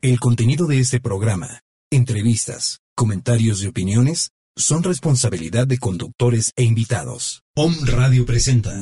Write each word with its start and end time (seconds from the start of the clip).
El 0.00 0.20
contenido 0.20 0.68
de 0.68 0.78
este 0.78 1.00
programa, 1.00 1.64
entrevistas, 1.90 2.78
comentarios 2.94 3.64
y 3.64 3.66
opiniones 3.66 4.30
son 4.54 4.84
responsabilidad 4.84 5.66
de 5.66 5.78
conductores 5.78 6.52
e 6.54 6.62
invitados. 6.62 7.42
Om 7.56 7.74
Radio 7.84 8.24
presenta. 8.24 8.72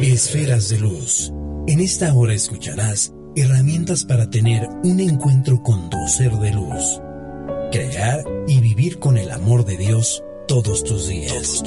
Esferas 0.00 0.70
de 0.70 0.78
luz. 0.78 1.30
En 1.66 1.80
esta 1.80 2.14
hora 2.14 2.32
escucharás 2.32 3.12
herramientas 3.36 4.06
para 4.06 4.30
tener 4.30 4.66
un 4.84 5.00
encuentro 5.00 5.62
con 5.62 5.90
tu 5.90 5.98
ser 6.08 6.32
de 6.32 6.52
luz. 6.54 7.02
Crear 7.72 8.24
y 8.48 8.60
vivir 8.60 8.98
con 8.98 9.18
el 9.18 9.30
amor 9.30 9.66
de 9.66 9.76
Dios 9.76 10.22
todos 10.48 10.82
tus 10.82 11.08
días. 11.08 11.62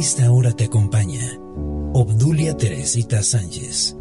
Esta 0.00 0.32
hora 0.32 0.50
te 0.52 0.64
acompaña 0.64 1.20
Obdulia 1.92 2.56
Teresita 2.56 3.22
Sánchez. 3.22 3.94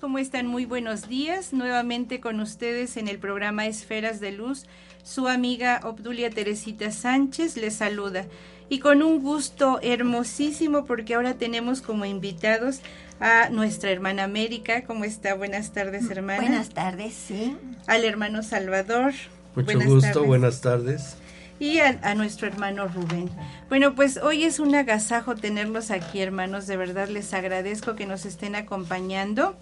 ¿Cómo 0.00 0.18
están? 0.18 0.46
Muy 0.46 0.64
buenos 0.64 1.08
días. 1.08 1.52
Nuevamente 1.52 2.20
con 2.20 2.40
ustedes 2.40 2.96
en 2.96 3.06
el 3.06 3.18
programa 3.18 3.66
Esferas 3.66 4.18
de 4.18 4.32
Luz. 4.32 4.64
Su 5.04 5.28
amiga 5.28 5.80
Obdulia 5.84 6.30
Teresita 6.30 6.90
Sánchez 6.90 7.56
les 7.56 7.74
saluda. 7.74 8.24
Y 8.68 8.78
con 8.78 9.02
un 9.02 9.20
gusto 9.20 9.78
hermosísimo 9.82 10.86
porque 10.86 11.14
ahora 11.14 11.34
tenemos 11.34 11.82
como 11.82 12.06
invitados 12.06 12.80
a 13.20 13.50
nuestra 13.50 13.90
hermana 13.90 14.24
América. 14.24 14.84
¿Cómo 14.84 15.04
está? 15.04 15.34
Buenas 15.34 15.72
tardes, 15.72 16.10
hermana. 16.10 16.40
Buenas 16.40 16.70
tardes, 16.70 17.12
sí. 17.12 17.56
Al 17.86 18.04
hermano 18.04 18.42
Salvador. 18.42 19.12
Mucho 19.54 19.66
buenas 19.66 19.86
gusto, 19.86 20.12
tardes. 20.12 20.26
buenas 20.26 20.60
tardes. 20.62 21.16
Y 21.58 21.80
a, 21.80 21.98
a, 22.02 22.14
nuestro 22.14 22.46
hermano 22.46 22.88
Rubén. 22.88 23.28
Bueno, 23.68 23.94
pues 23.94 24.16
hoy 24.16 24.44
es 24.44 24.60
un 24.60 24.74
agasajo 24.74 25.34
tenerlos 25.34 25.90
aquí, 25.90 26.20
hermanos. 26.20 26.66
De 26.66 26.78
verdad 26.78 27.08
les 27.08 27.34
agradezco 27.34 27.96
que 27.96 28.06
nos 28.06 28.24
estén 28.24 28.54
acompañando. 28.54 29.56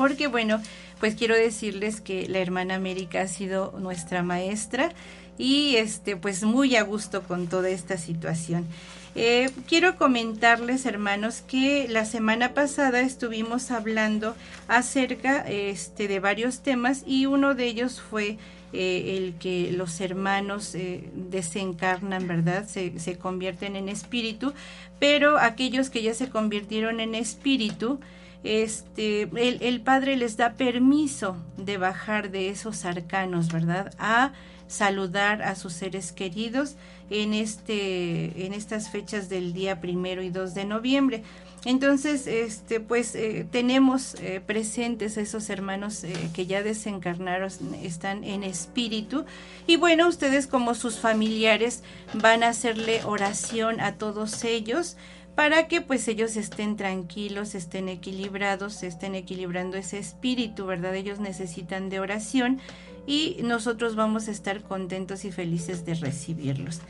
Porque 0.00 0.28
bueno, 0.28 0.62
pues 0.98 1.14
quiero 1.14 1.34
decirles 1.34 2.00
que 2.00 2.26
la 2.26 2.38
hermana 2.38 2.76
América 2.76 3.20
ha 3.20 3.28
sido 3.28 3.74
nuestra 3.78 4.22
maestra 4.22 4.92
y 5.36 5.76
este 5.76 6.16
pues 6.16 6.42
muy 6.42 6.74
a 6.74 6.84
gusto 6.84 7.22
con 7.22 7.48
toda 7.48 7.68
esta 7.68 7.98
situación. 7.98 8.66
Eh, 9.14 9.50
quiero 9.68 9.96
comentarles, 9.98 10.86
hermanos, 10.86 11.42
que 11.42 11.86
la 11.86 12.06
semana 12.06 12.54
pasada 12.54 13.02
estuvimos 13.02 13.70
hablando 13.70 14.34
acerca 14.68 15.46
este, 15.46 16.08
de 16.08 16.18
varios 16.18 16.62
temas 16.62 17.02
y 17.06 17.26
uno 17.26 17.54
de 17.54 17.66
ellos 17.66 18.00
fue 18.00 18.38
eh, 18.72 19.18
el 19.18 19.34
que 19.34 19.70
los 19.70 20.00
hermanos 20.00 20.74
eh, 20.74 21.10
desencarnan, 21.12 22.26
¿verdad? 22.26 22.66
Se, 22.66 22.98
se, 22.98 23.18
convierten 23.18 23.76
en 23.76 23.90
espíritu, 23.90 24.54
pero 24.98 25.36
aquellos 25.36 25.90
que 25.90 26.02
ya 26.02 26.14
se 26.14 26.30
convirtieron 26.30 27.00
en 27.00 27.14
espíritu, 27.14 28.00
este, 28.42 29.28
el, 29.34 29.80
Padre 29.82 30.16
les 30.16 30.36
da 30.36 30.54
permiso 30.54 31.36
de 31.56 31.76
bajar 31.76 32.30
de 32.30 32.48
esos 32.48 32.84
arcanos, 32.84 33.52
¿verdad? 33.52 33.92
A 33.98 34.32
saludar 34.66 35.42
a 35.42 35.56
sus 35.56 35.72
seres 35.72 36.12
queridos 36.12 36.76
en 37.10 37.34
este 37.34 38.46
en 38.46 38.54
estas 38.54 38.88
fechas 38.88 39.28
del 39.28 39.52
día 39.52 39.80
primero 39.80 40.22
y 40.22 40.30
2 40.30 40.54
de 40.54 40.64
noviembre. 40.64 41.22
Entonces, 41.64 42.26
este, 42.26 42.80
pues 42.80 43.14
eh, 43.14 43.46
tenemos 43.50 44.14
eh, 44.14 44.40
presentes 44.44 45.18
esos 45.18 45.50
hermanos 45.50 46.04
eh, 46.04 46.14
que 46.32 46.46
ya 46.46 46.62
desencarnaron, 46.62 47.50
están 47.82 48.24
en 48.24 48.44
espíritu. 48.44 49.26
Y 49.66 49.76
bueno, 49.76 50.08
ustedes 50.08 50.46
como 50.46 50.74
sus 50.74 50.98
familiares 50.98 51.82
van 52.14 52.44
a 52.44 52.48
hacerle 52.48 53.02
oración 53.04 53.80
a 53.80 53.96
todos 53.96 54.42
ellos 54.44 54.96
para 55.40 55.68
que 55.68 55.80
pues 55.80 56.06
ellos 56.06 56.36
estén 56.36 56.76
tranquilos, 56.76 57.54
estén 57.54 57.88
equilibrados, 57.88 58.82
estén 58.82 59.14
equilibrando 59.14 59.78
ese 59.78 59.98
espíritu, 59.98 60.66
¿verdad? 60.66 60.94
Ellos 60.94 61.18
necesitan 61.18 61.88
de 61.88 61.98
oración 61.98 62.60
y 63.06 63.38
nosotros 63.42 63.96
vamos 63.96 64.28
a 64.28 64.32
estar 64.32 64.60
contentos 64.60 65.24
y 65.24 65.32
felices 65.32 65.86
de 65.86 65.94
recibirlos. 65.94 66.80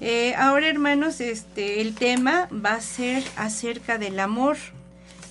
Eh, 0.00 0.36
ahora, 0.36 0.68
hermanos, 0.68 1.20
este, 1.20 1.80
el 1.80 1.96
tema 1.96 2.48
va 2.64 2.74
a 2.74 2.80
ser 2.80 3.24
acerca 3.34 3.98
del 3.98 4.20
amor. 4.20 4.56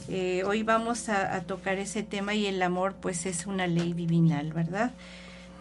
Eh, 0.09 0.43
hoy 0.45 0.63
vamos 0.63 1.07
a, 1.07 1.33
a, 1.33 1.43
tocar 1.43 1.77
ese 1.79 2.03
tema 2.03 2.33
y 2.33 2.45
el 2.45 2.61
amor, 2.61 2.93
pues, 2.99 3.25
es 3.25 3.45
una 3.45 3.67
ley 3.67 3.93
divinal, 3.93 4.51
¿verdad? 4.51 4.91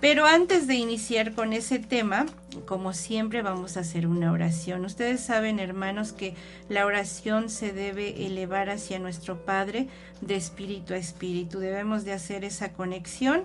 Pero 0.00 0.26
antes 0.26 0.68
de 0.68 0.76
iniciar 0.76 1.32
con 1.34 1.52
ese 1.52 1.80
tema, 1.80 2.26
como 2.66 2.92
siempre, 2.92 3.42
vamos 3.42 3.76
a 3.76 3.80
hacer 3.80 4.06
una 4.06 4.30
oración. 4.30 4.84
Ustedes 4.84 5.20
saben, 5.20 5.58
hermanos, 5.58 6.12
que 6.12 6.34
la 6.68 6.86
oración 6.86 7.50
se 7.50 7.72
debe 7.72 8.24
elevar 8.26 8.70
hacia 8.70 9.00
nuestro 9.00 9.44
Padre 9.44 9.88
de 10.20 10.36
espíritu 10.36 10.94
a 10.94 10.98
espíritu. 10.98 11.58
Debemos 11.58 12.04
de 12.04 12.12
hacer 12.12 12.44
esa 12.44 12.72
conexión. 12.72 13.44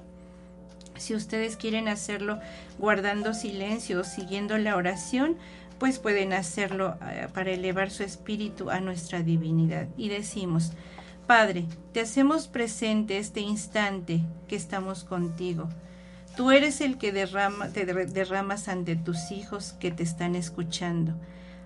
Si 0.96 1.16
ustedes 1.16 1.58
quieren 1.58 1.88
hacerlo 1.88 2.40
guardando 2.78 3.34
silencio 3.34 4.02
o 4.02 4.03
siguiendo 4.03 4.59
la 4.59 4.75
oración, 4.75 5.38
pues 5.80 5.97
pueden 5.97 6.34
hacerlo 6.34 6.97
para 7.34 7.50
elevar 7.50 7.90
su 7.90 8.03
espíritu 8.03 8.70
a 8.70 8.80
nuestra 8.80 9.24
divinidad. 9.24 9.88
Y 9.97 10.09
decimos, 10.09 10.74
Padre, 11.25 11.66
te 11.94 12.02
hacemos 12.02 12.47
presente 12.47 13.18
este 13.18 13.41
instante 13.41 14.22
que 14.47 14.56
estamos 14.56 15.03
contigo. 15.03 15.67
Tú 16.35 16.50
eres 16.50 16.82
el 16.82 16.97
que 16.97 17.12
te 17.12 17.85
derramas 17.85 18.68
ante 18.68 18.96
tus 18.96 19.32
hijos 19.32 19.74
que 19.80 19.91
te 19.91 20.02
están 20.02 20.35
escuchando, 20.35 21.14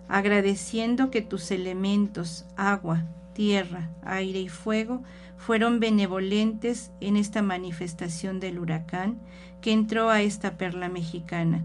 agradeciendo 0.09 1.09
que 1.09 1.21
tus 1.21 1.51
elementos, 1.51 2.45
agua, 2.57 3.05
tierra, 3.33 3.89
aire 4.03 4.41
y 4.41 4.49
fuego, 4.49 5.03
fueron 5.37 5.79
benevolentes 5.79 6.91
en 6.99 7.15
esta 7.15 7.41
manifestación 7.41 8.41
del 8.41 8.59
huracán 8.59 9.19
que 9.61 9.71
entró 9.71 10.09
a 10.09 10.21
esta 10.21 10.57
perla 10.57 10.89
mexicana. 10.89 11.63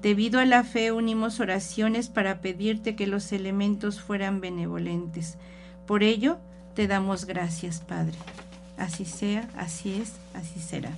Debido 0.00 0.38
a 0.38 0.44
la 0.44 0.62
fe 0.62 0.92
unimos 0.92 1.40
oraciones 1.40 2.08
para 2.08 2.40
pedirte 2.40 2.94
que 2.94 3.08
los 3.08 3.32
elementos 3.32 4.00
fueran 4.00 4.40
benevolentes. 4.40 5.38
Por 5.86 6.04
ello, 6.04 6.38
te 6.74 6.86
damos 6.86 7.24
gracias, 7.24 7.80
Padre. 7.80 8.14
Así 8.76 9.06
sea, 9.06 9.48
así 9.56 9.94
es, 9.94 10.12
así 10.34 10.60
será. 10.60 10.90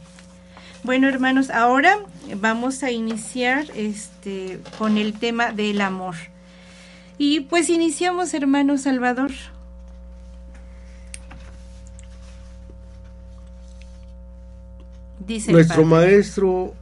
Bueno, 0.87 1.09
hermanos, 1.09 1.51
ahora 1.51 1.99
vamos 2.37 2.85
a 2.85 2.93
iniciar 2.93 3.67
este 3.75 4.61
con 4.79 4.99
el 4.99 5.19
tema 5.19 5.51
del 5.51 5.81
amor. 5.81 6.15
Y 7.19 7.41
pues 7.41 7.71
iniciamos, 7.71 8.33
hermano 8.35 8.79
Salvador. 8.79 9.33
Dice 15.27 15.51
Nuestro 15.51 15.85
Maestro 15.85 16.73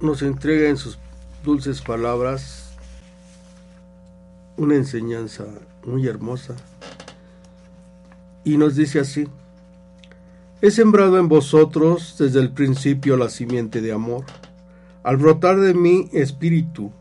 nos 0.00 0.22
entrega 0.22 0.68
en 0.68 0.76
sus 0.76 0.96
dulces 1.42 1.82
palabras 1.82 2.70
una 4.56 4.76
enseñanza 4.76 5.44
muy 5.84 6.06
hermosa 6.06 6.54
y 8.44 8.56
nos 8.56 8.76
dice 8.76 9.00
así, 9.00 9.26
he 10.62 10.70
sembrado 10.70 11.18
en 11.18 11.28
vosotros 11.28 12.16
desde 12.18 12.40
el 12.40 12.50
principio 12.50 13.16
la 13.16 13.30
simiente 13.30 13.80
de 13.80 13.92
amor, 13.92 14.24
al 15.02 15.16
brotar 15.16 15.58
de 15.58 15.72
mi 15.72 16.10
espíritu, 16.12 16.92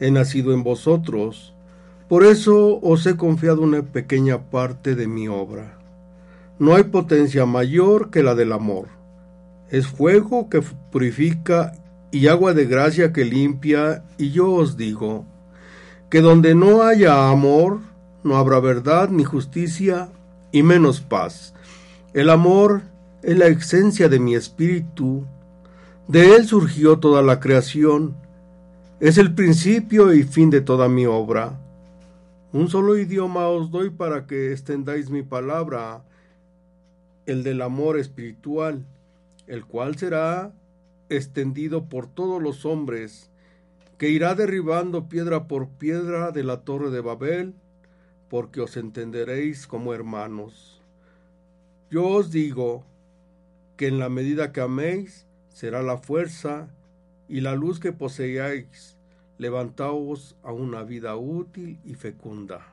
he 0.00 0.10
nacido 0.10 0.54
en 0.54 0.62
vosotros, 0.62 1.52
por 2.08 2.24
eso 2.24 2.80
os 2.80 3.04
he 3.04 3.16
confiado 3.16 3.60
una 3.60 3.82
pequeña 3.82 4.38
parte 4.50 4.94
de 4.94 5.06
mi 5.06 5.28
obra. 5.28 5.78
No 6.58 6.74
hay 6.74 6.84
potencia 6.84 7.44
mayor 7.44 8.10
que 8.10 8.22
la 8.22 8.34
del 8.34 8.52
amor. 8.52 8.88
Es 9.70 9.86
fuego 9.86 10.48
que 10.48 10.62
purifica 10.90 11.72
y 12.10 12.28
agua 12.28 12.54
de 12.54 12.64
gracia 12.64 13.12
que 13.12 13.26
limpia, 13.26 14.04
y 14.16 14.30
yo 14.30 14.50
os 14.50 14.78
digo, 14.78 15.26
que 16.08 16.22
donde 16.22 16.54
no 16.54 16.82
haya 16.82 17.28
amor, 17.28 17.80
no 18.24 18.38
habrá 18.38 18.60
verdad 18.60 19.10
ni 19.10 19.24
justicia, 19.24 20.08
y 20.50 20.62
menos 20.62 21.02
paz. 21.02 21.54
El 22.18 22.30
amor 22.30 22.82
es 23.22 23.38
la 23.38 23.46
esencia 23.46 24.08
de 24.08 24.18
mi 24.18 24.34
espíritu, 24.34 25.24
de 26.08 26.34
él 26.34 26.48
surgió 26.48 26.98
toda 26.98 27.22
la 27.22 27.38
creación, 27.38 28.16
es 28.98 29.18
el 29.18 29.36
principio 29.36 30.12
y 30.12 30.24
fin 30.24 30.50
de 30.50 30.60
toda 30.60 30.88
mi 30.88 31.06
obra. 31.06 31.60
Un 32.52 32.68
solo 32.70 32.98
idioma 32.98 33.46
os 33.46 33.70
doy 33.70 33.90
para 33.90 34.26
que 34.26 34.50
extendáis 34.50 35.10
mi 35.10 35.22
palabra, 35.22 36.02
el 37.26 37.44
del 37.44 37.62
amor 37.62 37.96
espiritual, 37.96 38.84
el 39.46 39.64
cual 39.64 39.96
será 39.96 40.52
extendido 41.10 41.84
por 41.84 42.08
todos 42.08 42.42
los 42.42 42.66
hombres, 42.66 43.30
que 43.96 44.10
irá 44.10 44.34
derribando 44.34 45.08
piedra 45.08 45.46
por 45.46 45.68
piedra 45.68 46.32
de 46.32 46.42
la 46.42 46.62
torre 46.62 46.90
de 46.90 47.00
Babel, 47.00 47.54
porque 48.28 48.60
os 48.60 48.76
entenderéis 48.76 49.68
como 49.68 49.94
hermanos. 49.94 50.77
Yo 51.90 52.06
os 52.06 52.30
digo 52.30 52.84
que 53.78 53.86
en 53.86 53.98
la 53.98 54.08
medida 54.08 54.52
que 54.52 54.60
améis, 54.60 55.26
será 55.48 55.82
la 55.82 55.96
fuerza 55.96 56.68
y 57.28 57.40
la 57.40 57.54
luz 57.54 57.80
que 57.80 57.92
poseáis 57.92 58.96
levantaos 59.38 60.36
a 60.42 60.52
una 60.52 60.82
vida 60.82 61.16
útil 61.16 61.78
y 61.84 61.94
fecunda. 61.94 62.66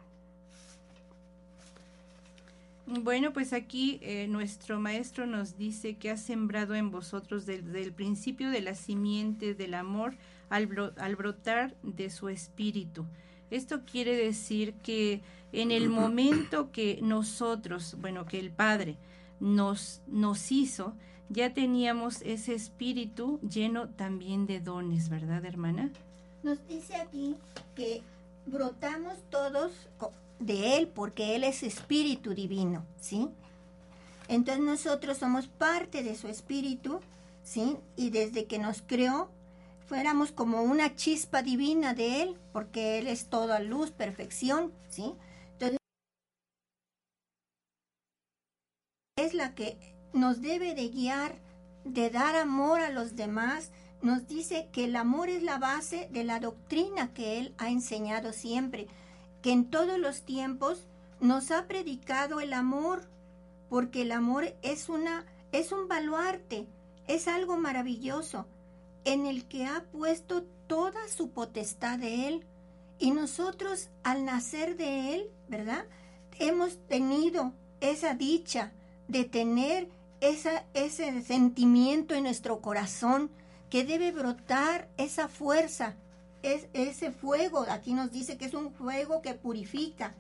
Bueno, 2.88 3.34
pues 3.34 3.54
aquí 3.54 4.00
eh, 4.02 4.28
nuestro 4.28 4.80
maestro 4.80 5.26
nos 5.26 5.58
dice 5.58 5.96
que 5.96 6.12
ha 6.12 6.18
sembrado 6.18 6.76
en 6.76 6.92
vosotros 6.92 7.46
desde 7.46 7.82
el 7.82 7.94
principio 7.94 8.52
de 8.52 8.62
la 8.62 8.76
simiente 8.76 9.56
del 9.56 9.74
amor 9.74 10.14
al, 10.50 10.94
al 10.98 11.16
brotar 11.16 11.74
de 11.82 12.10
su 12.10 12.30
espíritu. 12.30 13.06
Esto 13.52 13.82
quiere 13.86 14.16
decir 14.16 14.74
que 14.76 15.22
en 15.52 15.72
el 15.72 15.90
momento 16.02 16.72
que 16.72 17.00
nosotros, 17.02 17.96
bueno, 18.00 18.26
que 18.26 18.40
el 18.40 18.52
Padre 18.52 18.98
nos, 19.40 20.02
nos 20.08 20.52
hizo, 20.52 20.94
ya 21.30 21.54
teníamos 21.54 22.22
ese 22.22 22.54
espíritu 22.54 23.40
lleno 23.42 23.90
también 23.90 24.46
de 24.46 24.60
dones, 24.60 25.10
¿verdad, 25.10 25.44
hermana? 25.46 25.92
Nos 26.44 26.66
dice 26.68 26.96
aquí 26.96 27.36
que 27.76 28.04
brotamos 28.46 29.14
todos 29.30 29.72
de 30.40 30.78
Él 30.78 30.88
porque 30.88 31.36
Él 31.36 31.44
es 31.44 31.64
espíritu 31.64 32.34
divino, 32.34 32.86
¿sí? 33.00 33.30
Entonces 34.28 34.64
nosotros 34.64 35.18
somos 35.18 35.48
parte 35.48 36.04
de 36.04 36.16
su 36.16 36.28
espíritu, 36.28 37.00
¿sí? 37.44 37.78
Y 37.96 38.10
desde 38.10 38.46
que 38.46 38.60
nos 38.60 38.82
creó, 38.82 39.30
fuéramos 39.86 40.32
como 40.32 40.64
una 40.64 40.96
chispa 40.96 41.42
divina 41.42 41.94
de 41.94 42.22
Él, 42.24 42.40
porque 42.52 42.98
Él 42.98 43.08
es 43.08 43.30
toda 43.30 43.60
luz, 43.60 43.92
perfección, 43.92 44.74
¿sí? 44.90 45.14
Entonces, 45.54 45.78
es 49.18 49.34
la 49.34 49.56
que 49.56 49.78
nos 50.14 50.42
debe 50.42 50.76
de 50.76 50.90
guiar, 50.90 51.40
de 51.84 52.10
dar 52.10 52.36
amor 52.36 52.82
a 52.82 52.90
los 52.90 53.16
demás, 53.16 53.72
nos 54.02 54.28
dice 54.28 54.70
que 54.72 54.86
el 54.86 54.96
amor 54.96 55.30
es 55.30 55.44
la 55.44 55.58
base 55.58 56.10
de 56.12 56.24
la 56.24 56.40
doctrina 56.40 57.14
que 57.14 57.40
Él 57.40 57.54
ha 57.58 57.70
enseñado 57.70 58.34
siempre 58.34 58.88
que 59.42 59.52
en 59.52 59.70
todos 59.70 60.00
los 60.00 60.24
tiempos 60.24 60.88
nos 61.20 61.52
ha 61.52 61.68
predicado 61.68 62.40
el 62.40 62.52
amor, 62.52 63.08
porque 63.70 64.02
el 64.02 64.12
amor 64.12 64.56
es 64.64 64.90
una 64.90 65.26
es 65.52 65.72
un 65.72 65.88
baluarte, 65.88 66.68
es 67.08 67.28
algo 67.28 67.56
maravilloso 67.56 68.48
en 69.06 69.26
el 69.26 69.46
que 69.46 69.66
ha 69.66 69.84
puesto 69.92 70.44
toda 70.68 71.08
su 71.08 71.30
potestad 71.30 72.00
de 72.00 72.28
él. 72.28 72.46
Y 73.00 73.12
nosotros 73.12 73.90
al 74.04 74.26
nacer 74.26 74.78
de 74.78 75.16
él, 75.16 75.30
¿verdad? 75.48 75.86
Hemos 76.40 76.78
tenido 76.88 77.54
esa 77.82 78.14
dicha 78.14 78.72
de 79.08 79.24
tener 79.26 79.90
esa, 80.22 80.66
ese 80.74 81.22
sentimiento 81.22 82.16
en 82.16 82.24
nuestro 82.24 82.62
corazón 82.62 83.30
que 83.70 83.84
debe 83.84 84.12
brotar 84.12 84.90
esa 84.98 85.28
fuerza 85.28 85.96
es 86.46 86.68
ese 86.74 87.12
fuego, 87.12 87.66
aquí 87.70 87.94
nos 87.94 88.12
dice 88.12 88.38
que 88.38 88.46
es 88.46 88.54
un 88.54 88.72
fuego 88.72 89.22
que 89.22 89.34
purifica, 89.34 90.14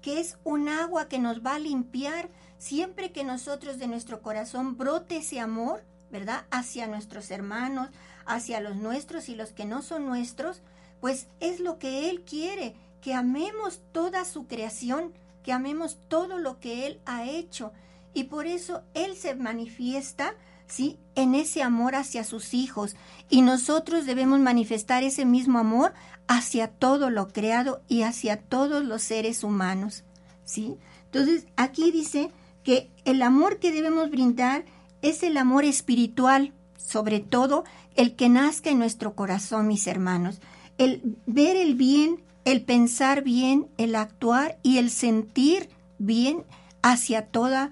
que 0.00 0.18
es 0.18 0.36
un 0.44 0.68
agua 0.68 1.08
que 1.08 1.20
nos 1.20 1.44
va 1.44 1.54
a 1.54 1.60
limpiar. 1.60 2.28
Siempre 2.58 3.12
que 3.12 3.24
nosotros 3.24 3.78
de 3.78 3.86
nuestro 3.86 4.22
corazón 4.22 4.76
brote 4.76 5.18
ese 5.18 5.40
amor, 5.40 5.84
¿verdad? 6.12 6.44
Hacia 6.52 6.86
nuestros 6.86 7.32
hermanos, 7.32 7.88
hacia 8.26 8.60
los 8.60 8.76
nuestros 8.76 9.28
y 9.28 9.34
los 9.34 9.50
que 9.50 9.64
no 9.64 9.82
son 9.82 10.06
nuestros, 10.06 10.60
pues 11.00 11.26
es 11.40 11.58
lo 11.58 11.78
que 11.78 12.08
Él 12.10 12.22
quiere, 12.22 12.76
que 13.00 13.14
amemos 13.14 13.80
toda 13.90 14.24
su 14.24 14.46
creación, 14.46 15.12
que 15.42 15.52
amemos 15.52 15.98
todo 16.06 16.38
lo 16.38 16.60
que 16.60 16.86
Él 16.86 17.00
ha 17.06 17.24
hecho. 17.24 17.72
Y 18.14 18.24
por 18.24 18.46
eso 18.46 18.82
Él 18.94 19.16
se 19.16 19.34
manifiesta 19.34 20.34
¿sí? 20.72 20.98
En 21.14 21.34
ese 21.34 21.62
amor 21.62 21.94
hacia 21.94 22.24
sus 22.24 22.54
hijos. 22.54 22.96
Y 23.28 23.42
nosotros 23.42 24.06
debemos 24.06 24.40
manifestar 24.40 25.02
ese 25.02 25.26
mismo 25.26 25.58
amor 25.58 25.92
hacia 26.28 26.68
todo 26.68 27.10
lo 27.10 27.28
creado 27.28 27.82
y 27.88 28.02
hacia 28.02 28.38
todos 28.38 28.82
los 28.82 29.02
seres 29.02 29.44
humanos, 29.44 30.04
¿sí? 30.46 30.76
Entonces, 31.06 31.46
aquí 31.56 31.90
dice 31.90 32.30
que 32.64 32.90
el 33.04 33.20
amor 33.20 33.58
que 33.58 33.70
debemos 33.70 34.10
brindar 34.10 34.64
es 35.02 35.22
el 35.22 35.36
amor 35.36 35.64
espiritual, 35.64 36.52
sobre 36.76 37.20
todo 37.20 37.64
el 37.94 38.16
que 38.16 38.28
nazca 38.28 38.70
en 38.70 38.78
nuestro 38.78 39.14
corazón, 39.14 39.68
mis 39.68 39.86
hermanos. 39.86 40.40
El 40.78 41.16
ver 41.26 41.56
el 41.56 41.74
bien, 41.74 42.22
el 42.44 42.62
pensar 42.62 43.22
bien, 43.22 43.68
el 43.76 43.94
actuar 43.94 44.58
y 44.62 44.78
el 44.78 44.90
sentir 44.90 45.68
bien 45.98 46.44
hacia 46.82 47.26
todos 47.26 47.68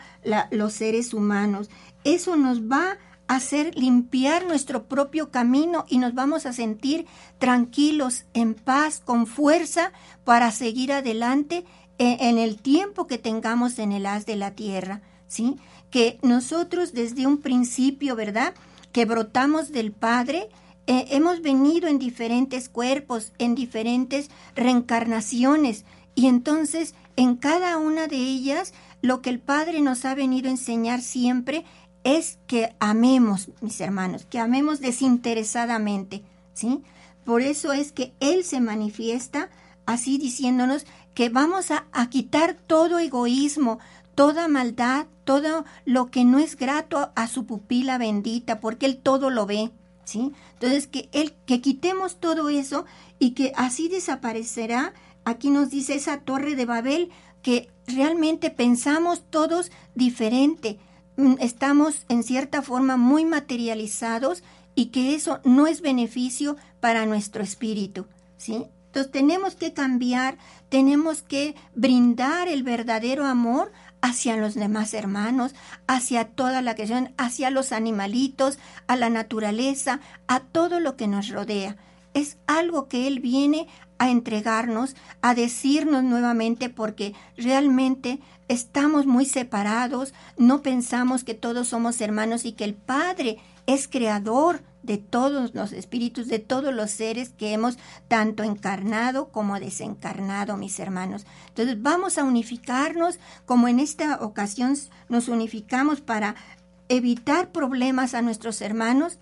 los 0.50 0.72
seres 0.74 1.14
humanos 1.14 1.68
eso 2.04 2.36
nos 2.36 2.62
va 2.62 2.98
a 3.28 3.36
hacer 3.36 3.76
limpiar 3.76 4.46
nuestro 4.46 4.84
propio 4.84 5.30
camino 5.30 5.84
y 5.88 5.98
nos 5.98 6.14
vamos 6.14 6.46
a 6.46 6.52
sentir 6.52 7.06
tranquilos, 7.38 8.24
en 8.34 8.54
paz, 8.54 9.00
con 9.04 9.26
fuerza 9.26 9.92
para 10.24 10.50
seguir 10.50 10.92
adelante 10.92 11.64
en, 11.98 12.38
el 12.38 12.60
tiempo 12.60 13.06
que 13.06 13.18
tengamos 13.18 13.78
en 13.78 13.92
el 13.92 14.06
haz 14.06 14.26
de 14.26 14.36
la 14.36 14.52
tierra, 14.52 15.02
¿sí? 15.28 15.58
Que 15.90 16.18
nosotros 16.22 16.92
desde 16.92 17.26
un 17.26 17.38
principio, 17.38 18.16
¿verdad? 18.16 18.54
Que 18.92 19.04
brotamos 19.04 19.72
del 19.72 19.92
Padre, 19.92 20.48
eh, 20.86 21.06
hemos 21.10 21.42
venido 21.42 21.88
en 21.88 21.98
diferentes 21.98 22.68
cuerpos, 22.68 23.32
en 23.38 23.54
diferentes 23.54 24.30
reencarnaciones, 24.56 25.84
y 26.14 26.26
entonces 26.26 26.94
en 27.16 27.36
cada 27.36 27.78
una 27.78 28.06
de 28.08 28.16
ellas 28.16 28.72
lo 29.02 29.22
que 29.22 29.30
el 29.30 29.40
Padre 29.40 29.80
nos 29.80 30.04
ha 30.04 30.14
venido 30.14 30.48
a 30.48 30.52
enseñar 30.52 31.00
siempre 31.00 31.64
es 32.04 32.38
que 32.46 32.74
amemos, 32.80 33.50
mis 33.60 33.80
hermanos, 33.80 34.26
que 34.28 34.38
amemos 34.38 34.80
desinteresadamente, 34.80 36.22
¿sí? 36.54 36.82
Por 37.24 37.42
eso 37.42 37.72
es 37.72 37.92
que 37.92 38.12
Él 38.20 38.44
se 38.44 38.60
manifiesta 38.60 39.50
así 39.86 40.18
diciéndonos 40.18 40.86
que 41.14 41.28
vamos 41.28 41.70
a, 41.70 41.84
quitar 42.08 42.54
todo 42.54 42.98
egoísmo, 42.98 43.78
toda 44.14 44.48
maldad, 44.48 45.06
todo 45.30 45.64
lo 45.84 46.10
que 46.10 46.24
no 46.24 46.38
es 46.38 46.56
grato 46.56 47.12
a, 47.14 47.28
su 47.28 47.46
pupila 47.46 47.98
bendita, 47.98 48.60
porque 48.60 48.86
Él 48.86 48.96
todo 48.96 49.30
lo 49.30 49.46
ve, 49.46 49.70
¿sí? 50.04 50.32
Entonces, 50.54 50.86
que, 50.86 51.08
él, 51.12 51.34
que 51.46 51.60
quitemos 51.60 52.18
todo 52.18 52.48
eso 52.48 52.84
y 53.18 53.30
que 53.30 53.52
así 53.56 53.88
desaparecerá, 53.88 54.92
aquí 55.24 55.50
nos 55.50 55.70
dice 55.70 55.94
esa 55.94 56.18
torre 56.18 56.56
de 56.56 56.66
Babel, 56.66 57.10
que 57.42 57.70
realmente 57.86 58.50
pensamos 58.50 59.22
todos 59.30 59.70
diferente, 59.94 60.78
Mm, 61.20 61.34
estamos 61.40 62.06
en 62.08 62.22
cierta 62.22 62.62
forma 62.62 62.96
muy 62.96 63.26
materializados 63.26 64.42
y 64.74 64.86
que 64.86 65.14
eso 65.14 65.40
no 65.44 65.66
es 65.66 65.82
beneficio 65.82 66.56
para 66.80 67.04
nuestro 67.04 67.42
espíritu, 67.42 68.06
¿sí? 68.38 68.64
Entonces 68.86 69.12
tenemos 69.12 69.54
que 69.54 69.74
cambiar, 69.74 70.38
tenemos 70.70 71.20
que 71.20 71.54
brindar 71.74 72.48
el 72.48 72.62
verdadero 72.62 73.26
amor 73.26 73.70
hacia 74.02 74.36
los 74.36 74.54
demás 74.54 74.94
hermanos, 74.94 75.54
hacia 75.86 76.24
toda 76.24 76.62
la 76.62 76.74
creación, 76.74 77.12
hacia 77.16 77.50
los 77.50 77.72
animalitos, 77.72 78.58
a 78.86 78.96
la 78.96 79.10
naturaleza, 79.10 80.00
a 80.26 80.40
todo 80.40 80.80
lo 80.80 80.96
que 80.96 81.06
nos 81.06 81.28
rodea. 81.28 81.76
Es 82.14 82.38
algo 82.46 82.88
que 82.88 83.06
Él 83.06 83.20
viene 83.20 83.68
a 83.98 84.10
entregarnos, 84.10 84.96
a 85.22 85.34
decirnos 85.34 86.02
nuevamente, 86.02 86.70
porque 86.70 87.14
realmente 87.36 88.18
estamos 88.48 89.06
muy 89.06 89.26
separados, 89.26 90.14
no 90.36 90.62
pensamos 90.62 91.22
que 91.22 91.34
todos 91.34 91.68
somos 91.68 92.00
hermanos 92.00 92.44
y 92.44 92.52
que 92.52 92.64
el 92.64 92.74
Padre 92.74 93.38
es 93.66 93.86
creador 93.86 94.62
de 94.82 94.98
todos 94.98 95.54
los 95.54 95.72
espíritus, 95.72 96.28
de 96.28 96.38
todos 96.38 96.74
los 96.74 96.90
seres 96.90 97.30
que 97.30 97.52
hemos 97.52 97.78
tanto 98.08 98.42
encarnado 98.42 99.28
como 99.28 99.60
desencarnado, 99.60 100.56
mis 100.56 100.78
hermanos. 100.78 101.26
Entonces 101.48 101.80
vamos 101.80 102.18
a 102.18 102.24
unificarnos 102.24 103.18
como 103.46 103.68
en 103.68 103.80
esta 103.80 104.16
ocasión 104.22 104.76
nos 105.08 105.28
unificamos 105.28 106.00
para 106.00 106.34
evitar 106.88 107.52
problemas 107.52 108.14
a 108.14 108.22
nuestros 108.22 108.60
hermanos 108.60 109.18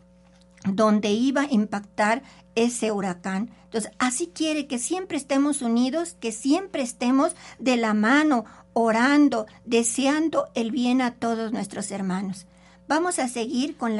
donde 0.64 1.10
iba 1.10 1.42
a 1.42 1.52
impactar 1.52 2.22
ese 2.54 2.90
huracán. 2.90 3.50
Entonces, 3.64 3.92
así 3.98 4.28
quiere 4.28 4.66
que 4.66 4.78
siempre 4.78 5.16
estemos 5.16 5.62
unidos, 5.62 6.16
que 6.18 6.32
siempre 6.32 6.82
estemos 6.82 7.36
de 7.58 7.76
la 7.76 7.94
mano, 7.94 8.44
orando, 8.72 9.46
deseando 9.64 10.48
el 10.54 10.70
bien 10.70 11.00
a 11.00 11.14
todos 11.14 11.52
nuestros 11.52 11.90
hermanos. 11.90 12.46
Vamos 12.88 13.18
a 13.18 13.28
seguir 13.28 13.76
con 13.76 13.96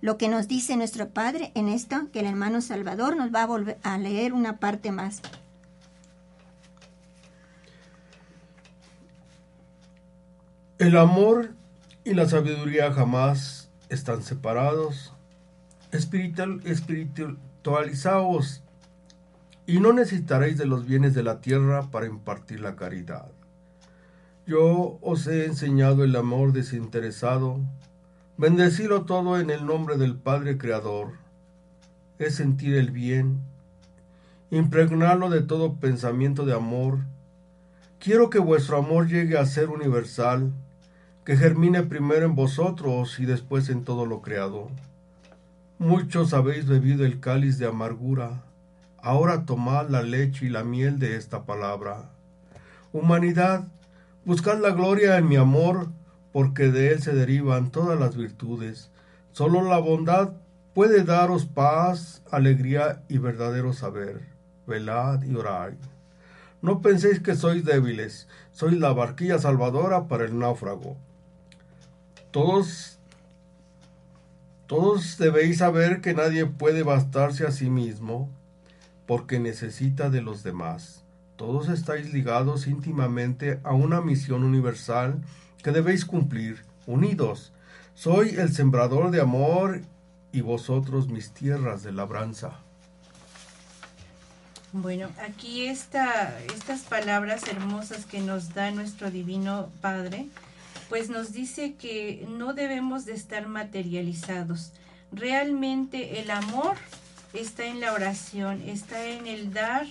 lo 0.00 0.18
que 0.18 0.28
nos 0.28 0.48
dice 0.48 0.76
nuestro 0.76 1.08
Padre 1.08 1.52
en 1.54 1.68
esto, 1.68 2.08
que 2.12 2.20
el 2.20 2.26
hermano 2.26 2.60
Salvador 2.60 3.16
nos 3.16 3.34
va 3.34 3.42
a 3.42 3.46
volver 3.46 3.78
a 3.82 3.98
leer 3.98 4.32
una 4.32 4.58
parte 4.58 4.92
más. 4.92 5.22
El 10.78 10.96
amor 10.96 11.54
y 12.04 12.14
la 12.14 12.28
sabiduría 12.28 12.92
jamás 12.92 13.70
están 13.88 14.22
separados. 14.22 15.14
Espiritual, 15.90 16.60
espiritualizaos 16.64 18.62
y 19.66 19.80
no 19.80 19.92
necesitaréis 19.92 20.58
de 20.58 20.66
los 20.66 20.86
bienes 20.86 21.14
de 21.14 21.22
la 21.22 21.40
tierra 21.40 21.90
para 21.90 22.06
impartir 22.06 22.60
la 22.60 22.76
caridad. 22.76 23.30
Yo 24.46 24.98
os 25.00 25.26
he 25.26 25.46
enseñado 25.46 26.04
el 26.04 26.14
amor 26.14 26.52
desinteresado, 26.52 27.58
bendecirlo 28.38 29.06
todo 29.06 29.40
en 29.40 29.48
el 29.48 29.64
nombre 29.64 29.96
del 29.96 30.14
Padre 30.14 30.58
Creador, 30.58 31.12
es 32.18 32.34
sentir 32.34 32.74
el 32.74 32.90
bien, 32.90 33.40
impregnarlo 34.50 35.30
de 35.30 35.40
todo 35.40 35.74
pensamiento 35.74 36.44
de 36.44 36.54
amor. 36.54 36.98
Quiero 37.98 38.28
que 38.28 38.38
vuestro 38.38 38.78
amor 38.78 39.08
llegue 39.08 39.38
a 39.38 39.46
ser 39.46 39.70
universal, 39.70 40.52
que 41.24 41.36
germine 41.36 41.82
primero 41.82 42.26
en 42.26 42.34
vosotros 42.34 43.18
y 43.18 43.24
después 43.24 43.70
en 43.70 43.84
todo 43.84 44.04
lo 44.04 44.20
creado. 44.20 44.70
Muchos 45.78 46.34
habéis 46.34 46.66
bebido 46.66 47.04
el 47.04 47.20
cáliz 47.20 47.58
de 47.58 47.66
amargura, 47.66 48.42
ahora 49.02 49.44
tomad 49.46 49.88
la 49.88 50.02
leche 50.02 50.46
y 50.46 50.48
la 50.50 50.62
miel 50.62 50.98
de 50.98 51.16
esta 51.16 51.44
palabra. 51.44 52.10
Humanidad, 52.92 53.64
buscad 54.24 54.60
la 54.60 54.70
gloria 54.70 55.16
en 55.16 55.26
mi 55.26 55.36
amor, 55.36 55.88
porque 56.36 56.68
de 56.70 56.92
él 56.92 57.02
se 57.02 57.14
derivan 57.14 57.70
todas 57.70 57.98
las 57.98 58.14
virtudes. 58.14 58.90
Solo 59.32 59.62
la 59.62 59.78
bondad 59.78 60.34
puede 60.74 61.02
daros 61.02 61.46
paz, 61.46 62.20
alegría 62.30 63.02
y 63.08 63.16
verdadero 63.16 63.72
saber. 63.72 64.20
Velad 64.66 65.22
y 65.22 65.34
orad. 65.34 65.72
No 66.60 66.82
penséis 66.82 67.20
que 67.20 67.36
sois 67.36 67.64
débiles, 67.64 68.28
sois 68.52 68.78
la 68.78 68.92
barquilla 68.92 69.38
salvadora 69.38 70.08
para 70.08 70.26
el 70.26 70.38
náufrago. 70.38 70.98
Todos 72.32 72.98
todos 74.66 75.16
debéis 75.16 75.56
saber 75.56 76.02
que 76.02 76.12
nadie 76.12 76.44
puede 76.44 76.82
bastarse 76.82 77.46
a 77.46 77.50
sí 77.50 77.70
mismo 77.70 78.28
porque 79.06 79.40
necesita 79.40 80.10
de 80.10 80.20
los 80.20 80.42
demás. 80.42 81.05
Todos 81.36 81.68
estáis 81.68 82.14
ligados 82.14 82.66
íntimamente 82.66 83.60
a 83.62 83.74
una 83.74 84.00
misión 84.00 84.42
universal 84.42 85.22
que 85.62 85.70
debéis 85.70 86.06
cumplir, 86.06 86.64
unidos. 86.86 87.52
Soy 87.94 88.30
el 88.30 88.54
sembrador 88.54 89.10
de 89.10 89.20
amor 89.20 89.82
y 90.32 90.40
vosotros 90.40 91.08
mis 91.08 91.32
tierras 91.32 91.82
de 91.82 91.92
labranza. 91.92 92.60
Bueno, 94.72 95.08
aquí 95.26 95.66
estas 95.66 96.82
palabras 96.88 97.46
hermosas 97.48 98.06
que 98.06 98.20
nos 98.20 98.54
da 98.54 98.70
nuestro 98.70 99.10
Divino 99.10 99.70
Padre, 99.80 100.28
pues 100.88 101.10
nos 101.10 101.32
dice 101.32 101.74
que 101.74 102.26
no 102.30 102.54
debemos 102.54 103.04
de 103.04 103.12
estar 103.12 103.46
materializados. 103.46 104.72
Realmente 105.12 106.20
el 106.20 106.30
amor 106.30 106.76
está 107.32 107.64
en 107.64 107.80
la 107.80 107.92
oración, 107.92 108.62
está 108.62 109.06
en 109.06 109.26
el 109.26 109.52
dar 109.52 109.86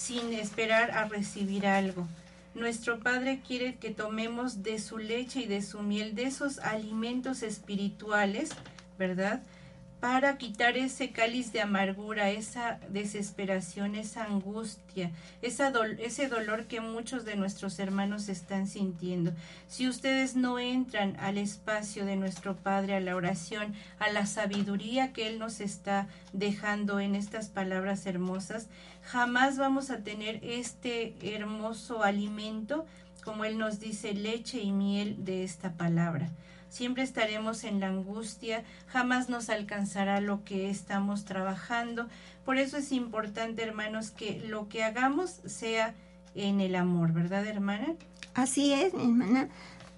sin 0.00 0.32
esperar 0.32 0.92
a 0.92 1.04
recibir 1.04 1.66
algo. 1.66 2.08
Nuestro 2.54 3.00
Padre 3.00 3.42
quiere 3.46 3.76
que 3.76 3.90
tomemos 3.90 4.62
de 4.62 4.78
su 4.78 4.96
leche 4.96 5.40
y 5.40 5.46
de 5.46 5.60
su 5.60 5.82
miel, 5.82 6.14
de 6.14 6.24
esos 6.24 6.58
alimentos 6.60 7.42
espirituales, 7.42 8.50
¿verdad? 8.98 9.42
para 10.00 10.38
quitar 10.38 10.78
ese 10.78 11.10
cáliz 11.10 11.52
de 11.52 11.60
amargura, 11.60 12.30
esa 12.30 12.80
desesperación, 12.88 13.94
esa 13.94 14.24
angustia, 14.24 15.12
ese 15.42 16.28
dolor 16.28 16.64
que 16.64 16.80
muchos 16.80 17.26
de 17.26 17.36
nuestros 17.36 17.78
hermanos 17.78 18.30
están 18.30 18.66
sintiendo. 18.66 19.32
Si 19.68 19.86
ustedes 19.86 20.36
no 20.36 20.58
entran 20.58 21.16
al 21.20 21.36
espacio 21.36 22.06
de 22.06 22.16
nuestro 22.16 22.56
Padre, 22.56 22.94
a 22.94 23.00
la 23.00 23.14
oración, 23.14 23.74
a 23.98 24.10
la 24.10 24.24
sabiduría 24.24 25.12
que 25.12 25.26
Él 25.26 25.38
nos 25.38 25.60
está 25.60 26.08
dejando 26.32 26.98
en 26.98 27.14
estas 27.14 27.48
palabras 27.48 28.06
hermosas, 28.06 28.68
jamás 29.04 29.58
vamos 29.58 29.90
a 29.90 29.98
tener 29.98 30.40
este 30.42 31.14
hermoso 31.22 32.02
alimento, 32.02 32.86
como 33.24 33.44
Él 33.44 33.58
nos 33.58 33.80
dice, 33.80 34.14
leche 34.14 34.60
y 34.60 34.72
miel 34.72 35.24
de 35.24 35.44
esta 35.44 35.72
palabra 35.72 36.30
siempre 36.70 37.02
estaremos 37.02 37.64
en 37.64 37.80
la 37.80 37.88
angustia, 37.88 38.64
jamás 38.86 39.28
nos 39.28 39.50
alcanzará 39.50 40.20
lo 40.20 40.42
que 40.44 40.70
estamos 40.70 41.24
trabajando. 41.24 42.06
Por 42.44 42.56
eso 42.56 42.78
es 42.78 42.92
importante, 42.92 43.62
hermanos, 43.62 44.10
que 44.10 44.40
lo 44.46 44.68
que 44.68 44.84
hagamos 44.84 45.40
sea 45.44 45.94
en 46.34 46.60
el 46.60 46.76
amor, 46.76 47.12
¿verdad, 47.12 47.46
hermana? 47.46 47.94
Así 48.34 48.72
es, 48.72 48.94
hermana. 48.94 49.48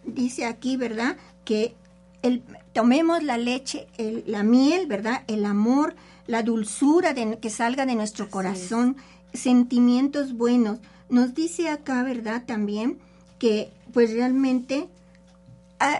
Dice 0.04 0.46
aquí, 0.46 0.76
¿verdad? 0.76 1.16
Que 1.44 1.76
el, 2.22 2.42
tomemos 2.72 3.22
la 3.22 3.36
leche, 3.36 3.86
la 4.26 4.42
miel, 4.42 4.86
¿verdad? 4.86 5.22
El 5.28 5.44
amor, 5.44 5.94
la 6.32 6.42
dulzura 6.42 7.12
de, 7.12 7.38
que 7.40 7.50
salga 7.50 7.84
de 7.84 7.94
nuestro 7.94 8.30
corazón, 8.30 8.96
sentimientos 9.34 10.32
buenos. 10.32 10.78
Nos 11.10 11.34
dice 11.34 11.68
acá, 11.68 12.02
¿verdad? 12.04 12.44
También 12.46 12.98
que 13.38 13.70
pues 13.92 14.14
realmente 14.14 14.88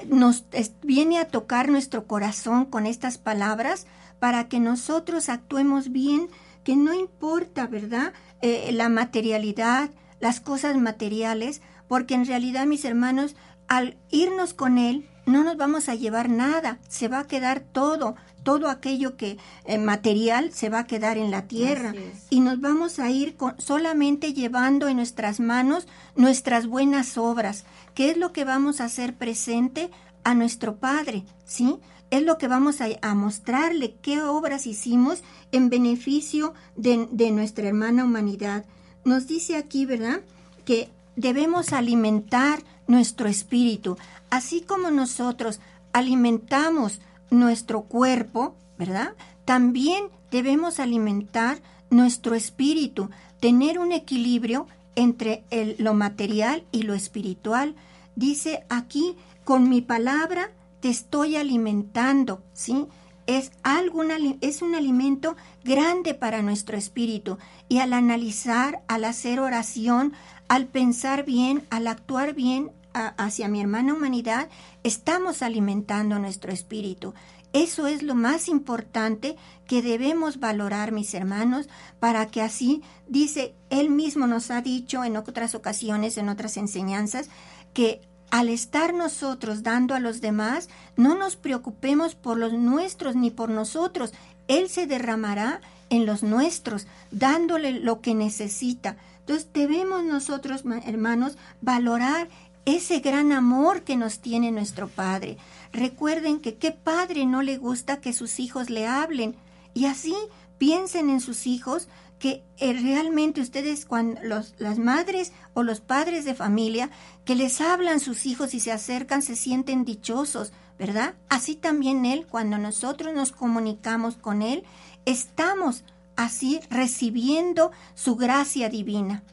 nos 0.08 0.44
viene 0.82 1.18
a 1.18 1.26
tocar 1.28 1.68
nuestro 1.68 2.06
corazón 2.06 2.64
con 2.64 2.86
estas 2.86 3.18
palabras 3.18 3.86
para 4.20 4.48
que 4.48 4.58
nosotros 4.58 5.28
actuemos 5.28 5.92
bien, 5.92 6.30
que 6.64 6.76
no 6.76 6.94
importa, 6.94 7.66
¿verdad? 7.66 8.14
Eh, 8.40 8.70
la 8.72 8.88
materialidad, 8.88 9.90
las 10.18 10.40
cosas 10.40 10.78
materiales, 10.78 11.60
porque 11.88 12.14
en 12.14 12.24
realidad, 12.24 12.64
mis 12.64 12.86
hermanos, 12.86 13.36
al 13.68 13.96
irnos 14.10 14.54
con 14.54 14.78
Él, 14.78 15.08
no 15.26 15.44
nos 15.44 15.56
vamos 15.56 15.88
a 15.88 15.94
llevar 15.94 16.28
nada, 16.28 16.78
se 16.88 17.08
va 17.08 17.20
a 17.20 17.26
quedar 17.26 17.60
todo, 17.60 18.16
todo 18.42 18.68
aquello 18.68 19.16
que 19.16 19.38
eh, 19.64 19.78
material 19.78 20.52
se 20.52 20.68
va 20.68 20.80
a 20.80 20.86
quedar 20.86 21.16
en 21.16 21.30
la 21.30 21.46
tierra 21.46 21.94
y 22.28 22.40
nos 22.40 22.60
vamos 22.60 22.98
a 22.98 23.10
ir 23.10 23.36
solamente 23.58 24.32
llevando 24.32 24.88
en 24.88 24.96
nuestras 24.96 25.40
manos 25.40 25.86
nuestras 26.16 26.66
buenas 26.66 27.16
obras, 27.18 27.64
que 27.94 28.10
es 28.10 28.16
lo 28.16 28.32
que 28.32 28.44
vamos 28.44 28.80
a 28.80 28.84
hacer 28.84 29.14
presente 29.14 29.90
a 30.24 30.34
nuestro 30.34 30.76
Padre, 30.76 31.24
¿sí? 31.44 31.78
Es 32.10 32.22
lo 32.22 32.36
que 32.36 32.46
vamos 32.46 32.80
a, 32.80 33.14
mostrarle, 33.14 33.96
qué 34.02 34.20
obras 34.22 34.66
hicimos 34.66 35.22
en 35.50 35.70
beneficio 35.70 36.52
de, 36.76 37.08
de 37.10 37.30
nuestra 37.30 37.68
hermana 37.68 38.04
humanidad. 38.04 38.66
Nos 39.04 39.26
dice 39.26 39.56
aquí, 39.56 39.86
¿verdad? 39.86 40.20
Que 40.66 40.90
debemos 41.16 41.72
alimentar 41.72 42.62
nuestro 42.92 43.26
espíritu, 43.26 43.96
así 44.28 44.60
como 44.60 44.90
nosotros 44.90 45.60
alimentamos 45.94 47.00
nuestro 47.30 47.82
cuerpo, 47.82 48.54
¿verdad? 48.78 49.14
También 49.46 50.04
debemos 50.30 50.78
alimentar 50.78 51.62
nuestro 51.88 52.34
espíritu, 52.34 53.08
tener 53.40 53.78
un 53.78 53.92
equilibrio 53.92 54.66
entre 54.94 55.44
lo 55.78 55.94
material 55.94 56.64
y 56.70 56.82
lo 56.82 56.92
espiritual. 56.92 57.74
Dice 58.14 58.64
aquí, 58.68 59.16
con 59.44 59.70
mi 59.70 59.80
palabra 59.80 60.50
te 60.80 60.90
estoy 60.90 61.36
alimentando, 61.36 62.42
¿sí? 62.52 62.86
Es, 63.26 63.52
algo, 63.62 64.02
es 64.40 64.60
un 64.60 64.74
alimento 64.74 65.36
grande 65.64 66.12
para 66.12 66.42
nuestro 66.42 66.76
espíritu 66.76 67.38
y 67.68 67.78
al 67.78 67.94
analizar, 67.94 68.82
al 68.86 69.04
hacer 69.04 69.40
oración, 69.40 70.12
al 70.48 70.66
pensar 70.66 71.24
bien, 71.24 71.64
al 71.70 71.86
actuar 71.86 72.34
bien, 72.34 72.72
hacia 72.94 73.48
mi 73.48 73.60
hermana 73.60 73.94
humanidad, 73.94 74.48
estamos 74.82 75.42
alimentando 75.42 76.18
nuestro 76.18 76.52
espíritu. 76.52 77.14
Eso 77.52 77.86
es 77.86 78.02
lo 78.02 78.14
más 78.14 78.48
importante 78.48 79.36
que 79.66 79.82
debemos 79.82 80.40
valorar, 80.40 80.90
mis 80.90 81.12
hermanos, 81.12 81.68
para 82.00 82.26
que 82.26 82.40
así, 82.40 82.82
dice, 83.08 83.54
él 83.68 83.90
mismo 83.90 84.26
nos 84.26 84.50
ha 84.50 84.62
dicho 84.62 85.04
en 85.04 85.16
otras 85.16 85.54
ocasiones, 85.54 86.16
en 86.16 86.30
otras 86.30 86.56
enseñanzas, 86.56 87.28
que 87.74 88.00
al 88.30 88.48
estar 88.48 88.94
nosotros 88.94 89.62
dando 89.62 89.94
a 89.94 90.00
los 90.00 90.22
demás, 90.22 90.70
no 90.96 91.14
nos 91.14 91.36
preocupemos 91.36 92.14
por 92.14 92.38
los 92.38 92.54
nuestros 92.54 93.14
ni 93.14 93.30
por 93.30 93.50
nosotros. 93.50 94.14
Él 94.48 94.70
se 94.70 94.86
derramará 94.86 95.60
en 95.90 96.06
los 96.06 96.22
nuestros, 96.22 96.86
dándole 97.10 97.72
lo 97.72 98.00
que 98.00 98.14
necesita. 98.14 98.96
Entonces 99.20 99.48
debemos 99.52 100.02
nosotros, 100.04 100.62
hermanos, 100.86 101.36
valorar 101.60 102.28
ese 102.64 103.00
gran 103.00 103.32
amor 103.32 103.82
que 103.82 103.96
nos 103.96 104.20
tiene 104.20 104.50
nuestro 104.50 104.88
Padre. 104.88 105.36
Recuerden 105.72 106.40
que 106.40 106.56
qué 106.56 106.70
padre 106.70 107.26
no 107.26 107.42
le 107.42 107.56
gusta 107.56 108.00
que 108.00 108.12
sus 108.12 108.38
hijos 108.38 108.70
le 108.70 108.86
hablen. 108.86 109.34
Y 109.74 109.86
así 109.86 110.14
piensen 110.58 111.10
en 111.10 111.20
sus 111.20 111.46
hijos 111.46 111.88
que 112.18 112.44
eh, 112.58 112.72
realmente 112.74 113.40
ustedes, 113.40 113.84
cuando 113.84 114.20
las 114.22 114.78
madres 114.78 115.32
o 115.54 115.64
los 115.64 115.80
padres 115.80 116.24
de 116.24 116.34
familia 116.34 116.88
que 117.24 117.34
les 117.34 117.60
hablan 117.60 117.98
sus 117.98 118.26
hijos 118.26 118.54
y 118.54 118.60
se 118.60 118.70
acercan, 118.70 119.22
se 119.22 119.34
sienten 119.34 119.84
dichosos, 119.84 120.52
¿verdad? 120.78 121.14
Así 121.28 121.56
también 121.56 122.06
Él, 122.06 122.26
cuando 122.30 122.58
nosotros 122.58 123.12
nos 123.12 123.32
comunicamos 123.32 124.14
con 124.14 124.42
Él, 124.42 124.62
estamos 125.04 125.82
así 126.14 126.60
recibiendo 126.70 127.72
su 127.94 128.14
gracia 128.14 128.68
divina. 128.68 129.24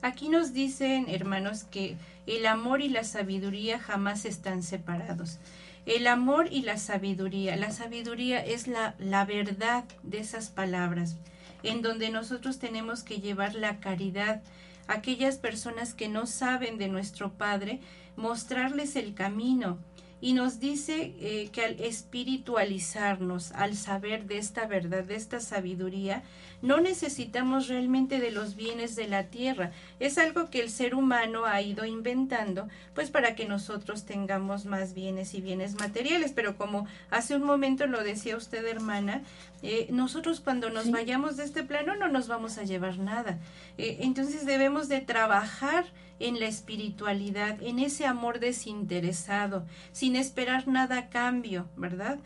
Aquí 0.00 0.30
nos 0.30 0.54
dicen, 0.54 1.10
hermanos, 1.10 1.64
que 1.64 1.98
el 2.26 2.46
amor 2.46 2.80
y 2.80 2.88
la 2.88 3.04
sabiduría 3.04 3.78
jamás 3.78 4.24
están 4.24 4.62
separados. 4.62 5.38
El 5.86 6.06
amor 6.06 6.48
y 6.50 6.62
la 6.62 6.76
sabiduría. 6.76 7.56
La 7.56 7.70
sabiduría 7.70 8.44
es 8.44 8.66
la, 8.66 8.94
la 8.98 9.24
verdad 9.24 9.84
de 10.02 10.18
esas 10.18 10.48
palabras 10.50 11.16
en 11.62 11.82
donde 11.82 12.10
nosotros 12.10 12.58
tenemos 12.58 13.02
que 13.02 13.20
llevar 13.20 13.54
la 13.54 13.80
caridad 13.80 14.42
aquellas 14.88 15.36
personas 15.36 15.94
que 15.94 16.08
no 16.08 16.26
saben 16.26 16.76
de 16.76 16.88
nuestro 16.88 17.32
Padre, 17.32 17.80
mostrarles 18.16 18.96
el 18.96 19.14
camino, 19.14 19.78
y 20.20 20.34
nos 20.34 20.60
dice 20.60 21.14
eh, 21.20 21.48
que 21.52 21.64
al 21.64 21.80
espiritualizarnos, 21.80 23.52
al 23.52 23.76
saber 23.76 24.26
de 24.26 24.38
esta 24.38 24.66
verdad, 24.66 25.04
de 25.04 25.16
esta 25.16 25.40
sabiduría, 25.40 26.22
no 26.62 26.80
necesitamos 26.80 27.68
realmente 27.68 28.20
de 28.20 28.30
los 28.30 28.54
bienes 28.54 28.94
de 28.94 29.08
la 29.08 29.24
tierra. 29.24 29.72
Es 29.98 30.18
algo 30.18 30.50
que 30.50 30.60
el 30.60 30.70
ser 30.70 30.94
humano 30.94 31.46
ha 31.46 31.62
ido 31.62 31.86
inventando, 31.86 32.68
pues 32.94 33.10
para 33.10 33.34
que 33.34 33.46
nosotros 33.46 34.04
tengamos 34.04 34.66
más 34.66 34.92
bienes 34.92 35.34
y 35.34 35.40
bienes 35.40 35.74
materiales. 35.76 36.32
Pero 36.32 36.56
como 36.56 36.86
hace 37.10 37.34
un 37.34 37.44
momento 37.44 37.86
lo 37.86 38.04
decía 38.04 38.36
usted, 38.36 38.66
hermana, 38.66 39.22
eh, 39.62 39.88
nosotros 39.90 40.40
cuando 40.40 40.68
nos 40.68 40.90
vayamos 40.90 41.38
de 41.38 41.44
este 41.44 41.64
plano 41.64 41.96
no 41.96 42.08
nos 42.08 42.28
vamos 42.28 42.58
a 42.58 42.64
llevar 42.64 42.98
nada. 42.98 43.38
Eh, 43.78 43.98
entonces 44.00 44.44
debemos 44.44 44.88
de 44.88 45.00
trabajar 45.00 45.86
en 46.20 46.38
la 46.38 46.46
espiritualidad, 46.46 47.60
en 47.62 47.80
ese 47.80 48.06
amor 48.06 48.38
desinteresado, 48.38 49.66
sin 49.90 50.14
esperar 50.14 50.68
nada 50.68 50.98
a 50.98 51.08
cambio, 51.08 51.68
¿verdad? 51.76 52.20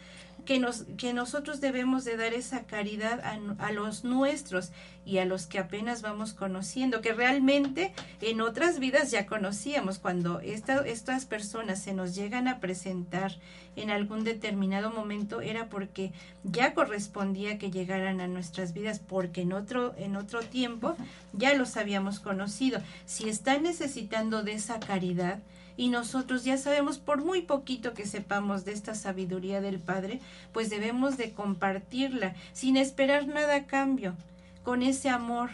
Que, 0.44 0.58
nos, 0.58 0.84
que 0.96 1.12
nosotros 1.12 1.60
debemos 1.60 2.04
de 2.04 2.16
dar 2.16 2.34
esa 2.34 2.64
caridad 2.64 3.20
a, 3.58 3.72
los 3.72 4.04
nuestros 4.04 4.70
y 5.04 5.18
a 5.18 5.24
los 5.24 5.46
que 5.46 5.58
apenas 5.58 6.02
vamos 6.02 6.32
conociendo, 6.32 7.00
que 7.00 7.12
realmente 7.12 7.92
en 8.20 8.40
otras 8.40 8.78
vidas 8.78 9.10
ya 9.10 9.26
conocíamos, 9.26 9.98
cuando 9.98 10.40
estas 10.40 11.26
personas 11.26 11.82
se 11.82 11.92
nos 11.92 12.14
llegan 12.14 12.48
a 12.48 12.60
presentar 12.60 13.32
en 13.76 13.90
algún 13.90 14.24
determinado 14.24 14.90
momento 14.90 15.40
era 15.40 15.68
porque 15.68 16.12
ya 16.44 16.74
correspondía 16.74 17.58
que 17.58 17.70
llegaran 17.70 18.20
a 18.20 18.28
nuestras 18.28 18.72
vidas, 18.72 19.00
porque 19.00 19.42
en 19.42 19.52
otro, 19.52 19.94
en 19.98 20.16
otro 20.16 20.40
tiempo 20.40 20.96
ya 21.32 21.54
los 21.54 21.76
habíamos 21.76 22.20
conocido. 22.20 22.80
Si 23.06 23.28
están 23.28 23.64
necesitando 23.64 24.42
de 24.42 24.52
esa 24.52 24.80
caridad, 24.80 25.40
y 25.76 25.88
nosotros 25.88 26.44
ya 26.44 26.56
sabemos 26.56 26.98
por 26.98 27.24
muy 27.24 27.42
poquito 27.42 27.94
que 27.94 28.06
sepamos 28.06 28.64
de 28.64 28.72
esta 28.72 28.94
sabiduría 28.94 29.60
del 29.60 29.80
Padre, 29.80 30.20
pues 30.52 30.70
debemos 30.70 31.16
de 31.16 31.32
compartirla 31.32 32.34
sin 32.52 32.76
esperar 32.76 33.26
nada 33.26 33.56
a 33.56 33.66
cambio, 33.66 34.14
con 34.62 34.82
ese 34.82 35.08
amor 35.08 35.50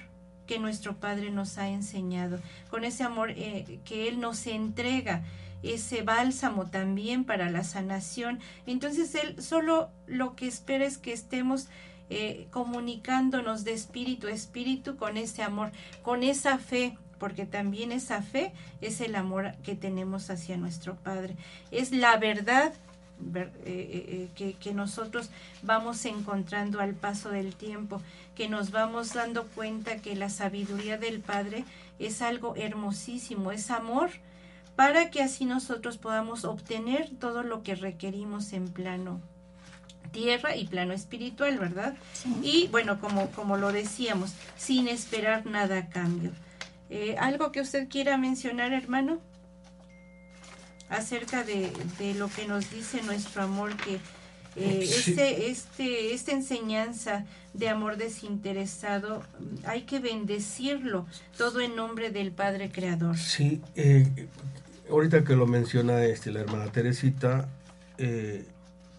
que 0.46 0.58
nuestro 0.58 0.96
Padre 0.96 1.30
nos 1.30 1.58
ha 1.58 1.68
enseñado, 1.68 2.40
con 2.70 2.84
ese 2.84 3.04
amor 3.04 3.30
eh, 3.30 3.78
que 3.84 4.08
Él 4.08 4.20
nos 4.20 4.46
entrega, 4.46 5.22
ese 5.62 6.02
bálsamo 6.02 6.66
también 6.66 7.24
para 7.24 7.50
la 7.50 7.64
sanación. 7.64 8.40
Entonces 8.66 9.14
Él 9.14 9.40
solo 9.42 9.90
lo 10.06 10.34
que 10.34 10.46
espera 10.46 10.84
es 10.84 10.98
que 10.98 11.12
estemos 11.12 11.68
eh, 12.08 12.48
comunicándonos 12.50 13.62
de 13.62 13.72
espíritu 13.72 14.26
a 14.26 14.32
espíritu 14.32 14.96
con 14.96 15.16
ese 15.16 15.42
amor, 15.42 15.70
con 16.02 16.24
esa 16.24 16.58
fe 16.58 16.96
porque 17.20 17.46
también 17.46 17.92
esa 17.92 18.22
fe 18.22 18.52
es 18.80 19.00
el 19.00 19.14
amor 19.14 19.54
que 19.62 19.76
tenemos 19.76 20.30
hacia 20.30 20.56
nuestro 20.56 20.96
Padre. 20.96 21.36
Es 21.70 21.92
la 21.92 22.16
verdad 22.16 22.72
eh, 23.34 23.50
eh, 23.64 24.28
eh, 24.38 24.56
que, 24.58 24.74
nosotros 24.74 25.30
vamos 25.62 26.04
encontrando 26.06 26.80
al 26.80 26.94
paso 26.94 27.28
del 27.28 27.54
tiempo, 27.54 28.00
que 28.34 28.48
nos 28.48 28.70
vamos 28.70 29.12
dando 29.12 29.46
cuenta 29.48 29.98
que 29.98 30.16
la 30.16 30.30
sabiduría 30.30 30.96
del 30.96 31.20
Padre 31.20 31.64
es 31.98 32.22
algo 32.22 32.56
hermosísimo, 32.56 33.52
es 33.52 33.70
amor, 33.70 34.10
para 34.74 35.10
que 35.10 35.22
así 35.22 35.44
nosotros 35.44 35.98
podamos 35.98 36.44
obtener 36.46 37.10
todo 37.20 37.42
lo 37.42 37.62
que 37.62 37.74
requerimos 37.74 38.54
en 38.54 38.68
plano 38.68 39.20
tierra 40.12 40.56
y 40.56 40.66
plano 40.66 40.92
espiritual, 40.92 41.58
¿verdad? 41.58 41.94
Y 42.42 42.66
bueno, 42.68 43.00
como, 43.00 43.30
como 43.30 43.56
lo 43.56 43.70
decíamos, 43.70 44.32
sin 44.56 44.88
esperar 44.88 45.46
nada 45.46 45.78
a 45.78 45.88
cambio. 45.88 46.32
Eh, 46.90 47.16
¿Algo 47.18 47.52
que 47.52 47.60
usted 47.60 47.88
quiera 47.88 48.18
mencionar, 48.18 48.72
hermano? 48.72 49.20
Acerca 50.88 51.44
de, 51.44 51.70
lo 52.18 52.28
que 52.28 52.48
nos 52.48 52.68
dice 52.70 53.00
nuestro 53.02 53.42
amor, 53.42 53.76
que 53.76 54.00
eh, 54.56 54.80
este, 54.82 55.50
este, 55.50 56.12
esta 56.12 56.32
enseñanza 56.32 57.24
de 57.54 57.68
amor 57.68 57.96
desinteresado, 57.96 59.22
hay 59.64 59.82
que 59.82 60.00
bendecirlo, 60.00 61.06
todo 61.38 61.60
en 61.60 61.76
nombre 61.76 62.10
del 62.10 62.32
Padre 62.32 62.72
Creador. 62.72 63.16
Sí, 63.16 63.62
eh, 63.76 64.26
ahorita 64.90 65.22
que 65.22 65.36
lo 65.36 65.46
menciona 65.46 66.04
este, 66.04 66.32
la 66.32 66.40
hermana 66.40 66.72
Teresita, 66.72 67.48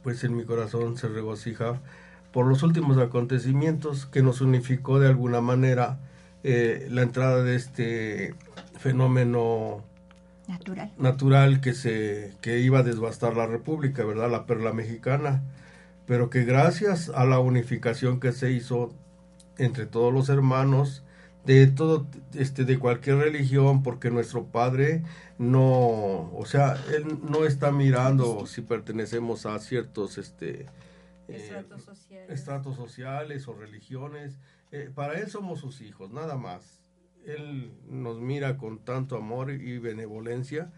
pues 0.04 0.24
en 0.24 0.38
mi 0.38 0.46
corazón 0.46 0.98
se 0.98 1.08
regocija 1.10 1.82
por 2.32 2.46
los 2.46 2.64
últimos 2.64 2.98
acontecimientos 3.00 4.06
que 4.06 4.22
nos 4.22 4.40
unificó 4.40 5.00
de 5.00 5.08
alguna 5.08 5.42
manera 5.42 5.98
eh, 6.44 6.88
la 6.90 7.02
entrada 7.04 7.44
de 7.44 7.56
este 7.56 8.36
fenómeno 8.80 9.84
natural, 10.48 10.92
natural 10.98 11.62
que, 11.62 11.74
se, 11.74 12.34
que 12.42 12.60
iba 12.60 12.80
a 12.80 12.84
desbastar 12.84 13.36
la 13.36 13.48
República, 13.48 14.04
¿verdad? 14.04 14.30
La 14.30 14.46
perla 14.46 14.74
mexicana, 14.74 15.44
pero 16.06 16.30
que 16.30 16.44
gracias 16.44 17.10
a 17.10 17.26
la 17.26 17.40
unificación 17.40 18.20
que 18.20 18.32
se 18.32 18.52
hizo 18.52 18.94
entre 19.58 19.86
todos 19.86 20.14
los 20.14 20.30
hermanos, 20.30 21.04
de 21.46 21.68
todo 21.68 22.08
este 22.34 22.66
de 22.66 22.78
cualquier 22.78 23.18
religión 23.18 23.82
porque 23.82 24.12
nuestro 24.12 24.46
padre 24.46 25.04
no 25.40 26.32
o 26.34 26.44
sea 26.46 26.78
él 26.96 27.20
no 27.24 27.46
está 27.46 27.72
mirando 27.72 28.46
si 28.46 28.62
pertenecemos 28.62 29.46
a 29.46 29.58
ciertos 29.60 30.18
este 30.18 30.68
eh, 31.28 31.66
estratos 32.30 32.76
sociales 32.76 33.48
o 33.48 33.54
religiones 33.54 34.38
eh, 34.72 34.90
para 34.94 35.20
Él 35.20 35.30
somos 35.30 35.60
sus 35.60 35.82
hijos, 35.82 36.12
nada 36.12 36.38
más. 36.38 36.82
Él 37.26 37.72
nos 37.88 38.20
mira 38.20 38.58
con 38.58 38.80
tanto 38.80 39.16
amor 39.16 39.52
y 39.52 39.78
benevolencia 39.78 40.72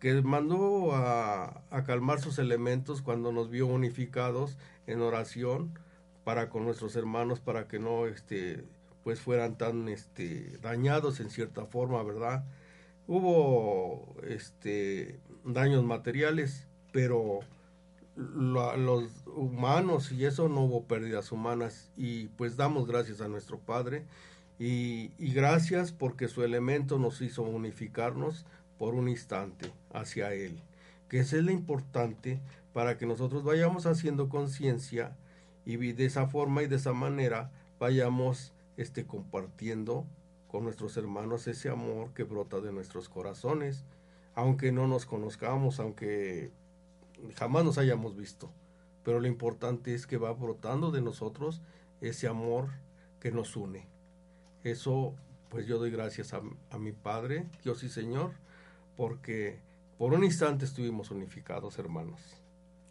que 0.00 0.22
mandó 0.22 0.94
a, 0.94 1.62
calmar 1.84 2.20
sus 2.20 2.38
elementos 2.38 3.02
cuando 3.02 3.32
nos 3.32 3.50
vio 3.50 3.66
unificados 3.66 4.56
en 4.86 5.02
oración 5.02 5.78
para 6.24 6.48
con 6.48 6.64
nuestros 6.64 6.96
hermanos 6.96 7.40
para 7.40 7.68
que 7.68 7.78
no 7.78 8.06
este 8.06 8.64
pues 9.04 9.20
fueran 9.20 9.56
tan 9.56 9.88
este 9.88 10.58
dañados 10.58 11.20
en 11.20 11.30
cierta 11.30 11.66
forma, 11.66 12.02
¿verdad? 12.02 12.44
Hubo 13.06 14.16
este 14.26 15.20
daños 15.44 15.84
materiales, 15.84 16.66
pero 16.92 17.40
los 18.16 19.19
humanos 19.36 20.12
y 20.12 20.24
eso 20.24 20.48
no 20.48 20.62
hubo 20.62 20.84
pérdidas 20.84 21.32
humanas 21.32 21.90
y 21.96 22.28
pues 22.28 22.56
damos 22.56 22.86
gracias 22.86 23.20
a 23.20 23.28
nuestro 23.28 23.58
Padre 23.58 24.04
y, 24.58 25.08
gracias 25.18 25.92
porque 25.92 26.28
su 26.28 26.42
elemento 26.42 26.98
nos 26.98 27.20
hizo 27.22 27.42
unificarnos 27.42 28.44
por 28.78 28.94
un 28.94 29.08
instante 29.08 29.72
hacia 29.92 30.34
Él, 30.34 30.60
que 31.08 31.20
es 31.20 31.32
lo 31.32 31.50
importante 31.50 32.40
para 32.72 32.98
que 32.98 33.06
nosotros 33.06 33.42
vayamos 33.42 33.86
haciendo 33.86 34.28
conciencia 34.28 35.16
y 35.64 35.76
de 35.76 36.04
esa 36.04 36.26
forma 36.26 36.62
y 36.62 36.66
de 36.66 36.76
esa 36.76 36.92
manera 36.92 37.50
vayamos 37.78 38.52
este, 38.76 39.06
compartiendo 39.06 40.04
con 40.48 40.64
nuestros 40.64 40.96
hermanos 40.96 41.46
ese 41.46 41.70
amor 41.70 42.12
que 42.12 42.24
brota 42.24 42.60
de 42.60 42.72
nuestros 42.72 43.08
corazones 43.08 43.84
aunque 44.34 44.72
no 44.72 44.86
nos 44.86 45.06
conozcamos, 45.06 45.80
aunque 45.80 46.50
jamás 47.36 47.64
nos 47.64 47.78
hayamos 47.78 48.16
visto. 48.16 48.50
Pero 49.04 49.20
lo 49.20 49.26
importante 49.26 49.94
es 49.94 50.06
que 50.06 50.18
va 50.18 50.32
brotando 50.32 50.90
de 50.90 51.00
nosotros 51.00 51.60
ese 52.00 52.28
amor 52.28 52.68
que 53.20 53.30
nos 53.30 53.56
une. 53.56 53.86
Eso, 54.62 55.14
pues 55.48 55.66
yo 55.66 55.78
doy 55.78 55.90
gracias 55.90 56.34
a, 56.34 56.42
a 56.70 56.78
mi 56.78 56.92
Padre, 56.92 57.46
Dios 57.62 57.82
y 57.82 57.88
Señor, 57.88 58.32
porque 58.96 59.58
por 59.98 60.12
un 60.12 60.24
instante 60.24 60.64
estuvimos 60.64 61.10
unificados, 61.10 61.78
hermanos. 61.78 62.20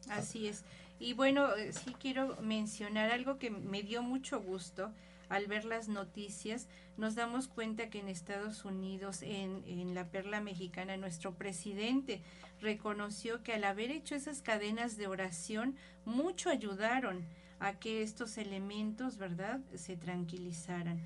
Así 0.10 0.48
es. 0.48 0.64
Y 1.00 1.14
bueno, 1.14 1.56
eh, 1.56 1.72
sí 1.72 1.96
quiero 2.00 2.36
mencionar 2.42 3.12
algo 3.12 3.40
que 3.40 3.50
me 3.50 3.84
dio 3.84 4.04
mucho 4.04 4.42
gusto 4.42 4.92
al 5.30 5.46
ver 5.48 5.64
las 5.64 5.88
noticias, 5.88 6.68
nos 6.98 7.16
damos 7.16 7.48
cuenta 7.48 7.90
que 7.90 8.00
en 8.00 8.10
Estados 8.10 8.66
Unidos, 8.66 9.22
en, 9.22 9.64
en, 9.66 9.94
la 9.94 10.10
perla 10.10 10.42
mexicana, 10.42 10.98
nuestro 10.98 11.36
presidente 11.36 12.22
reconoció 12.60 13.42
que 13.44 13.54
al 13.54 13.64
haber 13.64 13.92
hecho 13.92 14.16
esas 14.16 14.42
cadenas 14.42 14.98
de 14.98 15.08
oración, 15.08 15.76
mucho 16.04 16.50
ayudaron 16.50 17.26
a 17.60 17.80
que 17.80 18.02
estos 18.02 18.38
elementos, 18.38 19.18
¿verdad?, 19.18 19.62
se 19.76 19.96
tranquilizaran. 19.96 21.00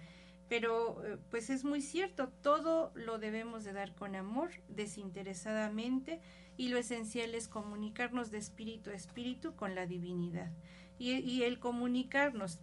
Pero 0.48 1.04
eh, 1.04 1.18
pues 1.30 1.50
es 1.50 1.64
muy 1.64 1.82
cierto, 1.82 2.30
todo 2.42 2.92
lo 2.96 3.18
debemos 3.18 3.64
de 3.64 3.74
dar 3.74 3.94
con 3.96 4.16
amor, 4.16 4.52
desinteresadamente, 4.70 6.20
y 6.58 6.70
lo 6.70 6.78
esencial 6.78 7.34
es 7.34 7.48
comunicarnos 7.48 8.30
de 8.30 8.38
espíritu 8.38 8.92
a 8.92 8.94
espíritu 8.94 9.56
con 9.56 9.76
la 9.76 9.86
divinidad. 9.86 10.52
Y, 11.00 11.14
y 11.14 11.44
el 11.44 11.60
comunicarnos 11.60 12.60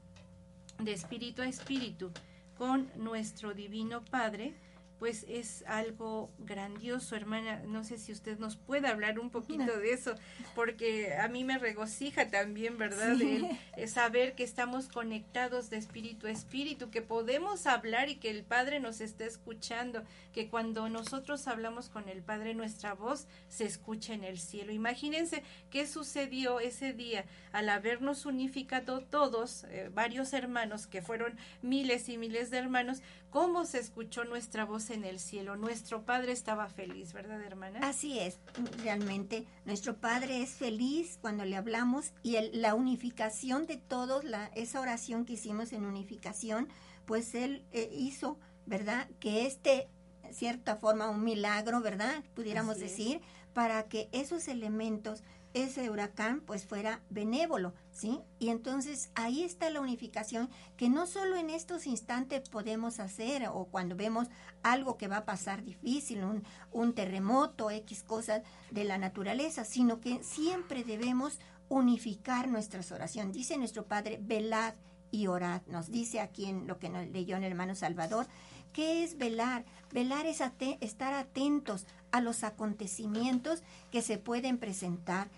de 0.85 0.93
espíritu 0.93 1.43
a 1.43 1.49
espíritu 1.49 2.11
con 2.57 2.91
nuestro 2.97 3.55
divino 3.55 4.05
Padre, 4.05 4.55
pues 5.01 5.25
es 5.31 5.65
algo 5.67 6.31
grandioso, 6.39 7.17
hermana. 7.17 7.63
No 7.67 7.85
sé 7.85 7.97
si 7.97 8.13
usted 8.13 8.39
nos 8.39 8.57
puede 8.57 8.87
hablar 8.87 9.19
un 9.19 9.31
poquito 9.31 9.79
de 9.79 9.95
eso, 9.95 10.15
porque 10.55 11.15
a 11.17 11.27
mí 11.27 11.43
me 11.43 11.57
regocija 11.57 12.29
también, 12.29 12.77
¿verdad? 12.77 13.17
Sí. 13.17 13.49
El, 13.79 13.89
saber 13.89 14.35
que 14.35 14.45
estamos 14.45 14.89
conectados 14.89 15.71
de 15.71 15.79
espíritu 15.79 16.27
a 16.27 16.31
espíritu, 16.31 16.91
que 16.91 17.01
podemos 17.01 17.67
hablar 17.67 18.11
y 18.11 18.17
que 18.17 18.29
el 18.29 18.45
Padre 18.45 18.79
nos 18.79 19.01
está 19.01 19.25
escuchando, 19.25 20.05
que 20.35 20.51
cuando 20.51 20.91
nosotros 20.91 21.49
hablamos 21.49 21.89
con 21.89 22.11
el 22.11 22.23
Padre, 22.23 22.53
nuestra 22.53 22.93
voz 22.93 23.27
se 23.49 23.65
escucha 23.65 24.13
en 24.13 24.23
el 24.23 24.39
cielo. 24.39 24.71
Imagínense 24.71 25.43
qué 25.71 25.87
sucedió 25.87 26.61
ese 26.61 26.93
día 26.93 27.25
al 27.53 27.71
habernos 27.71 28.27
unificado 28.27 29.01
todos, 29.01 29.65
eh, 29.71 29.91
varios 29.95 30.35
hermanos, 30.35 30.87
que 30.87 31.01
fueron 31.01 31.39
miles 31.63 32.11
y 32.11 32.19
miles 32.19 32.51
de 32.51 32.59
hermanos, 32.59 33.01
cómo 33.31 33.65
se 33.65 33.79
escuchó 33.79 34.25
nuestra 34.25 34.65
voz 34.65 34.91
en 34.91 35.05
el 35.05 35.19
cielo. 35.21 35.57
Nuestro 35.57 36.05
Padre 36.05 36.33
estaba 36.33 36.69
feliz, 36.69 37.13
¿verdad, 37.13 37.41
hermana? 37.43 37.81
Así 37.83 38.19
es, 38.19 38.39
realmente. 38.83 39.47
Nuestro 39.65 39.97
Padre 39.97 40.43
es 40.43 40.51
feliz 40.51 41.19
cuando 41.21 41.45
le 41.45 41.57
hablamos 41.57 42.13
y 42.23 42.37
el, 42.37 42.61
la 42.61 42.75
unificación 42.75 43.67
de 43.67 43.77
todos, 43.77 44.25
la, 44.25 44.47
esa 44.55 44.81
oración 44.81 45.25
que 45.25 45.35
hicimos 45.35 45.73
en 45.73 45.87
unificación, 45.87 46.69
pues 47.07 47.35
Él 47.35 47.65
eh, 47.73 47.89
hizo, 47.93 48.39
¿verdad? 48.67 49.09
Que 49.21 49.47
este, 49.47 49.89
cierta 50.33 50.77
forma, 50.77 51.09
un 51.09 51.25
milagro, 51.25 51.81
¿verdad? 51.81 52.23
Pudiéramos 52.35 52.77
Así 52.77 52.83
decir, 52.83 53.17
es. 53.17 53.23
para 53.53 53.85
que 53.85 54.09
esos 54.13 54.49
elementos 54.49 55.23
ese 55.55 55.91
huracán 55.91 56.41
pues 56.41 56.65
fuera 56.65 57.03
benévolo, 57.11 57.75
¿sí? 57.91 58.21
Y 58.39 58.51
entonces 58.51 59.11
ahí 59.15 59.43
está 59.43 59.71
la 59.71 59.81
unificación 59.81 60.49
que 60.77 60.89
no 60.89 61.07
solo 61.07 61.37
en 61.37 61.51
estos 61.51 61.87
instantes 61.87 62.49
podemos 62.49 63.01
hacer 63.01 63.49
o 63.49 63.65
cuando 63.67 63.97
vemos 63.97 64.29
algo 64.63 64.97
que 64.97 65.09
va 65.09 65.19
a 65.19 65.25
pasar 65.25 65.65
difícil, 65.65 66.25
un, 66.25 66.45
un 66.71 66.95
terremoto, 66.95 67.71
X 67.71 68.03
cosas 68.03 68.43
de 68.71 68.85
la 68.85 68.99
naturaleza, 68.99 69.65
sino 69.65 70.01
que 70.01 70.23
siempre 70.23 70.85
debemos 70.85 71.41
unificar 71.69 72.49
nuestras 72.49 72.93
oraciones. 72.93 73.35
Dice 73.35 73.57
nuestro 73.57 73.87
Padre, 73.87 74.19
velad 74.21 74.75
y 75.11 75.27
orad. 75.27 75.63
Nos 75.67 75.91
dice 75.91 76.21
aquí 76.21 76.47
en 76.47 76.67
lo 76.67 76.79
que 76.79 76.89
nos 76.89 77.07
leyó 77.09 77.37
el 77.37 77.45
hermano 77.45 77.75
Salvador, 77.75 78.27
¿qué 78.73 79.05
es 79.05 79.19
velar? 79.19 79.65
Velar 79.93 80.27
es 80.27 80.43
estar 80.81 81.15
atentos 81.15 81.87
a 82.13 82.21
los 82.21 82.45
acontecimientos 82.45 83.63
que 83.91 84.03
se 84.03 84.19
pueden 84.19 84.59
presentar. 84.59 85.29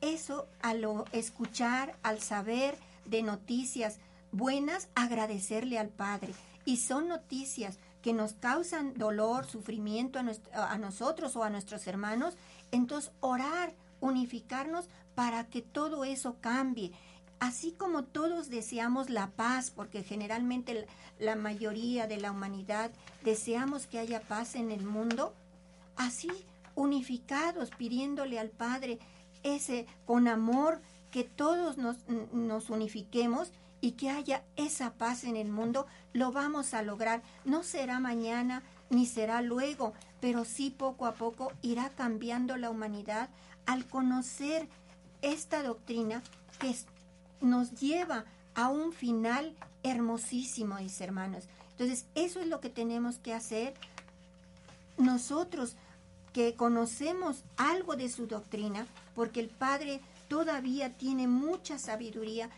Eso, 0.00 0.46
al 0.62 0.86
escuchar, 1.12 1.96
al 2.02 2.20
saber 2.20 2.76
de 3.04 3.22
noticias 3.22 3.98
buenas, 4.32 4.88
agradecerle 4.94 5.78
al 5.78 5.88
Padre. 5.88 6.34
Y 6.64 6.78
son 6.78 7.08
noticias 7.08 7.78
que 8.02 8.12
nos 8.12 8.34
causan 8.34 8.94
dolor, 8.94 9.46
sufrimiento 9.46 10.18
a, 10.18 10.72
a 10.72 10.78
nosotros 10.78 11.36
o 11.36 11.44
a 11.44 11.50
nuestros 11.50 11.86
hermanos, 11.86 12.36
entonces 12.72 13.12
orar, 13.20 13.74
unificarnos 14.00 14.88
para 15.14 15.48
que 15.48 15.62
todo 15.62 16.04
eso 16.04 16.36
cambie 16.40 16.92
así 17.40 17.72
como 17.72 18.04
todos 18.04 18.48
deseamos 18.48 19.10
la 19.10 19.28
paz, 19.28 19.70
porque 19.70 20.02
generalmente 20.02 20.86
la 21.18 21.36
mayoría 21.36 22.06
de 22.06 22.18
la 22.18 22.30
humanidad 22.30 22.90
deseamos 23.22 23.86
que 23.86 23.98
haya 23.98 24.20
paz 24.20 24.54
en 24.54 24.70
el 24.70 24.84
mundo, 24.84 25.34
así 25.96 26.30
unificados, 26.74 27.70
pidiéndole 27.70 28.38
al 28.38 28.50
Padre 28.50 28.98
ese 29.42 29.86
con 30.04 30.28
amor 30.28 30.80
que 31.10 31.24
todos 31.24 31.78
nos, 31.78 31.96
nos 32.32 32.70
unifiquemos 32.70 33.50
y 33.80 33.92
que 33.92 34.10
haya 34.10 34.42
esa 34.56 34.94
paz 34.94 35.24
en 35.24 35.36
el 35.36 35.48
mundo, 35.48 35.86
lo 36.12 36.32
vamos 36.32 36.74
a 36.74 36.82
lograr. 36.82 37.22
No 37.44 37.62
será 37.62 38.00
mañana 38.00 38.62
ni 38.90 39.06
será 39.06 39.42
luego, 39.42 39.92
pero 40.20 40.44
sí 40.44 40.70
poco 40.70 41.06
a 41.06 41.14
poco 41.14 41.52
irá 41.62 41.90
cambiando 41.90 42.56
la 42.56 42.70
humanidad 42.70 43.28
al 43.66 43.86
conocer 43.86 44.68
esta 45.22 45.62
doctrina 45.62 46.22
que 46.58 46.70
es 46.70 46.86
nos 47.40 47.72
lleva 47.72 48.24
a 48.54 48.68
un 48.68 48.92
final 48.92 49.54
hermosísimo, 49.82 50.76
mis 50.76 51.00
hermanos. 51.00 51.44
Entonces, 51.72 52.06
eso 52.14 52.40
es 52.40 52.46
lo 52.46 52.60
que 52.60 52.70
tenemos 52.70 53.18
que 53.18 53.34
hacer 53.34 53.74
nosotros 54.96 55.76
que 56.32 56.54
conocemos 56.54 57.44
algo 57.56 57.96
de 57.96 58.08
su 58.08 58.26
doctrina, 58.26 58.86
porque 59.14 59.40
el 59.40 59.48
Padre 59.48 60.00
todavía 60.28 60.96
tiene 60.96 61.28
mucha 61.28 61.78
sabiduría 61.78 62.50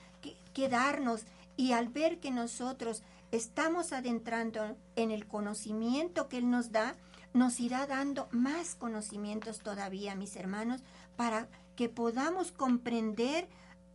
que, 0.53 0.69
darnos 0.69 1.23
y 1.57 1.71
al 1.71 1.89
ver 1.89 2.19
que 2.19 2.33
nosotros 2.33 3.05
estamos 3.31 3.93
adentrando 3.93 4.77
en 4.97 5.13
el 5.13 5.29
conocimiento 5.29 6.29
que 6.29 6.39
Él 6.39 6.51
nos 6.51 6.73
da, 6.73 6.97
nos 7.33 7.61
irá 7.61 7.87
dando 7.87 8.29
más 8.33 8.75
conocimientos 8.75 9.61
todavía, 9.61 10.17
mis 10.17 10.35
hermanos, 10.35 10.81
para 11.17 11.49
que 11.77 11.89
podamos 11.89 12.51
comprender 12.51 13.49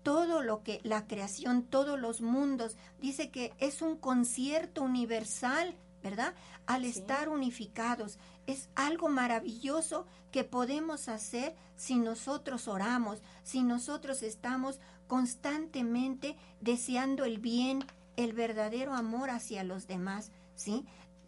todo 0.03 0.43
lo 0.43 0.63
que 0.63 0.79
la 0.83 1.07
creación, 1.07 1.63
todos 1.63 1.99
los 1.99 2.21
mundos, 2.21 2.75
dice 2.99 3.31
que 3.31 3.53
es 3.57 3.81
un 3.81 3.97
concierto 3.97 4.83
universal, 4.83 5.75
¿verdad? 6.03 6.33
Al 6.65 6.83
sí. 6.83 6.89
estar 6.89 7.29
unificados. 7.29 8.19
Es 8.45 8.69
algo 8.75 9.07
maravilloso 9.09 10.05
que 10.31 10.43
podemos 10.43 11.07
hacer 11.07 11.55
si 11.75 11.95
nosotros 11.95 12.67
oramos, 12.67 13.21
si 13.43 13.63
nosotros 13.63 14.21
estamos 14.21 14.79
constantemente 15.07 16.35
deseando 16.59 17.23
el 17.23 17.39
bien, 17.39 17.85
el 18.17 18.33
verdadero 18.33 18.93
amor 18.93 19.29
hacia 19.29 19.63
los 19.63 19.87
demás, 19.87 20.31
¿sí? 20.55 20.85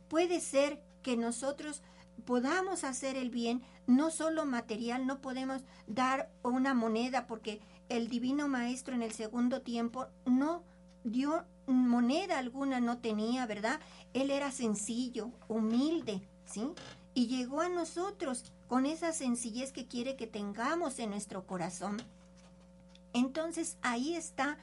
Puede 0.10 0.40
ser 0.40 0.82
que 1.02 1.18
nosotros 1.18 1.82
podamos 2.26 2.84
hacer 2.84 3.16
el 3.16 3.30
bien, 3.30 3.64
no 3.88 4.12
solo 4.12 4.46
material, 4.46 5.06
no 5.06 5.22
podemos 5.22 5.62
dar 5.88 6.32
una 6.44 6.74
moneda 6.74 7.28
porque 7.28 7.62
el 7.90 8.10
divino 8.10 8.48
maestro 8.48 8.96
en 8.96 9.04
el 9.04 9.12
segundo 9.12 9.62
tiempo 9.62 10.08
no 10.26 10.64
dio 11.04 11.46
moneda 11.68 12.40
alguna, 12.40 12.80
no 12.80 12.98
tenía, 12.98 13.46
¿verdad? 13.46 13.80
Él 14.14 14.32
era 14.32 14.52
sencillo, 14.52 15.32
humilde, 15.48 16.22
¿sí? 16.46 16.68
Y 17.14 17.28
llegó 17.28 17.62
a 17.62 17.70
nosotros 17.70 18.52
con 18.68 18.86
esa 18.86 19.14
sencillez 19.14 19.72
que 19.72 19.88
quiere 19.88 20.16
que 20.16 20.28
tengamos 20.28 21.00
en 21.00 21.12
nuestro 21.12 21.46
corazón. 21.46 22.02
Entonces 23.14 23.78
ahí 23.82 24.16
está, 24.16 24.58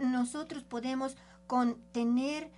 nosotros 0.00 0.64
podemos 0.64 1.16
contener 1.46 2.50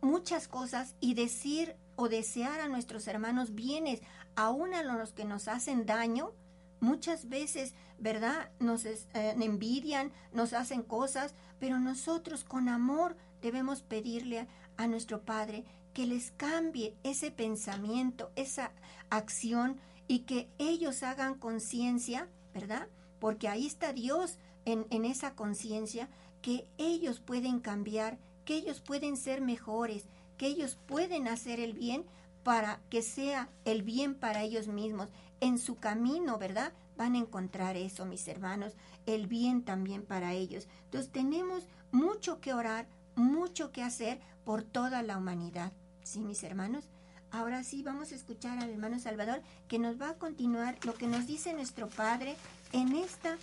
muchas 0.00 0.48
cosas 0.48 0.94
y 1.00 1.14
decir 1.14 1.76
o 1.96 2.08
desear 2.08 2.60
a 2.60 2.68
nuestros 2.68 3.06
hermanos 3.06 3.54
bienes, 3.54 4.00
aun 4.34 4.74
a 4.74 4.82
los 4.82 5.12
que 5.12 5.24
nos 5.24 5.48
hacen 5.48 5.86
daño, 5.86 6.32
muchas 6.80 7.28
veces, 7.28 7.74
¿verdad? 7.98 8.50
Nos 8.58 8.84
eh, 8.84 9.00
envidian, 9.12 10.12
nos 10.32 10.52
hacen 10.52 10.82
cosas, 10.82 11.34
pero 11.58 11.78
nosotros 11.78 12.44
con 12.44 12.68
amor 12.68 13.16
debemos 13.40 13.82
pedirle 13.82 14.46
a 14.76 14.86
nuestro 14.86 15.22
Padre 15.22 15.64
que 15.92 16.06
les 16.06 16.32
cambie 16.32 16.96
ese 17.04 17.30
pensamiento, 17.30 18.32
esa 18.36 18.72
acción 19.10 19.80
y 20.08 20.20
que 20.20 20.48
ellos 20.58 21.02
hagan 21.02 21.38
conciencia, 21.38 22.28
¿verdad? 22.52 22.88
Porque 23.20 23.48
ahí 23.48 23.66
está 23.66 23.92
Dios 23.92 24.38
en, 24.64 24.86
en 24.90 25.04
esa 25.04 25.34
conciencia, 25.34 26.08
que 26.42 26.66
ellos 26.76 27.20
pueden 27.20 27.60
cambiar, 27.60 28.18
que 28.44 28.54
ellos 28.56 28.80
pueden 28.80 29.16
ser 29.16 29.40
mejores, 29.40 30.06
que 30.36 30.46
ellos 30.46 30.76
pueden 30.86 31.28
hacer 31.28 31.60
el 31.60 31.72
bien 31.72 32.04
para 32.42 32.80
que 32.90 33.02
sea 33.02 33.48
el 33.64 33.82
bien 33.82 34.14
para 34.14 34.42
ellos 34.42 34.68
mismos. 34.68 35.08
En 35.40 35.58
su 35.58 35.76
camino, 35.76 36.38
¿verdad? 36.38 36.72
Van 36.96 37.14
a 37.14 37.18
encontrar 37.18 37.76
eso, 37.76 38.06
mis 38.06 38.26
hermanos, 38.28 38.74
el 39.06 39.26
bien 39.26 39.64
también 39.64 40.02
para 40.02 40.32
ellos. 40.32 40.68
Entonces 40.84 41.10
tenemos 41.10 41.66
mucho 41.90 42.40
que 42.40 42.54
orar, 42.54 42.86
mucho 43.16 43.72
que 43.72 43.82
hacer 43.82 44.20
por 44.44 44.62
toda 44.62 45.02
la 45.02 45.16
humanidad. 45.18 45.72
¿Sí, 46.02 46.20
mis 46.20 46.42
hermanos? 46.42 46.88
Ahora 47.30 47.64
sí, 47.64 47.82
vamos 47.82 48.12
a 48.12 48.14
escuchar 48.14 48.58
al 48.58 48.70
hermano 48.70 49.00
Salvador 49.00 49.42
que 49.66 49.80
nos 49.80 50.00
va 50.00 50.10
a 50.10 50.14
continuar 50.14 50.78
lo 50.84 50.94
que 50.94 51.08
nos 51.08 51.26
dice 51.26 51.52
nuestro 51.52 51.88
Padre 51.88 52.36
en 52.72 52.94
esta 52.94 53.36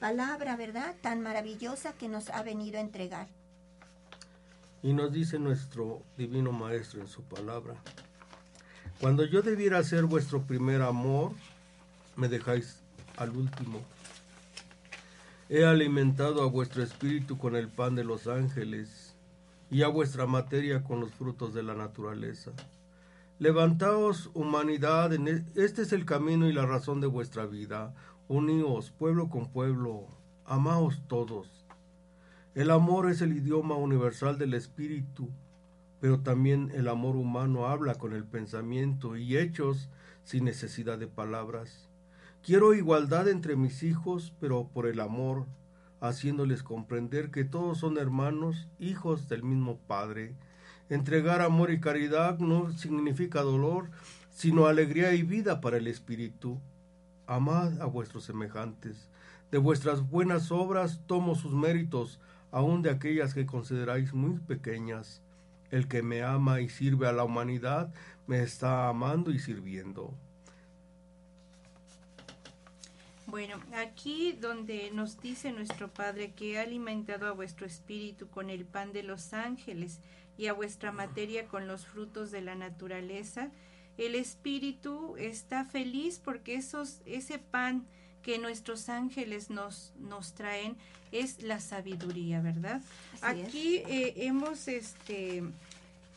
palabra, 0.00 0.56
¿verdad? 0.56 0.96
Tan 1.02 1.22
maravillosa 1.22 1.92
que 1.92 2.08
nos 2.08 2.30
ha 2.30 2.42
venido 2.42 2.78
a 2.78 2.80
entregar. 2.80 3.28
Y 4.82 4.92
nos 4.92 5.12
dice 5.12 5.38
nuestro 5.38 6.02
Divino 6.16 6.50
Maestro 6.52 7.00
en 7.00 7.08
su 7.08 7.22
palabra, 7.22 7.74
cuando 9.00 9.24
yo 9.24 9.42
debiera 9.42 9.82
ser 9.84 10.04
vuestro 10.04 10.42
primer 10.42 10.82
amor, 10.82 11.32
me 12.16 12.28
dejáis 12.28 12.80
al 13.18 13.30
último. 13.36 13.80
He 15.48 15.64
alimentado 15.64 16.42
a 16.42 16.46
vuestro 16.46 16.82
espíritu 16.82 17.38
con 17.38 17.56
el 17.56 17.68
pan 17.68 17.94
de 17.94 18.04
los 18.04 18.26
ángeles 18.26 19.14
y 19.70 19.82
a 19.82 19.88
vuestra 19.88 20.26
materia 20.26 20.84
con 20.84 21.00
los 21.00 21.12
frutos 21.12 21.54
de 21.54 21.62
la 21.62 21.74
naturaleza. 21.74 22.52
Levantaos, 23.38 24.30
humanidad, 24.34 25.12
e-, 25.12 25.44
este 25.54 25.82
es 25.82 25.92
el 25.92 26.04
camino 26.04 26.48
y 26.48 26.52
la 26.52 26.66
razón 26.66 27.00
de 27.00 27.06
vuestra 27.06 27.46
vida. 27.46 27.94
Uníos, 28.28 28.90
pueblo 28.90 29.28
con 29.28 29.50
pueblo, 29.50 30.06
amaos 30.44 31.00
todos. 31.08 31.48
El 32.54 32.70
amor 32.70 33.10
es 33.10 33.20
el 33.22 33.36
idioma 33.36 33.76
universal 33.76 34.38
del 34.38 34.54
espíritu, 34.54 35.28
pero 36.00 36.20
también 36.20 36.72
el 36.74 36.88
amor 36.88 37.16
humano 37.16 37.68
habla 37.68 37.94
con 37.94 38.12
el 38.12 38.24
pensamiento 38.24 39.16
y 39.16 39.36
hechos 39.36 39.88
sin 40.24 40.44
necesidad 40.44 40.98
de 40.98 41.06
palabras. 41.06 41.87
Quiero 42.48 42.72
igualdad 42.72 43.28
entre 43.28 43.56
mis 43.56 43.82
hijos, 43.82 44.32
pero 44.40 44.70
por 44.72 44.86
el 44.86 45.00
amor, 45.00 45.44
haciéndoles 46.00 46.62
comprender 46.62 47.30
que 47.30 47.44
todos 47.44 47.76
son 47.76 47.98
hermanos, 47.98 48.68
hijos 48.78 49.28
del 49.28 49.42
mismo 49.42 49.76
Padre. 49.86 50.34
Entregar 50.88 51.42
amor 51.42 51.70
y 51.70 51.78
caridad 51.78 52.38
no 52.38 52.72
significa 52.72 53.42
dolor, 53.42 53.90
sino 54.30 54.64
alegría 54.64 55.12
y 55.12 55.24
vida 55.24 55.60
para 55.60 55.76
el 55.76 55.88
Espíritu. 55.88 56.58
Amad 57.26 57.82
a 57.82 57.84
vuestros 57.84 58.24
semejantes. 58.24 59.10
De 59.50 59.58
vuestras 59.58 60.08
buenas 60.08 60.50
obras 60.50 61.02
tomo 61.06 61.34
sus 61.34 61.52
méritos, 61.52 62.18
aun 62.50 62.80
de 62.80 62.88
aquellas 62.88 63.34
que 63.34 63.44
consideráis 63.44 64.14
muy 64.14 64.38
pequeñas. 64.38 65.20
El 65.70 65.86
que 65.86 66.02
me 66.02 66.22
ama 66.22 66.62
y 66.62 66.70
sirve 66.70 67.08
a 67.08 67.12
la 67.12 67.24
humanidad, 67.24 67.92
me 68.26 68.42
está 68.42 68.88
amando 68.88 69.32
y 69.32 69.38
sirviendo. 69.38 70.14
Bueno, 73.28 73.60
aquí 73.74 74.32
donde 74.32 74.90
nos 74.90 75.20
dice 75.20 75.52
nuestro 75.52 75.88
Padre 75.92 76.32
que 76.32 76.58
ha 76.58 76.62
alimentado 76.62 77.26
a 77.26 77.32
vuestro 77.32 77.66
espíritu 77.66 78.26
con 78.30 78.48
el 78.48 78.64
pan 78.64 78.94
de 78.94 79.02
los 79.02 79.34
ángeles 79.34 80.00
y 80.38 80.46
a 80.46 80.54
vuestra 80.54 80.92
materia 80.92 81.46
con 81.46 81.68
los 81.68 81.84
frutos 81.84 82.30
de 82.30 82.40
la 82.40 82.54
naturaleza, 82.54 83.50
el 83.98 84.14
espíritu 84.14 85.14
está 85.18 85.66
feliz 85.66 86.22
porque 86.24 86.54
esos, 86.54 87.02
ese 87.04 87.38
pan 87.38 87.86
que 88.22 88.38
nuestros 88.38 88.88
ángeles 88.88 89.50
nos, 89.50 89.92
nos 89.98 90.32
traen 90.32 90.78
es 91.12 91.42
la 91.42 91.60
sabiduría, 91.60 92.40
¿verdad? 92.40 92.80
Aquí 93.20 93.82
eh, 93.88 94.14
hemos 94.16 94.68
este, 94.68 95.42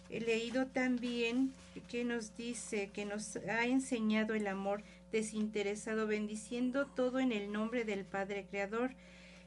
leído 0.09 0.65
también 0.67 1.53
que 1.89 2.05
nos 2.05 2.37
dice 2.37 2.89
que 2.93 3.03
nos 3.03 3.35
ha 3.35 3.65
enseñado 3.65 4.33
el 4.33 4.47
amor 4.47 4.81
desinteresado, 5.11 6.07
bendiciendo 6.07 6.87
todo 6.87 7.19
en 7.19 7.31
el 7.31 7.51
nombre 7.51 7.85
del 7.85 8.05
Padre 8.05 8.45
Creador. 8.49 8.95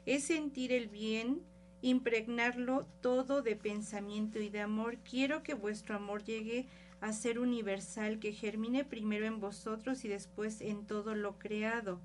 Es 0.05 0.25
sentir 0.25 0.71
el 0.71 0.87
bien, 0.87 1.41
impregnarlo 1.81 2.85
todo 3.01 3.41
de 3.41 3.55
pensamiento 3.55 4.39
y 4.39 4.49
de 4.49 4.61
amor. 4.61 4.97
Quiero 4.97 5.43
que 5.43 5.53
vuestro 5.53 5.95
amor 5.95 6.23
llegue 6.23 6.67
a 7.01 7.13
ser 7.13 7.39
universal, 7.39 8.19
que 8.19 8.33
germine 8.33 8.83
primero 8.83 9.25
en 9.25 9.39
vosotros 9.39 10.05
y 10.05 10.07
después 10.07 10.61
en 10.61 10.85
todo 10.85 11.15
lo 11.15 11.37
creado. 11.37 11.99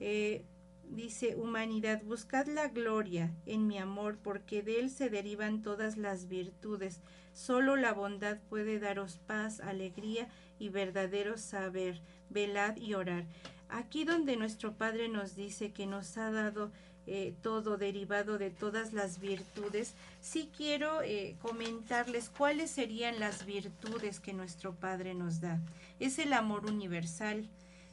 Eh, 0.00 0.44
dice 0.88 1.36
humanidad, 1.36 2.02
buscad 2.04 2.46
la 2.46 2.68
gloria 2.68 3.32
en 3.46 3.66
mi 3.66 3.78
amor, 3.78 4.18
porque 4.22 4.62
de 4.62 4.80
él 4.80 4.90
se 4.90 5.10
derivan 5.10 5.62
todas 5.62 5.96
las 5.96 6.28
virtudes. 6.28 7.00
Solo 7.32 7.76
la 7.76 7.92
bondad 7.92 8.38
puede 8.48 8.78
daros 8.78 9.18
paz, 9.26 9.60
alegría 9.60 10.28
y 10.58 10.68
verdadero 10.68 11.38
saber. 11.38 12.00
Velad 12.32 12.76
y 12.76 12.94
orar. 12.94 13.24
Aquí 13.68 14.04
donde 14.04 14.36
nuestro 14.36 14.72
Padre 14.74 15.08
nos 15.08 15.34
dice 15.34 15.72
que 15.72 15.86
nos 15.86 16.16
ha 16.18 16.30
dado 16.30 16.70
eh, 17.06 17.34
todo 17.42 17.78
derivado 17.78 18.38
de 18.38 18.50
todas 18.50 18.92
las 18.92 19.18
virtudes, 19.18 19.94
sí 20.20 20.50
quiero 20.56 21.02
eh, 21.02 21.36
comentarles 21.42 22.30
cuáles 22.30 22.70
serían 22.70 23.18
las 23.18 23.44
virtudes 23.44 24.20
que 24.20 24.32
nuestro 24.32 24.74
Padre 24.74 25.14
nos 25.14 25.40
da. 25.40 25.60
Es 25.98 26.18
el 26.18 26.32
amor 26.32 26.66
universal, 26.66 27.48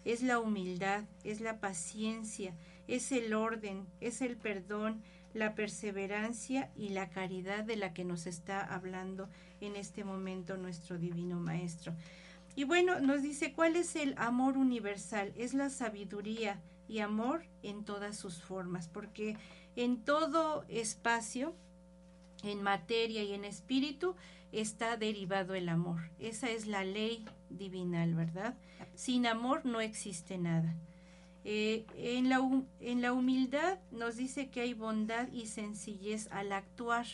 es 0.05 0.21
la 0.21 0.39
humildad, 0.39 1.05
es 1.23 1.41
la 1.41 1.59
paciencia, 1.59 2.53
es 2.87 3.11
el 3.11 3.33
orden, 3.33 3.87
es 3.99 4.21
el 4.21 4.37
perdón, 4.37 5.01
la 5.33 5.55
perseverancia 5.55 6.69
y 6.75 6.89
la 6.89 7.09
caridad 7.09 7.63
de 7.63 7.77
la 7.77 7.93
que 7.93 8.05
nos 8.05 8.27
está 8.27 8.61
hablando 8.61 9.29
en 9.61 9.75
este 9.75 10.03
momento 10.03 10.57
nuestro 10.57 10.97
Divino 10.97 11.39
Maestro. 11.39 11.93
Y 12.55 12.63
bueno, 12.63 12.99
nos 12.99 13.21
dice 13.21 13.53
cuál 13.53 13.75
es 13.75 13.95
el 13.95 14.15
amor 14.17 14.57
universal, 14.57 15.33
es 15.37 15.53
la 15.53 15.69
sabiduría 15.69 16.61
y 16.87 16.99
amor 16.99 17.43
en 17.63 17.85
todas 17.85 18.17
sus 18.17 18.41
formas, 18.41 18.87
porque 18.87 19.37
en 19.75 20.03
todo 20.03 20.65
espacio, 20.67 21.55
en 22.43 22.61
materia 22.63 23.23
y 23.23 23.33
en 23.33 23.45
espíritu, 23.45 24.15
está 24.51 24.97
derivado 24.97 25.53
el 25.53 25.69
amor. 25.69 26.09
Esa 26.19 26.49
es 26.49 26.65
la 26.65 26.83
ley 26.83 27.25
divinal, 27.49 28.15
¿verdad? 28.15 28.57
Sin 28.95 29.27
amor 29.27 29.65
no 29.65 29.81
existe 29.81 30.37
nada. 30.37 30.75
Eh, 31.45 31.85
en, 31.95 32.29
la, 32.29 32.41
en 32.81 33.01
la 33.01 33.13
humildad 33.13 33.79
nos 33.91 34.17
dice 34.17 34.49
que 34.49 34.61
hay 34.61 34.73
bondad 34.73 35.31
y 35.31 35.45
sencillez 35.45 36.27
al 36.31 36.51
actuar. 36.51 37.05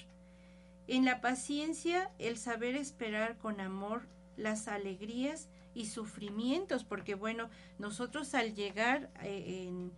En 0.88 1.06
la 1.06 1.22
paciencia, 1.22 2.12
el 2.20 2.38
saber 2.38 2.76
esperar 2.76 3.38
con 3.38 3.60
amor 3.60 4.08
las 4.38 4.68
alegrías 4.68 5.50
y 5.74 5.88
sufrimientos, 5.88 6.84
porque 6.84 7.16
bueno, 7.16 7.50
nosotros 7.78 8.34
al 8.34 8.56
llegar 8.56 9.12
eh, 9.22 9.68
en, 9.68 9.92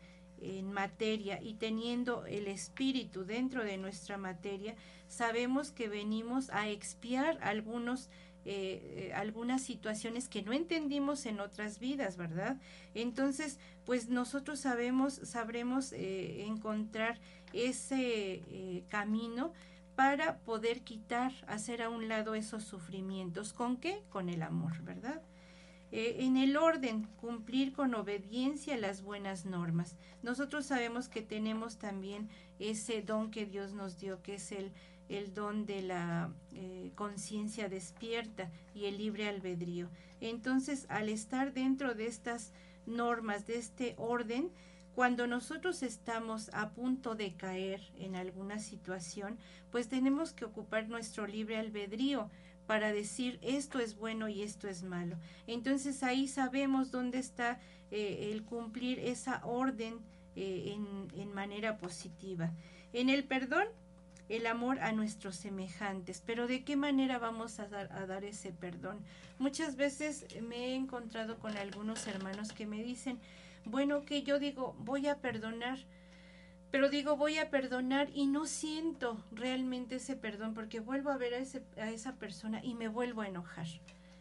materia 0.72 1.42
y 1.42 1.56
teniendo 1.56 2.28
el 2.28 2.48
espíritu 2.48 3.26
dentro 3.26 3.64
de 3.64 3.78
nuestra 3.78 4.18
materia, 4.18 4.76
sabemos 5.08 5.72
que 5.72 5.88
venimos 5.88 6.52
a 6.52 6.70
expiar 6.70 7.40
algunos 7.42 8.10
eh, 8.46 9.10
eh, 9.10 9.14
algunas 9.14 9.62
situaciones 9.62 10.30
que 10.30 10.42
no 10.42 10.54
entendimos 10.54 11.26
en 11.26 11.42
otras 11.42 11.80
vidas, 11.80 12.16
¿verdad? 12.16 12.62
Entonces, 12.94 13.60
pues 13.84 14.08
nosotros 14.08 14.60
sabemos, 14.60 15.16
sabremos 15.24 15.92
encontrar 15.92 17.20
ese 17.52 18.86
camino 18.88 19.52
para 19.98 20.38
poder 20.46 20.84
quitar, 20.84 21.34
hacer 21.48 21.82
a 21.82 21.90
un 21.90 22.08
lado 22.08 22.36
esos 22.36 22.64
sufrimientos. 22.64 23.52
¿Con 23.52 23.76
qué? 23.76 24.02
Con 24.10 24.30
el 24.30 24.44
amor, 24.44 24.82
¿verdad? 24.84 25.22
en 25.90 26.36
el 26.36 26.58
orden, 26.58 27.08
cumplir 27.16 27.72
con 27.72 27.96
obediencia 27.96 28.76
las 28.76 29.02
buenas 29.02 29.46
normas. 29.46 29.96
Nosotros 30.22 30.66
sabemos 30.66 31.08
que 31.08 31.22
tenemos 31.22 31.78
también 31.78 32.28
ese 32.60 33.02
don 33.02 33.32
que 33.32 33.46
Dios 33.46 33.72
nos 33.72 33.98
dio, 33.98 34.22
que 34.22 34.36
es 34.36 34.52
el 34.52 34.74
el 35.10 35.34
don 35.34 35.66
de 35.66 35.82
la 35.82 36.34
eh, 36.54 36.92
conciencia 36.96 37.70
despierta 37.70 38.52
y 38.74 38.86
el 38.86 38.98
libre 38.98 39.28
albedrío. 39.28 39.90
Entonces, 40.20 40.86
al 40.90 41.10
estar 41.10 41.54
dentro 41.54 41.94
de 41.94 42.08
estas 42.08 42.52
normas, 42.86 43.46
de 43.48 43.58
este 43.58 43.96
orden, 43.98 44.52
cuando 44.98 45.28
nosotros 45.28 45.84
estamos 45.84 46.50
a 46.54 46.72
punto 46.72 47.14
de 47.14 47.36
caer 47.36 47.82
en 48.00 48.16
alguna 48.16 48.58
situación, 48.58 49.38
pues 49.70 49.90
tenemos 49.90 50.34
que 50.34 50.44
ocupar 50.44 50.90
nuestro 50.90 51.28
libre 51.28 51.58
albedrío 51.58 52.32
para 52.66 52.92
decir 52.92 53.38
esto 53.44 53.78
es 53.80 53.96
bueno 53.96 54.28
y 54.28 54.42
esto 54.42 54.68
es 54.68 54.82
malo. 54.82 55.16
Entonces 55.46 56.02
ahí 56.02 56.28
sabemos 56.28 56.90
dónde 56.90 57.20
está 57.20 57.60
eh, 57.92 58.32
el 58.32 58.44
cumplir 58.44 58.98
esa 58.98 59.46
orden 59.46 60.00
eh, 60.36 60.74
en, 60.74 61.22
en 61.22 61.32
manera 61.32 61.78
positiva. 61.78 62.52
En 62.92 63.10
el 63.10 63.24
perdón, 63.24 63.68
el 64.30 64.48
amor 64.48 64.80
a 64.80 64.94
nuestros 64.94 65.36
semejantes. 65.36 66.24
Pero 66.26 66.48
¿de 66.48 66.64
qué 66.64 66.76
manera 66.76 67.20
vamos 67.20 67.60
a 67.60 67.68
dar, 67.68 67.92
a 67.92 68.08
dar 68.08 68.24
ese 68.24 68.52
perdón? 68.52 68.98
Muchas 69.38 69.76
veces 69.76 70.26
me 70.42 70.70
he 70.70 70.76
encontrado 70.76 71.38
con 71.38 71.56
algunos 71.56 72.08
hermanos 72.08 72.52
que 72.52 72.66
me 72.66 72.82
dicen, 72.82 73.20
bueno, 73.70 74.04
que 74.06 74.24
yo 74.24 74.40
digo, 74.40 74.76
voy 74.80 75.08
a 75.08 75.18
perdonar, 75.18 75.80
pero 76.72 76.90
digo, 76.90 77.16
voy 77.16 77.38
a 77.38 77.50
perdonar 77.50 78.10
y 78.14 78.28
no 78.28 78.46
siento 78.46 79.24
realmente 79.32 79.96
ese 79.96 80.16
perdón 80.16 80.54
porque 80.54 80.80
vuelvo 80.80 81.10
a 81.10 81.18
ver 81.18 81.34
a, 81.34 81.38
ese, 81.38 81.64
a 81.78 81.90
esa 81.90 82.16
persona 82.16 82.62
y 82.64 82.76
me 82.76 82.88
vuelvo 82.88 83.22
a 83.22 83.28
enojar. 83.28 83.68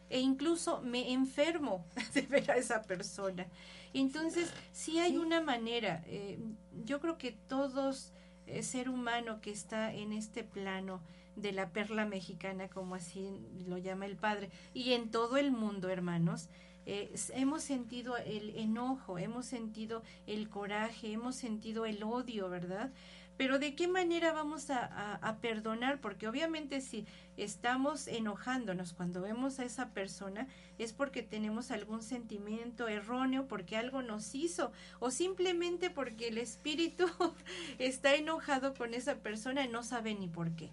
e 0.09 0.21
incluso 0.21 0.81
me 0.83 1.13
enfermo 1.13 1.85
de 2.15 2.23
ver 2.23 2.51
a 2.51 2.57
esa 2.57 2.83
persona. 2.83 3.47
Entonces, 3.93 4.53
si 4.73 4.99
hay 4.99 5.17
una 5.17 5.41
manera, 5.41 6.05
eh, 6.07 6.39
yo 6.85 7.01
creo 7.01 7.19
que 7.19 7.33
todos 7.33 8.13
eh, 8.47 8.63
ser 8.63 8.89
humano 8.89 9.41
que 9.41 9.51
está 9.51 9.93
en 9.93 10.13
este 10.13 10.45
plano 10.45 11.01
de 11.35 11.53
la 11.53 11.71
perla 11.71 12.07
mexicana, 12.07 12.69
como 12.69 12.95
así 12.95 13.31
lo 13.67 13.79
llama 13.79 14.07
el 14.07 14.17
Padre, 14.17 14.51
y 14.73 14.93
en 14.93 15.11
todo 15.11 15.37
el 15.37 15.51
mundo, 15.51 15.89
hermanos, 15.89 16.49
eh, 16.87 17.13
hemos 17.35 17.63
sentido 17.63 18.17
el 18.17 18.57
enojo, 18.57 19.19
hemos 19.19 19.47
sentido 19.47 20.03
el 20.27 20.49
coraje, 20.49 21.13
hemos 21.13 21.37
sentido 21.37 21.85
el 21.85 22.03
odio, 22.03 22.49
¿verdad? 22.49 22.91
Pero 23.37 23.59
¿de 23.59 23.75
qué 23.75 23.87
manera 23.87 24.33
vamos 24.33 24.71
a, 24.71 25.37
perdonar? 25.43 26.01
Porque 26.01 26.27
obviamente 26.27 26.81
si 26.81 27.07
estamos 27.37 28.09
enojándonos 28.09 28.95
cuando 28.95 29.21
vemos 29.21 29.59
a 29.59 29.65
esa 29.65 29.91
persona 29.91 30.47
es 30.79 30.95
porque 30.95 31.23
tenemos 31.23 31.71
algún 31.71 32.03
sentimiento 32.03 32.89
erróneo, 32.89 33.47
porque 33.47 33.77
algo 33.77 34.01
nos 34.01 34.35
hizo 34.35 34.73
o 35.01 35.11
simplemente 35.11 35.91
porque 35.91 36.29
el 36.29 36.39
espíritu 36.39 37.07
está 37.79 38.15
enojado 38.15 38.73
con 38.73 38.95
esa 38.95 39.17
persona 39.17 39.65
y 39.65 39.69
no 39.69 39.83
sabe 39.83 40.15
ni 40.15 40.29
por 40.29 40.53
qué. 40.53 40.71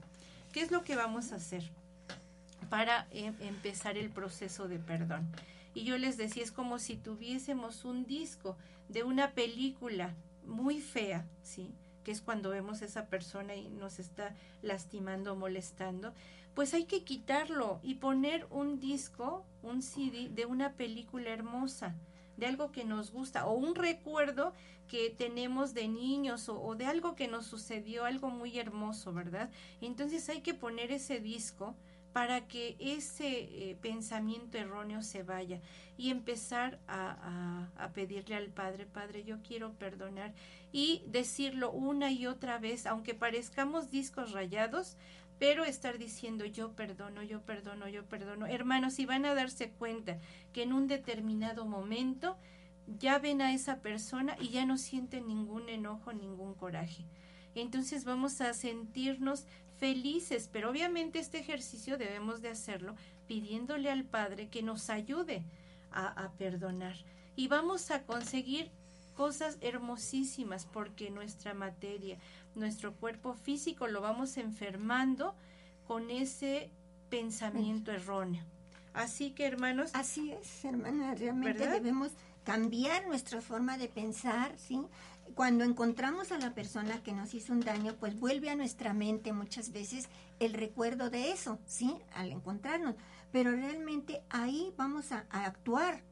¿Qué 0.53 0.61
es 0.61 0.71
lo 0.71 0.83
que 0.83 0.95
vamos 0.95 1.33
a 1.33 1.35
hacer 1.35 1.63
para 2.69 3.07
em, 3.11 3.35
empezar 3.41 3.97
el 3.97 4.09
proceso 4.09 4.69
de 4.69 4.79
perdón? 4.79 5.27
Y 5.73 5.83
yo 5.83 5.97
les 5.97 6.17
decía, 6.17 6.43
es 6.43 6.51
como 6.51 6.79
si 6.79 6.97
tuviésemos 6.97 7.85
un 7.85 8.05
disco 8.05 8.57
de 8.89 9.03
una 9.03 9.31
película 9.31 10.13
muy 10.45 10.79
fea, 10.79 11.25
¿sí? 11.41 11.73
que 12.03 12.11
es 12.11 12.21
cuando 12.21 12.49
vemos 12.49 12.81
a 12.81 12.85
esa 12.85 13.07
persona 13.07 13.55
y 13.55 13.69
nos 13.69 13.99
está 13.99 14.35
lastimando, 14.61 15.35
molestando, 15.35 16.13
pues 16.53 16.73
hay 16.73 16.85
que 16.85 17.03
quitarlo 17.03 17.79
y 17.81 17.95
poner 17.95 18.45
un 18.51 18.79
disco, 18.79 19.45
un 19.63 19.81
CD 19.81 20.29
de 20.29 20.45
una 20.45 20.73
película 20.73 21.29
hermosa, 21.29 21.95
de 22.37 22.45
algo 22.45 22.71
que 22.71 22.83
nos 22.83 23.11
gusta 23.11 23.45
o 23.45 23.53
un 23.53 23.75
recuerdo 23.75 24.53
que 24.87 25.09
tenemos 25.09 25.73
de 25.73 25.87
niños 25.87 26.49
o, 26.49 26.61
o 26.61 26.75
de 26.75 26.85
algo 26.85 27.15
que 27.15 27.27
nos 27.27 27.45
sucedió, 27.45 28.05
algo 28.05 28.29
muy 28.29 28.59
hermoso, 28.59 29.13
¿verdad? 29.13 29.49
Entonces 29.81 30.27
hay 30.29 30.41
que 30.41 30.53
poner 30.53 30.91
ese 30.91 31.19
disco 31.19 31.75
para 32.13 32.47
que 32.47 32.77
ese 32.79 33.27
eh, 33.27 33.77
pensamiento 33.81 34.59
erróneo 34.59 35.01
se 35.01 35.23
vaya 35.23 35.59
y 35.97 36.11
empezar 36.11 36.79
a, 36.87 37.67
pedirle 37.93 38.35
al 38.35 38.49
Padre, 38.49 38.85
Padre, 38.85 39.23
yo 39.23 39.41
quiero 39.41 39.73
perdonar 39.73 40.33
y 40.71 41.03
decirlo 41.07 41.71
una 41.71 42.11
y 42.11 42.25
otra 42.27 42.57
vez, 42.59 42.85
aunque 42.85 43.13
parezcamos 43.13 43.91
discos 43.91 44.31
rayados, 44.31 44.95
pero 45.39 45.65
estar 45.65 45.97
diciendo 45.97 46.45
yo 46.45 46.71
perdono, 46.73 47.21
yo 47.23 47.41
perdono, 47.41 47.87
yo 47.87 48.05
perdono. 48.05 48.47
Hermanos, 48.47 48.93
si 48.93 49.05
van 49.05 49.25
a 49.25 49.35
darse 49.35 49.71
cuenta 49.71 50.19
que 50.53 50.63
en 50.63 50.73
un 50.73 50.87
determinado 50.87 51.65
momento 51.65 52.37
ya 52.87 53.19
ven 53.19 53.41
a 53.41 53.53
esa 53.53 53.81
persona 53.81 54.35
y 54.39 54.49
ya 54.49 54.65
no 54.65 54.77
sienten 54.77 55.27
ningún 55.27 55.69
enojo, 55.69 56.13
ningún 56.13 56.53
coraje. 56.53 57.05
Entonces 57.55 58.05
vamos 58.05 58.41
a 58.41 58.53
sentirnos 58.53 59.45
felices, 59.77 60.49
pero 60.51 60.69
obviamente 60.69 61.19
este 61.19 61.39
ejercicio 61.39 61.97
debemos 61.97 62.41
de 62.41 62.49
hacerlo 62.49 62.95
pidiéndole 63.27 63.89
al 63.89 64.05
Padre 64.05 64.49
que 64.49 64.63
nos 64.63 64.89
ayude 64.89 65.43
a, 65.91 66.31
perdonar. 66.37 66.95
Y 67.35 67.47
vamos 67.47 67.91
a 67.91 68.03
conseguir 68.03 68.71
cosas 69.15 69.57
hermosísimas 69.61 70.65
porque 70.65 71.11
nuestra 71.11 71.53
materia, 71.53 72.17
nuestro 72.55 72.95
cuerpo 72.95 73.33
físico 73.33 73.87
lo 73.87 74.01
vamos 74.01 74.37
enfermando 74.37 75.35
con 75.85 76.09
ese 76.09 76.71
pensamiento 77.09 77.91
erróneo. 77.91 78.43
Así 78.93 79.31
que 79.31 79.45
hermanos. 79.45 79.91
Así 79.93 80.31
es, 80.31 80.65
hermana, 80.65 81.13
realmente 81.15 81.67
debemos 81.67 82.11
cambiar 82.43 83.07
nuestra 83.07 83.41
forma 83.41 83.77
de 83.77 83.87
pensar, 83.87 84.57
¿sí? 84.57 84.79
Cuando 85.35 85.63
encontramos 85.63 86.31
a 86.31 86.37
la 86.37 86.53
persona 86.53 87.01
que 87.01 87.13
nos 87.13 87.33
hizo 87.33 87.53
un 87.53 87.61
daño, 87.61 87.95
pues 87.99 88.19
vuelve 88.19 88.49
a 88.49 88.55
nuestra 88.55 88.93
mente 88.93 89.33
muchas 89.33 89.71
veces 89.71 90.07
el 90.39 90.53
recuerdo 90.53 91.09
de 91.09 91.31
eso, 91.31 91.59
¿sí? 91.65 91.97
Al 92.13 92.31
encontrarnos. 92.31 92.95
Pero 93.31 93.51
realmente 93.51 94.21
ahí 94.29 94.73
vamos 94.77 95.11
a, 95.11 95.25
actuar, 95.31 96.03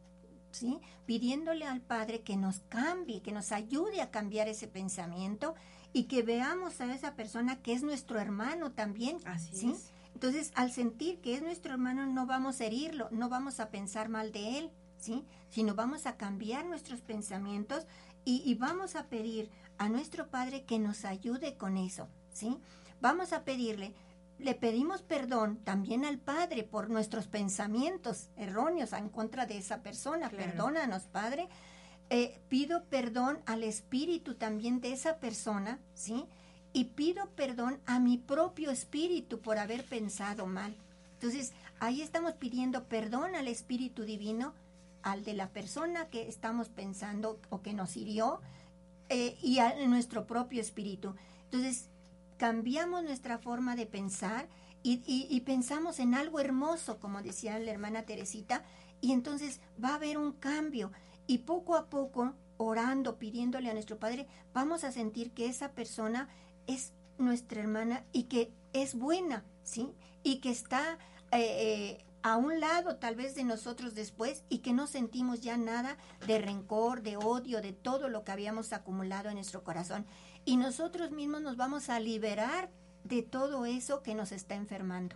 ¿sí? 0.52 0.80
Pidiéndole 1.06 1.65
al 1.65 1.82
Padre 1.82 2.21
que 2.21 2.36
nos 2.36 2.62
cambie, 2.69 3.21
que 3.21 3.32
nos 3.32 3.52
ayude 3.52 4.02
a 4.02 4.10
cambiar 4.10 4.47
ese 4.47 4.67
pensamiento 4.67 5.54
y 5.93 6.06
que 6.06 6.24
veamos 6.24 6.82
a 6.82 6.93
esa 6.93 7.15
persona 7.15 7.62
que 7.62 7.74
es 7.74 7.84
nuestro 7.84 8.19
hermano 8.19 8.71
también, 8.71 9.17
Así 9.26 9.56
¿sí? 9.56 9.71
Es. 9.71 9.91
Entonces, 10.13 10.52
al 10.56 10.71
sentir 10.71 11.19
que 11.21 11.36
es 11.36 11.41
nuestro 11.41 11.74
hermano, 11.74 12.06
no 12.06 12.26
vamos 12.26 12.60
a 12.60 12.65
herirlo, 12.65 13.08
no 13.12 13.30
vamos 13.30 13.60
a 13.60 13.69
pensar 13.69 14.10
mal 14.10 14.32
de 14.32 14.58
él, 14.58 14.71
¿sí? 14.97 15.26
Sino 15.50 15.74
vamos 15.76 16.06
a 16.06 16.15
cambiar 16.15 16.65
nuestros 16.65 17.02
pensamientos 17.02 17.86
y, 18.23 18.53
vamos 18.55 18.95
a 18.95 19.07
pedir 19.07 19.49
a 19.77 19.89
nuestro 19.89 20.29
Padre 20.29 20.63
que 20.63 20.79
nos 20.79 21.05
ayude 21.05 21.57
con 21.57 21.77
eso, 21.77 22.07
¿sí? 22.31 22.57
Vamos 23.01 23.34
a 23.34 23.43
pedirle, 23.43 23.95
le 24.38 24.53
pedimos 24.53 25.01
perdón 25.01 25.57
también 25.63 26.05
al 26.05 26.19
Padre 26.19 26.63
por 26.63 26.89
nuestros 26.89 27.27
pensamientos 27.27 28.29
erróneos 28.38 28.93
en 28.93 29.10
contra 29.10 29.45
de 29.45 29.57
esa 29.57 29.81
persona. 29.81 30.29
Perdónanos, 30.29 31.03
Padre. 31.03 31.47
Eh, 32.10 32.41
pido 32.49 32.84
perdón 32.86 33.39
al 33.45 33.63
espíritu 33.63 34.36
también 34.36 34.81
de 34.81 34.93
esa 34.93 35.17
persona, 35.19 35.79
¿sí? 35.93 36.25
Y 36.73 36.86
pido 36.86 37.29
perdón 37.36 37.79
a 37.86 37.99
mi 37.99 38.17
propio 38.17 38.69
espíritu 38.71 39.39
por 39.39 39.57
haber 39.57 39.86
pensado 39.86 40.45
mal. 40.45 40.75
Entonces, 41.13 41.53
ahí 41.79 42.01
estamos 42.01 42.34
pidiendo 42.34 42.86
perdón 42.86 43.36
al 43.36 43.47
espíritu 43.47 44.03
divino 44.03 44.53
al 45.04 45.24
de 45.24 45.34
la 45.34 45.50
persona 45.50 46.10
que 46.10 46.28
estamos 46.28 46.70
pensando 46.70 47.40
o 47.50 47.62
que 47.62 47.74
nos 47.74 47.98
hirió 47.98 48.42
eh, 49.10 49.38
y 49.42 49.60
a 49.60 49.76
nuestro 49.88 50.26
propio 50.26 50.62
espíritu. 50.62 51.16
Entonces, 51.46 51.90
cambiamos 52.38 53.04
nuestra 53.04 53.38
forma 53.38 53.76
de 53.76 53.86
pensar 53.86 54.48
y, 54.84 55.40
pensamos 55.42 56.00
en 56.00 56.16
algo 56.16 56.40
hermoso, 56.40 57.00
como 57.00 57.22
decía 57.22 57.60
la 57.60 57.70
hermana 57.70 58.04
Teresita, 58.04 58.64
y 59.00 59.12
entonces 59.12 59.60
va 59.84 59.90
a 59.90 59.96
haber 59.96 60.18
un 60.18 60.32
cambio. 60.32 60.92
Y 61.28 61.40
poco 61.40 61.76
a 61.76 61.90
poco, 61.90 62.34
orando, 62.58 63.20
pidiéndole 63.20 63.70
a 63.70 63.74
nuestro 63.74 64.00
Padre, 64.00 64.28
vamos 64.54 64.84
a 64.84 64.92
sentir 64.92 65.34
que 65.34 65.46
esa 65.46 65.74
persona 65.74 66.30
es 66.66 66.94
nuestra 67.20 67.62
hermana 67.62 68.06
y 68.12 68.24
que 68.24 68.52
es 68.74 68.96
buena, 68.96 69.44
¿sí? 69.62 69.94
Y 70.24 70.38
que 70.40 70.50
está 70.50 70.98
eh, 71.32 71.40
eh, 71.40 72.06
a 72.23 72.38
un 72.38 72.60
lado 72.60 72.97
tal 72.97 73.15
vez 73.15 73.36
de 73.36 73.43
nosotros 73.43 73.95
después 73.95 74.43
y 74.49 74.60
que 74.60 74.73
no 74.73 74.88
sentimos 74.88 75.41
ya 75.41 75.57
nada 75.57 75.97
de 76.27 76.39
rencor, 76.39 77.01
de 77.01 77.17
odio, 77.17 77.62
de 77.62 77.73
todo 77.73 78.10
lo 78.10 78.23
que 78.23 78.31
habíamos 78.31 78.73
acumulado 78.73 79.29
en 79.29 79.36
nuestro 79.36 79.63
corazón. 79.63 80.05
Y 80.45 80.57
nosotros 80.57 81.12
mismos 81.12 81.41
nos 81.41 81.57
vamos 81.57 81.89
a 81.89 81.99
liberar 81.99 82.69
de 83.03 83.23
todo 83.23 83.65
eso 83.65 84.03
que 84.03 84.15
nos 84.15 84.31
está 84.31 84.55
enfermando. 84.55 85.15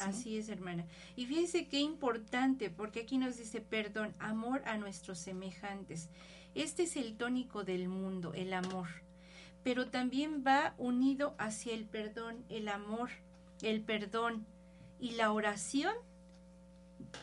Así 0.00 0.38
es, 0.38 0.48
hermana. 0.48 0.86
Y 1.14 1.26
fíjense 1.26 1.68
qué 1.68 1.80
importante, 1.80 2.70
porque 2.70 3.00
aquí 3.00 3.18
nos 3.18 3.36
dice, 3.36 3.60
perdón, 3.60 4.14
amor 4.18 4.62
a 4.64 4.78
nuestros 4.78 5.18
semejantes. 5.18 6.08
Este 6.54 6.84
es 6.84 6.96
el 6.96 7.16
tónico 7.16 7.64
del 7.64 7.88
mundo, 7.88 8.32
el 8.34 8.52
amor. 8.54 8.88
Pero 9.62 9.90
también 9.90 10.42
va 10.46 10.74
unido 10.78 11.34
hacia 11.38 11.74
el 11.74 11.84
perdón, 11.84 12.44
el 12.48 12.68
amor, 12.68 13.10
el 13.62 13.82
perdón. 13.82 14.46
Y 14.98 15.12
la 15.12 15.32
oración 15.32 15.94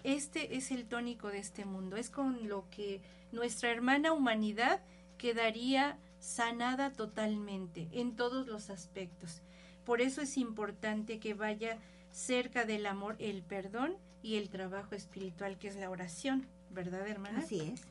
este 0.03 0.57
es 0.57 0.71
el 0.71 0.85
tónico 0.85 1.29
de 1.29 1.39
este 1.39 1.65
mundo, 1.65 1.97
es 1.97 2.09
con 2.09 2.47
lo 2.47 2.69
que 2.69 3.01
nuestra 3.31 3.71
hermana 3.71 4.13
humanidad 4.13 4.81
quedaría 5.17 5.97
sanada 6.19 6.91
totalmente 6.91 7.87
en 7.91 8.15
todos 8.15 8.47
los 8.47 8.69
aspectos. 8.69 9.41
Por 9.85 10.01
eso 10.01 10.21
es 10.21 10.37
importante 10.37 11.19
que 11.19 11.33
vaya 11.33 11.77
cerca 12.11 12.65
del 12.65 12.85
amor 12.85 13.15
el 13.19 13.41
perdón 13.43 13.95
y 14.21 14.35
el 14.35 14.49
trabajo 14.49 14.95
espiritual 14.95 15.57
que 15.57 15.69
es 15.69 15.75
la 15.75 15.89
oración, 15.89 16.47
¿verdad, 16.71 17.07
hermana? 17.07 17.39
Así 17.39 17.61
es. 17.61 17.81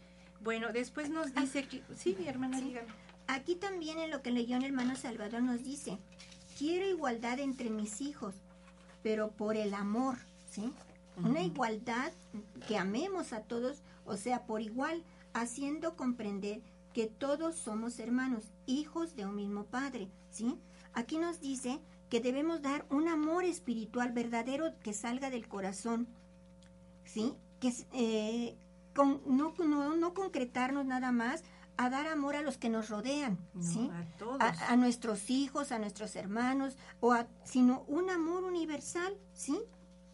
Bueno, 0.41 0.73
después 0.73 1.11
nos 1.11 1.35
dice 1.35 1.65
que 1.65 1.83
sí, 1.97 2.17
mi 2.19 2.29
hermana, 2.29 2.61
dígame. 2.61 2.89
Aquí 3.27 3.57
también 3.57 3.99
en 3.99 4.11
lo 4.11 4.23
que 4.23 4.31
leyó 4.31 4.57
el 4.57 4.65
hermano 4.65 4.95
Salvador 4.97 5.43
nos 5.43 5.65
dice, 5.65 5.99
quiero 6.59 6.87
igualdad 6.87 7.41
entre 7.41 7.71
mis 7.71 8.01
hijos, 8.01 8.35
pero 9.03 9.31
por 9.31 9.57
el 9.57 9.75
amor, 9.75 10.19
¿sí? 10.51 10.73
Una 11.17 11.43
igualdad 11.43 12.13
que 12.69 12.77
amemos 12.77 13.33
a 13.33 13.41
todos, 13.41 13.83
o 14.05 14.17
sea, 14.17 14.45
por 14.45 14.61
igual, 14.61 15.03
haciendo 15.33 15.97
comprender 15.97 16.63
que 16.93 17.07
todos 17.07 17.57
somos 17.57 17.99
hermanos, 17.99 18.45
hijos 18.67 19.17
de 19.17 19.27
un 19.27 19.37
mismo 19.37 19.65
Padre, 19.65 20.09
¿sí? 20.31 20.59
Aquí 20.95 21.19
nos 21.19 21.41
dice 21.41 21.79
que 22.09 22.21
debemos 22.21 22.63
dar 22.63 22.87
un 22.89 23.09
amor 23.09 23.45
espiritual 23.45 24.13
verdadero 24.13 24.79
que 24.81 24.95
salga 24.95 25.29
del 25.29 25.47
corazón, 25.49 26.09
¿sí? 27.05 27.35
Que 27.61 27.73
eh, 27.93 28.57
con, 28.95 29.21
no, 29.27 29.53
no, 29.59 30.15
concretarnos 30.15 30.87
nada 30.87 31.13
más 31.13 31.45
a 31.77 31.91
dar 31.91 32.07
amor 32.07 32.37
a 32.37 32.41
los 32.41 32.57
que 32.57 32.71
nos 32.71 32.89
rodean, 32.89 33.39
¿sí? 33.61 33.91
A, 33.93 34.19
todos. 34.19 34.41
A, 34.41 34.77
nuestros 34.77 35.29
hijos, 35.29 35.73
a 35.73 35.79
nuestros 35.79 36.17
hermanos, 36.17 36.79
o 37.01 37.15
sino 37.45 37.85
un 37.89 38.09
amor 38.09 38.45
universal, 38.45 39.15
¿sí? 39.35 39.61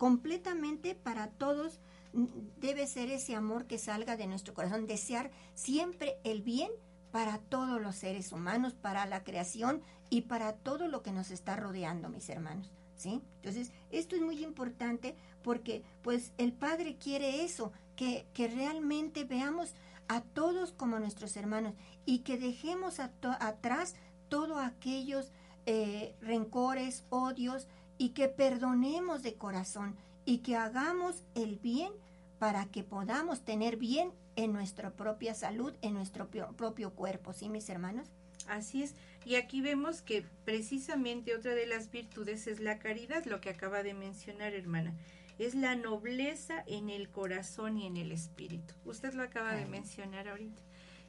Completamente 0.03 0.97
para 0.97 1.29
todos 1.29 1.79
debe 2.13 2.89
ser 2.89 3.09
ese 3.09 3.37
amor 3.37 3.67
que 3.67 3.79
salga 3.79 4.17
de 4.17 4.27
nuestro 4.27 4.53
corazón, 4.53 4.89
desear 4.89 5.31
siempre 5.55 6.17
el 6.25 6.43
bien 6.43 6.73
para 7.13 7.39
todos 7.39 7.81
los 7.81 7.95
seres 7.95 8.33
humanos, 8.33 8.75
para 8.75 9.07
la 9.07 9.23
creación 9.23 9.81
y 10.11 10.23
para 10.23 10.55
todo 10.55 10.89
lo 10.89 11.05
que 11.05 11.13
nos 11.13 11.31
está 11.31 11.55
rodeando, 11.55 12.09
mis 12.09 12.29
hermanos. 12.31 12.69
¿Sí? 12.97 13.23
Entonces, 13.37 13.71
esto 13.93 14.17
es 14.17 14.23
muy 14.23 14.43
importante 14.43 15.15
porque 15.45 15.85
pues 16.03 16.33
el 16.37 16.53
Padre 16.53 16.97
quiere 16.97 17.45
eso, 17.45 17.71
que, 17.95 18.27
que 18.35 18.49
realmente 18.49 19.23
veamos 19.23 19.73
a 20.09 20.23
todos 20.23 20.73
como 20.73 20.99
nuestros 20.99 21.37
hermanos 21.37 21.75
y 22.07 22.25
que 22.25 22.39
dejemos 22.39 22.99
atrás 22.99 23.95
todos 24.29 24.59
aquellos 24.59 25.31
eh, 25.65 26.17
rencores, 26.21 27.05
odios 27.09 27.69
y 28.03 28.09
que 28.09 28.27
perdonemos 28.27 29.23
de 29.23 29.35
corazón 29.35 29.95
y 30.25 30.39
que 30.39 30.57
hagamos 30.57 31.23
el 31.37 31.61
bien 31.61 31.93
para 32.41 32.67
que 32.67 32.83
podamos 32.83 33.45
tener 33.45 33.77
bien 33.77 34.11
en 34.35 34.53
nuestra 34.53 34.91
propia 34.91 35.35
salud, 35.35 35.73
en 35.83 35.95
nuestro 35.95 36.29
propio 36.29 36.95
cuerpo, 36.95 37.33
¿sí, 37.33 37.49
mis 37.49 37.69
hermanos? 37.69 38.09
Así 38.49 38.83
es. 38.83 38.97
Y 39.25 39.37
aquí 39.37 39.61
vemos 39.61 40.03
que 40.03 40.25
precisamente 40.45 41.37
otra 41.37 41.55
de 41.55 41.65
las 41.65 41.93
virtudes 41.93 42.49
es 42.49 42.59
la 42.59 42.81
caridad, 42.81 43.25
lo 43.25 43.41
que 43.41 43.51
acaba 43.51 43.85
de 43.85 43.95
mencionar, 43.95 44.53
hermana. 44.53 44.97
Es 45.39 45.55
la 45.55 45.77
nobleza 45.77 46.65
en 46.67 46.91
el 46.91 47.09
corazón 47.09 47.79
y 47.79 47.87
en 47.87 47.97
el 47.97 48.11
espíritu. 48.11 48.75
Usted 48.85 49.15
lo 49.15 49.23
acaba 49.23 49.55
de 49.55 49.67
mencionar 49.67 50.27
ahorita. 50.27 50.61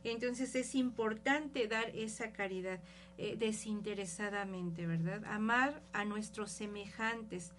Entonces 0.04 0.56
es 0.56 0.76
importante 0.76 1.68
dar 1.68 1.89
esa 1.95 2.32
caridad 2.32 2.80
eh, 3.18 3.36
desinteresadamente, 3.38 4.86
¿verdad? 4.88 5.24
Amar 5.26 5.82
a 5.93 6.06
nuestros 6.06 6.51
semejantes. 6.51 7.51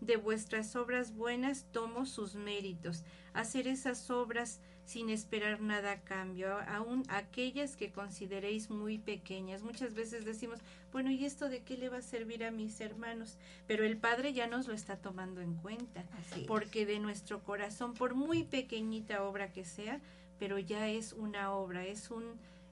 De 0.00 0.16
vuestras 0.16 0.74
obras 0.74 1.14
buenas 1.14 1.64
tomo 1.70 2.06
sus 2.06 2.34
méritos. 2.34 3.04
Hacer 3.34 3.68
esas 3.68 4.10
obras 4.10 4.60
sin 4.84 5.10
esperar 5.10 5.60
nada 5.60 5.92
a 5.92 6.00
cambio, 6.00 6.58
aun 6.68 7.04
aquellas 7.08 7.76
que 7.76 7.92
consideréis 7.92 8.68
muy 8.68 8.98
pequeñas. 8.98 9.62
Muchas 9.62 9.94
veces 9.94 10.24
decimos, 10.24 10.58
bueno, 10.92 11.10
¿y 11.10 11.24
esto 11.24 11.48
de 11.48 11.62
qué 11.62 11.76
le 11.76 11.88
va 11.88 11.98
a 11.98 12.02
servir 12.02 12.44
a 12.44 12.50
mis 12.50 12.80
hermanos? 12.80 13.38
Pero 13.66 13.84
el 13.84 13.96
Padre 13.96 14.32
ya 14.32 14.46
nos 14.48 14.66
lo 14.66 14.74
está 14.74 14.96
tomando 14.96 15.40
en 15.40 15.54
cuenta, 15.54 16.04
porque 16.46 16.84
de 16.84 16.98
nuestro 16.98 17.42
corazón, 17.42 17.94
por 17.94 18.14
muy 18.14 18.42
pequeñita 18.42 19.22
obra 19.22 19.52
que 19.52 19.64
sea, 19.64 20.00
pero 20.42 20.58
ya 20.58 20.88
es 20.88 21.12
una 21.12 21.52
obra, 21.52 21.86
es 21.86 22.10
un, 22.10 22.24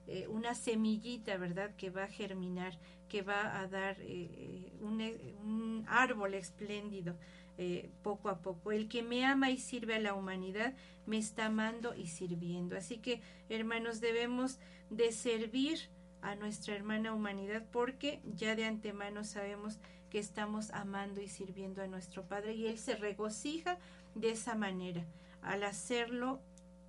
eh, 0.08 0.26
una 0.26 0.56
semillita, 0.56 1.36
¿verdad?, 1.36 1.70
que 1.76 1.88
va 1.88 2.02
a 2.02 2.08
germinar, 2.08 2.76
que 3.08 3.22
va 3.22 3.60
a 3.60 3.68
dar 3.68 3.96
eh, 4.00 4.72
un, 4.80 5.00
un, 5.00 5.84
árbol 5.86 6.34
espléndido 6.34 7.14
eh, 7.58 7.88
poco 8.02 8.28
a 8.28 8.40
poco. 8.40 8.72
El 8.72 8.88
que 8.88 9.04
me 9.04 9.24
ama 9.24 9.50
y 9.50 9.58
sirve 9.58 9.94
a 9.94 10.00
la 10.00 10.14
humanidad, 10.14 10.74
me 11.06 11.16
está 11.16 11.46
amando 11.46 11.94
y 11.94 12.08
sirviendo. 12.08 12.76
Así 12.76 12.98
que, 12.98 13.20
hermanos, 13.48 14.00
debemos 14.00 14.58
de 14.90 15.12
servir 15.12 15.78
a 16.22 16.34
nuestra 16.34 16.74
hermana 16.74 17.14
humanidad 17.14 17.64
porque 17.70 18.20
ya 18.34 18.56
de 18.56 18.64
antemano 18.64 19.22
sabemos 19.22 19.78
que 20.10 20.18
estamos 20.18 20.72
amando 20.72 21.20
y 21.20 21.28
sirviendo 21.28 21.82
a 21.82 21.86
nuestro 21.86 22.26
Padre 22.26 22.54
y 22.54 22.66
Él 22.66 22.78
se 22.78 22.96
regocija 22.96 23.78
de 24.16 24.30
esa 24.30 24.56
manera. 24.56 25.04
Al 25.40 25.62
hacerlo 25.62 26.40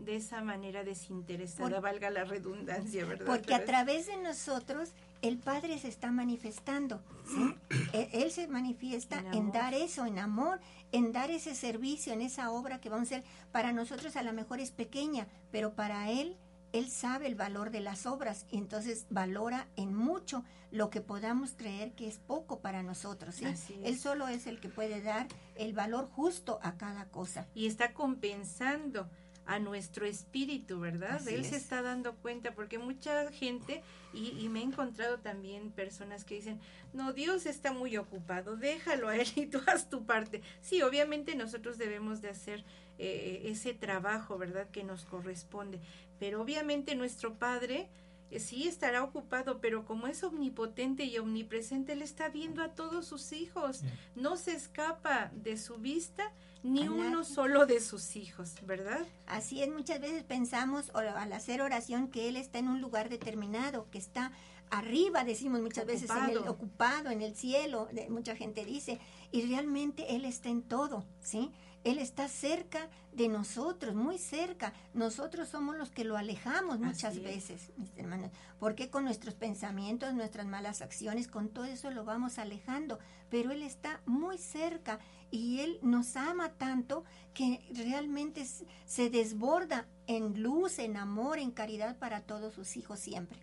de 0.06 0.16
esa 0.16 0.42
manera 0.42 0.84
desinteresada, 0.84 1.80
valga 1.80 2.10
la 2.10 2.24
redundancia, 2.24 3.06
¿verdad? 3.06 3.26
Porque 3.26 3.54
a 3.54 3.66
través 3.66 4.08
de 4.08 4.18
nosotros 4.18 4.94
el 5.22 5.38
Padre 5.38 5.78
se 5.78 5.88
está 5.88 6.12
manifestando, 6.12 7.02
¿sí? 7.26 7.56
E-, 7.94 8.10
él, 8.14 8.32
se 8.32 8.48
manifiesta 8.48 9.24
en, 9.34 9.52
dar 9.52 9.74
eso, 9.74 10.06
en 10.06 10.20
amor, 10.20 10.60
en 10.92 11.12
dar 11.12 11.30
ese 11.30 11.56
servicio, 11.56 12.14
en 12.14 12.22
esa 12.22 12.52
obra 12.52 12.80
que 12.80 12.90
vamos 12.90 13.12
a 13.12 13.16
hacer. 13.16 13.28
Para 13.52 13.72
nosotros 13.72 14.16
a 14.16 14.24
lo 14.24 14.34
mejor 14.34 14.60
es 14.60 14.72
pequeña, 14.72 15.28
pero 15.52 15.74
para 15.74 16.10
Él, 16.10 16.36
Él 16.74 16.90
sabe 16.90 17.28
el 17.28 17.36
valor 17.36 17.72
de 17.72 17.82
las 17.82 18.06
obras 18.06 18.46
y 18.52 18.58
entonces 18.58 19.06
valora 19.10 19.68
en 19.76 19.94
mucho 19.94 20.44
lo 20.72 20.90
que 20.90 21.02
podamos 21.02 21.52
creer 21.52 21.92
que 21.92 22.08
es 22.08 22.18
poco 22.18 22.60
para 22.60 22.82
nosotros, 22.82 23.36
¿sí? 23.36 23.46
Él 23.84 24.00
solo 24.00 24.28
es 24.30 24.48
el 24.48 24.60
que 24.60 24.70
puede 24.70 25.02
dar 25.02 25.28
el 25.56 25.74
valor 25.74 26.10
justo 26.10 26.60
a 26.64 26.78
cada 26.78 27.10
cosa. 27.10 27.48
Y 27.54 27.68
está 27.68 27.94
compensando 27.94 29.10
a 29.52 29.60
nuestro 29.60 30.06
espíritu, 30.06 30.80
¿verdad? 30.80 31.28
Él 31.28 31.44
se 31.44 31.58
está 31.58 31.82
dando 31.82 32.16
cuenta 32.16 32.56
porque 32.56 32.80
mucha 32.80 33.30
gente, 33.34 33.84
y, 34.14 34.48
me 34.48 34.62
he 34.62 34.64
encontrado 34.64 35.20
también 35.20 35.72
personas 35.72 36.24
que 36.24 36.36
dicen, 36.36 36.58
no, 36.94 37.12
Dios 37.12 37.46
está 37.46 37.74
muy 37.74 37.98
ocupado, 37.98 38.56
déjalo 38.56 39.10
a 39.10 39.18
Él 39.18 39.28
y 39.36 39.48
tú 39.48 39.60
haz 39.68 39.90
tu 39.90 40.06
parte. 40.06 40.42
Sí, 40.62 40.82
obviamente 40.82 41.36
nosotros 41.36 41.78
debemos 41.78 42.22
de 42.22 42.30
hacer 42.30 42.64
eh, 42.98 43.42
ese 43.46 43.74
trabajo, 43.74 44.38
¿verdad? 44.38 44.70
Que 44.70 44.86
nos 44.86 45.04
corresponde, 45.04 45.82
pero 46.18 46.42
obviamente 46.42 46.96
nuestro 46.96 47.34
Padre 47.38 47.90
eh, 48.30 48.40
sí 48.40 48.70
estará 48.70 49.04
ocupado, 49.04 49.60
pero 49.60 49.84
como 49.84 50.08
es 50.08 50.24
omnipotente 50.24 51.04
y 51.04 51.18
omnipresente, 51.18 51.92
Él 51.92 52.04
está 52.04 52.30
viendo 52.30 52.64
a 52.64 52.70
todos 52.70 53.06
sus 53.06 53.34
hijos. 53.34 53.82
No 54.16 54.38
se 54.38 54.54
escapa 54.54 55.30
de 55.36 55.58
su 55.58 55.78
vista 55.78 56.32
ni 56.64 56.88
uno 56.88 57.24
solo 57.24 57.66
de 57.66 57.80
sus 57.80 58.16
hijos, 58.16 58.56
¿verdad? 58.66 59.06
Así 59.26 59.62
es, 59.62 59.70
muchas 59.70 60.00
veces 60.00 60.24
pensamos 60.24 60.92
al 60.94 61.34
hacer 61.34 61.62
oración 61.62 62.10
que 62.10 62.30
Él 62.30 62.36
está 62.36 62.60
en 62.60 62.68
un 62.68 62.82
lugar 62.82 63.10
determinado, 63.10 63.90
que 63.90 63.98
está 63.98 64.32
arriba, 64.70 65.24
decimos 65.24 65.62
muchas 65.62 65.86
veces, 65.86 66.10
en 66.10 66.30
el, 66.30 66.48
ocupado, 66.48 67.10
en 67.10 67.22
el 67.22 67.36
cielo, 67.36 67.90
mucha 68.10 68.36
gente 68.36 68.66
dice, 68.66 69.00
y 69.32 69.46
realmente 69.48 70.16
Él 70.16 70.26
está 70.26 70.50
en 70.50 70.62
todo, 70.62 71.06
¿sí? 71.22 71.52
Él 71.84 71.98
está 71.98 72.28
cerca 72.28 72.90
de 73.12 73.28
nosotros, 73.28 73.96
muy 73.96 74.18
cerca. 74.18 74.74
Nosotros 74.94 75.50
somos 75.50 75.76
los 75.78 75.90
que 75.90 76.04
lo 76.04 76.18
alejamos 76.18 76.80
muchas 76.80 77.22
veces, 77.22 77.72
mis 77.78 77.98
hermanos, 77.98 78.32
porque 78.60 78.90
con 78.90 79.04
nuestros 79.04 79.34
pensamientos, 79.34 80.14
nuestras 80.14 80.46
malas 80.46 80.82
acciones, 80.82 81.28
con 81.28 81.50
todo 81.50 81.66
eso 81.66 81.90
lo 81.92 82.06
vamos 82.06 82.38
alejando, 82.38 83.00
pero 83.30 83.52
Él 83.52 83.64
está 83.64 84.02
muy 84.06 84.38
cerca 84.38 85.00
y 85.32 85.60
Él 85.62 85.80
nos 85.82 86.16
ama 86.16 86.50
tanto 86.50 87.04
que 87.34 87.60
realmente 87.72 88.46
se 88.86 89.10
desborda 89.10 89.88
en 90.08 90.44
luz, 90.44 90.80
en 90.80 90.98
amor, 90.98 91.40
en 91.40 91.52
caridad 91.52 91.98
para 91.98 92.22
todos 92.22 92.54
sus 92.54 92.78
hijos 92.78 93.00
siempre. 93.00 93.40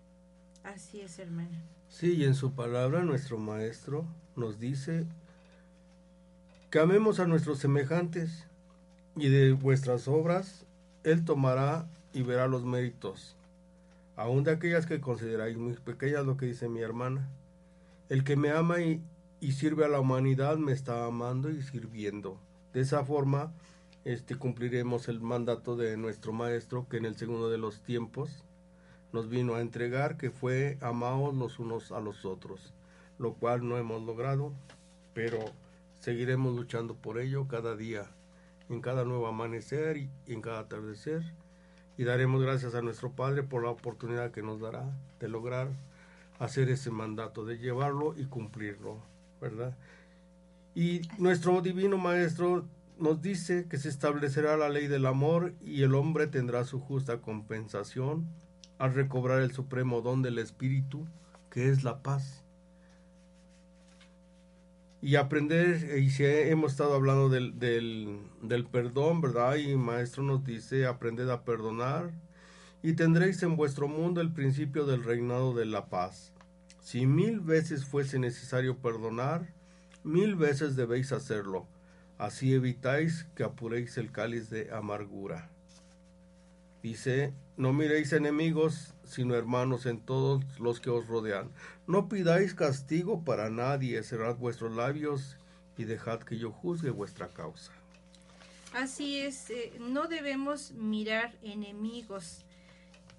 Así 0.62 1.01
es, 1.01 1.18
hermana. 1.18 1.64
Sí, 1.89 2.12
y 2.12 2.24
en 2.24 2.34
su 2.34 2.53
palabra 2.53 3.03
nuestro 3.03 3.39
Maestro 3.39 4.07
nos 4.36 4.59
dice 4.59 5.07
que 6.70 6.78
amemos 6.78 7.18
a 7.18 7.26
nuestros 7.26 7.60
semejantes 7.60 8.46
y 9.16 9.28
de 9.28 9.52
vuestras 9.52 10.06
obras 10.06 10.66
Él 11.02 11.24
tomará 11.24 11.88
y 12.12 12.22
verá 12.22 12.46
los 12.46 12.64
méritos, 12.64 13.36
aun 14.16 14.44
de 14.44 14.50
aquellas 14.50 14.84
que 14.84 15.00
consideráis 15.00 15.56
muy 15.56 15.72
pequeñas, 15.74 16.26
lo 16.26 16.36
que 16.36 16.44
dice 16.44 16.68
mi 16.68 16.80
hermana. 16.80 17.26
El 18.10 18.22
que 18.22 18.36
me 18.36 18.50
ama 18.50 18.80
y, 18.80 19.02
sirve 19.52 19.86
a 19.86 19.88
la 19.88 20.00
humanidad 20.00 20.58
me 20.58 20.72
está 20.72 21.06
amando 21.06 21.50
y 21.50 21.62
sirviendo. 21.62 22.38
De 22.74 22.80
esa 22.80 23.02
forma, 23.02 23.52
este, 24.04 24.36
cumpliremos 24.36 25.08
el 25.08 25.20
mandato 25.20 25.74
de 25.74 25.96
nuestro 25.96 26.32
Maestro 26.34 26.86
que 26.88 26.98
en 26.98 27.06
el 27.06 27.16
segundo 27.16 27.48
de 27.48 27.58
los 27.58 27.80
tiempos 27.80 28.44
nos 29.12 29.30
vino 29.30 29.54
a 29.54 29.62
entregar, 29.62 30.18
que 30.18 30.30
fue 30.30 30.76
amados 30.82 31.34
los 31.34 31.58
unos 31.58 31.92
a 31.92 32.00
los 32.00 32.26
otros, 32.26 32.74
lo 33.18 33.32
cual 33.34 33.66
no 33.66 33.78
hemos 33.78 34.02
logrado, 34.02 34.52
pero 35.14 35.38
Seguiremos 36.01 36.55
luchando 36.55 36.94
por 36.94 37.18
ello 37.18 37.49
cada 37.49 37.76
día, 37.76 38.11
en 38.68 38.80
cada 38.80 39.05
nuevo 39.05 39.26
amanecer 39.26 39.96
y 39.96 40.11
en 40.26 40.40
cada 40.40 40.61
atardecer. 40.61 41.22
Y 41.96 42.05
daremos 42.05 42.42
gracias 42.42 42.74
a 42.74 42.82
nuestro 42.82 43.12
Padre 43.12 43.42
por 43.42 43.64
la 43.64 43.70
oportunidad 43.70 44.30
que 44.30 44.42
nos 44.42 44.61
dará 44.61 44.84
de 45.18 45.28
lograr 45.28 45.68
hacer 46.38 46.70
ese 46.70 46.90
mandato, 46.90 47.44
de 47.44 47.59
llevarlo 47.59 48.14
y 48.16 48.26
cumplirlo, 48.26 49.03
¿verdad? 49.40 49.76
Y 50.74 51.03
nuestro 51.18 51.61
divino 51.61 51.99
Maestro 51.99 52.64
nos 52.99 53.20
dice 53.20 53.66
que 53.68 53.78
se 53.78 53.88
establecerá 53.88 54.57
la 54.57 54.68
ley 54.68 54.86
del 54.86 55.07
amor 55.07 55.53
y 55.61 55.82
el 55.82 55.94
hombre 55.94 56.28
tendrá 56.28 56.64
su 56.64 56.78
justa 56.78 57.20
compensación 57.20 58.28
al 58.78 58.94
recobrar 58.94 59.40
el 59.40 59.53
supremo 59.53 60.01
don 60.01 60.22
del 60.22 60.38
Espíritu, 60.38 61.07
que 61.51 61.68
es 61.68 61.82
la 61.82 62.03
paz 62.03 62.44
y 65.01 65.16
aprender, 65.16 65.99
y 65.99 66.11
si 66.11 66.24
hemos 66.24 66.72
estado 66.72 66.94
hablando 66.94 67.28
del, 67.28 67.59
del, 67.59 68.20
del, 68.42 68.66
perdón, 68.66 69.20
¿verdad? 69.20 69.57
Y 69.57 69.76
maestro 69.76 70.22
nos 70.22 70.44
dice, 70.44 70.86
aprended 70.86 71.28
a 71.30 71.44
perdonar 71.44 72.11
y 72.82 72.94
tendréis 72.94 73.42
en 73.42 73.57
vuestro 73.57 73.88
mundo 73.88 74.20
el 74.20 74.32
principio 74.32 74.86
del 74.86 75.05
reinado 75.05 75.55
de 75.55 75.66
la 75.66 75.86
paz. 75.86 76.32
Si 76.80 77.07
mil 77.07 77.40
veces 77.40 77.84
fuese 77.84 78.18
necesario 78.18 78.78
perdonar, 78.78 79.55
mil 80.03 80.34
veces 80.34 80.74
debéis 80.74 81.12
hacerlo. 81.12 81.66
Así 82.16 82.53
evitáis 82.55 83.28
que 83.36 83.44
apuréis 83.44 83.96
el 83.99 84.11
cáliz 84.11 84.51
de 84.51 84.72
amargura. 84.72 85.51
Dice, 86.82 87.32
no 87.57 87.72
miréis 87.72 88.12
enemigos, 88.12 88.94
sino 89.09 89.34
hermanos 89.34 89.86
en 89.86 90.00
todos 90.00 90.44
los 90.61 90.80
que 90.80 90.90
os 90.90 91.06
rodean. 91.06 91.50
No 91.86 92.09
pidáis 92.09 92.54
castigo 92.54 93.24
para 93.24 93.50
nadie, 93.50 94.02
cerrad 94.02 94.36
vuestros 94.36 94.76
labios 94.76 95.36
y 95.76 95.84
dejad 95.84 96.20
que 96.20 96.38
yo 96.38 96.52
juzgue 96.52 96.90
vuestra 96.90 97.28
causa. 97.28 97.72
Así 98.74 99.18
es, 99.18 99.48
eh, 99.50 99.72
no 99.80 100.09
debemos 100.09 100.72
mirar 100.72 101.34
enemigos. 101.42 102.44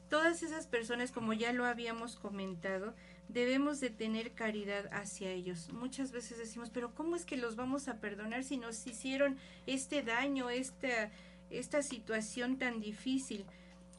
Todas 0.10 0.44
esas 0.44 0.68
personas, 0.68 1.12
como 1.12 1.34
ya 1.34 1.54
lo 1.54 1.66
habíamos 1.66 2.16
comentado, 2.16 2.94
debemos 3.30 3.80
de 3.80 3.90
tener 3.90 4.32
caridad 4.32 4.90
hacia 4.92 5.32
ellos. 5.32 5.70
Muchas 5.72 6.12
veces 6.12 6.38
decimos, 6.38 6.70
pero 6.72 6.94
¿cómo 6.94 7.16
es 7.16 7.26
que 7.26 7.38
los 7.38 7.56
vamos 7.56 7.88
a 7.88 8.00
perdonar 8.00 8.44
si 8.44 8.58
nos 8.58 8.86
hicieron 8.86 9.38
este 9.68 10.02
daño, 10.02 10.50
esta, 10.50 11.12
esta 11.50 11.82
situación 11.82 12.58
tan 12.58 12.80
difícil? 12.80 13.46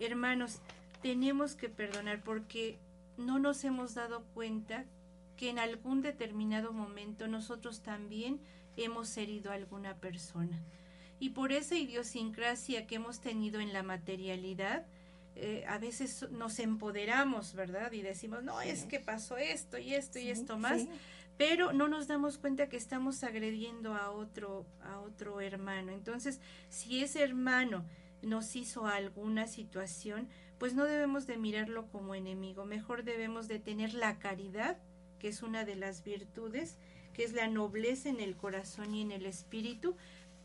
Hermanos, 0.00 0.60
tenemos 1.02 1.54
que 1.54 1.68
perdonar 1.68 2.22
porque 2.22 2.78
no 3.16 3.38
nos 3.38 3.64
hemos 3.64 3.94
dado 3.94 4.24
cuenta 4.34 4.86
que 5.36 5.48
en 5.48 5.58
algún 5.58 6.02
determinado 6.02 6.72
momento 6.72 7.26
nosotros 7.26 7.82
también 7.82 8.40
hemos 8.76 9.16
herido 9.16 9.50
a 9.50 9.54
alguna 9.54 9.96
persona. 9.96 10.60
Y 11.18 11.30
por 11.30 11.52
esa 11.52 11.76
idiosincrasia 11.76 12.86
que 12.86 12.96
hemos 12.96 13.20
tenido 13.20 13.60
en 13.60 13.72
la 13.72 13.82
materialidad, 13.82 14.86
eh, 15.36 15.64
a 15.68 15.78
veces 15.78 16.26
nos 16.30 16.58
empoderamos, 16.58 17.54
¿verdad? 17.54 17.92
Y 17.92 18.02
decimos, 18.02 18.42
no, 18.42 18.60
es 18.60 18.84
que 18.84 19.00
pasó 19.00 19.36
esto 19.36 19.78
y 19.78 19.94
esto 19.94 20.18
y 20.18 20.30
esto 20.30 20.58
más, 20.58 20.86
pero 21.36 21.72
no 21.72 21.88
nos 21.88 22.06
damos 22.08 22.36
cuenta 22.36 22.68
que 22.68 22.76
estamos 22.76 23.22
agrediendo 23.22 23.94
a 23.94 24.10
otro, 24.10 24.66
a 24.82 25.00
otro 25.00 25.40
hermano. 25.40 25.92
Entonces, 25.92 26.40
si 26.68 27.02
ese 27.02 27.22
hermano 27.22 27.84
nos 28.22 28.56
hizo 28.56 28.86
alguna 28.86 29.46
situación, 29.46 30.28
pues 30.60 30.74
no 30.74 30.84
debemos 30.84 31.26
de 31.26 31.38
mirarlo 31.38 31.86
como 31.86 32.14
enemigo, 32.14 32.66
mejor 32.66 33.02
debemos 33.02 33.48
de 33.48 33.58
tener 33.58 33.94
la 33.94 34.18
caridad, 34.18 34.76
que 35.18 35.28
es 35.28 35.42
una 35.42 35.64
de 35.64 35.74
las 35.74 36.04
virtudes, 36.04 36.76
que 37.14 37.24
es 37.24 37.32
la 37.32 37.48
nobleza 37.48 38.10
en 38.10 38.20
el 38.20 38.36
corazón 38.36 38.94
y 38.94 39.00
en 39.00 39.10
el 39.10 39.24
espíritu, 39.24 39.96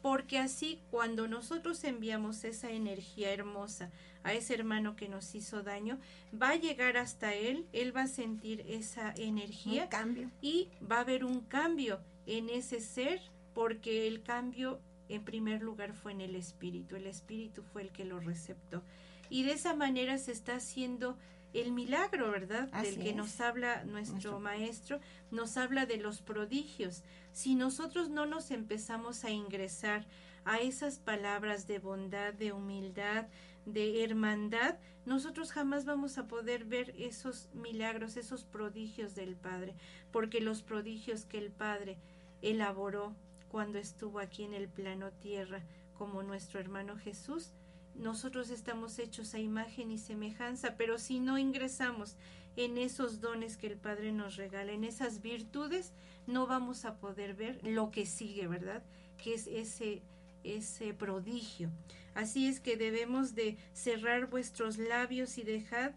porque 0.01 0.39
así 0.39 0.79
cuando 0.89 1.27
nosotros 1.27 1.83
enviamos 1.83 2.45
esa 2.45 2.71
energía 2.71 3.33
hermosa 3.33 3.91
a 4.23 4.31
ese 4.33 4.53
hermano 4.53 4.95
que 4.95 5.09
nos 5.09 5.35
hizo 5.35 5.63
daño, 5.63 5.99
va 6.33 6.51
a 6.51 6.55
llegar 6.55 6.95
hasta 6.95 7.33
él, 7.33 7.67
él 7.73 7.93
va 7.93 8.03
a 8.03 8.07
sentir 8.07 8.63
esa 8.69 9.13
energía 9.17 9.89
cambio. 9.89 10.31
y 10.41 10.69
va 10.89 10.97
a 10.97 11.01
haber 11.01 11.25
un 11.25 11.41
cambio 11.41 11.99
en 12.25 12.49
ese 12.49 12.79
ser, 12.79 13.19
porque 13.53 14.07
el 14.07 14.23
cambio 14.23 14.79
en 15.09 15.25
primer 15.25 15.61
lugar 15.61 15.93
fue 15.93 16.13
en 16.13 16.21
el 16.21 16.35
espíritu, 16.35 16.95
el 16.95 17.05
espíritu 17.05 17.63
fue 17.63 17.81
el 17.81 17.91
que 17.91 18.05
lo 18.05 18.21
receptó. 18.21 18.81
Y 19.29 19.43
de 19.43 19.53
esa 19.53 19.75
manera 19.75 20.17
se 20.17 20.31
está 20.31 20.55
haciendo 20.55 21.17
el 21.53 21.71
milagro, 21.71 22.31
¿verdad? 22.31 22.69
Del 22.81 22.99
que 22.99 23.13
nos 23.13 23.39
habla 23.39 23.83
nuestro, 23.85 24.39
maestro, 24.39 24.99
nos 25.31 25.57
habla 25.57 25.85
de 25.85 25.97
los 25.97 26.21
prodigios. 26.21 27.03
Si 27.31 27.55
nosotros 27.55 28.09
no 28.09 28.25
nos 28.25 28.51
empezamos 28.51 29.23
a 29.23 29.29
ingresar 29.29 30.05
a 30.43 30.59
esas 30.59 30.99
palabras 30.99 31.65
de 31.65 31.79
bondad, 31.79 32.33
de 32.33 32.51
humildad, 32.51 33.27
de 33.65 34.03
hermandad, 34.03 34.77
nosotros 35.05 35.51
jamás 35.51 35.85
vamos 35.85 36.17
a 36.17 36.27
poder 36.27 36.65
ver 36.65 36.93
esos 36.97 37.49
milagros, 37.53 38.17
esos 38.17 38.43
prodigios 38.43 39.15
del 39.15 39.35
Padre, 39.35 39.75
porque 40.11 40.41
los 40.41 40.61
prodigios 40.61 41.25
que 41.25 41.37
el 41.37 41.51
Padre 41.51 41.97
elaboró 42.41 43.15
cuando 43.49 43.79
estuvo 43.79 44.19
aquí 44.19 44.43
en 44.43 44.53
el 44.53 44.67
plano 44.67 45.11
tierra, 45.11 45.63
como 45.97 46.23
nuestro 46.23 46.59
hermano 46.59 46.97
Jesús, 46.97 47.53
nosotros 47.95 48.49
estamos 48.49 48.99
hechos 48.99 49.33
a 49.33 49.39
imagen 49.39 49.91
y 49.91 49.97
semejanza, 49.97 50.75
pero 50.77 50.97
si 50.97 51.19
no 51.19 51.37
ingresamos 51.37 52.15
en 52.55 52.77
esos 52.77 53.19
dones 53.19 53.57
que 53.57 53.67
el 53.67 53.77
Padre 53.77 54.11
nos 54.11 54.35
regala, 54.35 54.71
en 54.71 54.83
esas 54.83 55.21
virtudes, 55.21 55.93
no 56.27 56.47
vamos 56.47 56.85
a 56.85 56.97
poder 56.97 57.33
ver 57.33 57.59
lo 57.63 57.91
que 57.91 58.05
sigue, 58.05 58.47
¿verdad? 58.47 58.83
Que 59.17 59.33
es 59.33 59.47
ese 59.47 60.03
ese 60.45 60.93
prodigio. 60.93 61.71
Así 62.13 62.47
es 62.47 62.59
que 62.59 62.77
debemos 62.77 63.35
de 63.35 63.57
cerrar 63.73 64.29
vuestros 64.29 64.77
labios 64.77 65.37
y 65.37 65.43
dejar 65.43 65.95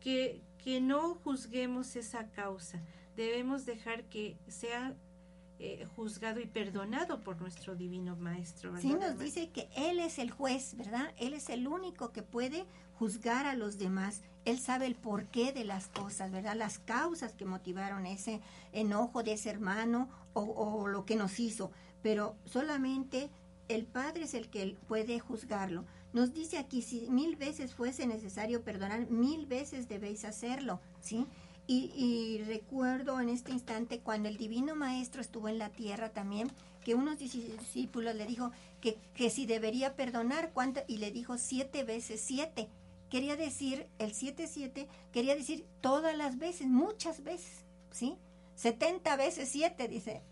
que, 0.00 0.40
que 0.62 0.80
no 0.80 1.16
juzguemos 1.16 1.96
esa 1.96 2.30
causa. 2.30 2.80
Debemos 3.16 3.66
dejar 3.66 4.04
que 4.04 4.38
sea 4.46 4.96
eh, 5.60 5.86
juzgado 5.96 6.40
y 6.40 6.46
perdonado 6.46 7.20
por 7.20 7.40
nuestro 7.40 7.74
divino 7.74 8.16
maestro. 8.16 8.76
Sí, 8.78 8.94
nos 8.94 9.18
dice 9.18 9.50
que 9.50 9.68
Él 9.74 9.98
es 9.98 10.18
el 10.18 10.30
juez, 10.30 10.76
¿verdad? 10.76 11.12
Él 11.16 11.34
es 11.34 11.48
el 11.48 11.66
único 11.66 12.12
que 12.12 12.22
puede 12.22 12.64
juzgar 12.94 13.46
a 13.46 13.54
los 13.54 13.78
demás. 13.78 14.22
Él 14.44 14.58
sabe 14.58 14.86
el 14.86 14.94
porqué 14.94 15.52
de 15.52 15.64
las 15.64 15.88
cosas, 15.88 16.30
¿verdad? 16.30 16.54
Las 16.54 16.78
causas 16.78 17.34
que 17.34 17.44
motivaron 17.44 18.06
ese 18.06 18.40
enojo 18.72 19.22
de 19.22 19.32
ese 19.32 19.50
hermano 19.50 20.08
o, 20.32 20.42
o 20.42 20.86
lo 20.86 21.04
que 21.04 21.16
nos 21.16 21.40
hizo. 21.40 21.72
Pero 22.02 22.36
solamente 22.44 23.28
el 23.68 23.84
Padre 23.84 24.24
es 24.24 24.34
el 24.34 24.48
que 24.50 24.76
puede 24.86 25.18
juzgarlo. 25.18 25.84
Nos 26.12 26.32
dice 26.32 26.58
aquí, 26.58 26.82
si 26.82 27.10
mil 27.10 27.36
veces 27.36 27.74
fuese 27.74 28.06
necesario 28.06 28.62
perdonar, 28.62 29.10
mil 29.10 29.46
veces 29.46 29.88
debéis 29.88 30.24
hacerlo, 30.24 30.80
¿sí? 31.00 31.26
Y, 31.70 32.42
recuerdo 32.46 33.20
en 33.20 33.28
este 33.28 33.52
instante 33.52 34.00
cuando 34.00 34.30
el 34.30 34.38
Divino 34.38 34.74
Maestro 34.74 35.20
estuvo 35.20 35.50
en 35.50 35.58
la 35.58 35.68
tierra 35.68 36.08
también, 36.08 36.50
que 36.82 36.94
unos 36.94 37.18
discípulos 37.18 38.14
le 38.14 38.24
dijo 38.24 38.52
que, 38.80 38.96
que 39.12 39.28
si 39.28 39.44
debería 39.44 39.94
perdonar, 39.94 40.50
¿cuánto? 40.54 40.80
Y 40.88 40.96
le 40.96 41.10
dijo 41.10 41.36
siete 41.36 41.84
veces 41.84 42.22
siete. 42.24 42.70
Quería 43.10 43.36
decir, 43.36 43.86
el 43.98 44.14
siete 44.14 44.46
siete, 44.46 44.88
quería 45.12 45.36
decir 45.36 45.66
todas 45.82 46.16
las 46.16 46.38
veces, 46.38 46.68
muchas 46.68 47.22
veces, 47.22 47.66
¿sí? 47.90 48.16
Setenta 48.54 49.16
veces 49.16 49.50
siete, 49.50 49.88
dice. 49.88 50.22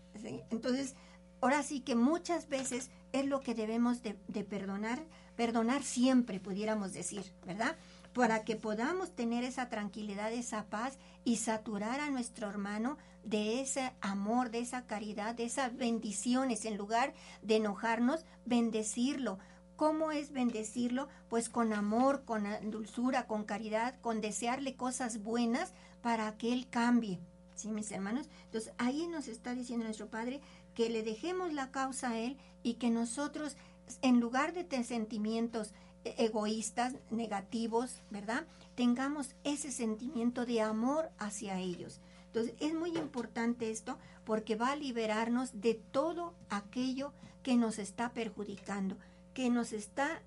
Entonces, 0.49 0.95
ahora 1.39 1.61
sí 1.61 1.81
que 1.81 1.93
muchas 1.93 2.49
veces 2.49 2.89
es 3.11 3.27
lo 3.27 3.41
que 3.41 3.53
debemos 3.53 4.01
de, 4.01 4.15
de 4.27 4.43
perdonar, 4.43 5.03
perdonar 5.35 5.83
siempre, 5.83 6.39
pudiéramos 6.39 6.93
decir, 6.93 7.31
¿verdad? 7.45 7.75
Para 8.17 8.43
que 8.43 8.55
podamos 8.55 9.11
tener 9.11 9.43
esa 9.43 9.69
tranquilidad, 9.69 10.33
esa 10.33 10.65
paz 10.65 10.97
y 11.23 11.35
saturar 11.35 11.99
a 11.99 12.09
nuestro 12.09 12.49
hermano 12.49 12.97
de 13.23 13.61
ese 13.61 13.93
amor, 14.01 14.49
de 14.49 14.57
esa 14.57 14.87
caridad, 14.87 15.35
de 15.35 15.45
esas 15.45 15.77
bendiciones, 15.77 16.65
en 16.65 16.77
lugar 16.77 17.13
de 17.43 17.57
enojarnos, 17.57 18.25
bendecirlo. 18.43 19.37
¿Cómo 19.75 20.11
es 20.11 20.31
bendecirlo? 20.31 21.09
Pues 21.29 21.47
con 21.47 21.73
amor, 21.73 22.23
con 22.25 22.43
dulzura, 22.71 23.27
con 23.27 23.43
caridad, 23.43 23.93
con 24.01 24.19
desearle 24.19 24.75
cosas 24.75 25.21
buenas 25.21 25.73
para 26.01 26.35
que 26.39 26.53
él 26.53 26.67
cambie. 26.71 27.19
¿Sí, 27.53 27.67
mis 27.67 27.91
hermanos? 27.91 28.27
Entonces 28.45 28.73
ahí 28.79 29.05
nos 29.05 29.27
está 29.27 29.53
diciendo 29.53 29.85
nuestro 29.85 30.09
Padre 30.09 30.41
que 30.73 30.89
le 30.89 31.03
dejemos 31.03 31.53
la 31.53 31.69
causa 31.69 32.09
a 32.09 32.17
él 32.17 32.37
y 32.63 32.75
que 32.75 32.89
nosotros, 32.89 33.57
en 34.01 34.19
lugar 34.19 34.53
de 34.53 34.63
tener 34.63 34.85
sentimientos 34.85 35.75
egoístas, 36.17 36.95
negativos, 37.09 38.01
¿verdad? 38.09 38.45
Tengamos 38.75 39.35
ese 39.43 39.71
sentimiento 39.71 40.45
de 40.45 40.61
amor 40.61 41.09
hacia 41.17 41.59
ellos. 41.59 41.99
Entonces 42.27 42.53
es 42.59 42.73
muy 42.73 42.95
importante 42.97 43.71
esto 43.71 43.97
porque 44.25 44.55
va 44.55 44.71
a 44.71 44.75
liberarnos 44.75 45.61
de 45.61 45.73
todo 45.73 46.33
aquello 46.49 47.13
que 47.41 47.55
nos 47.55 47.79
está 47.79 48.11
perjudicando, 48.13 48.97
que 49.33 49.49
nos 49.49 49.73
está 49.73 50.21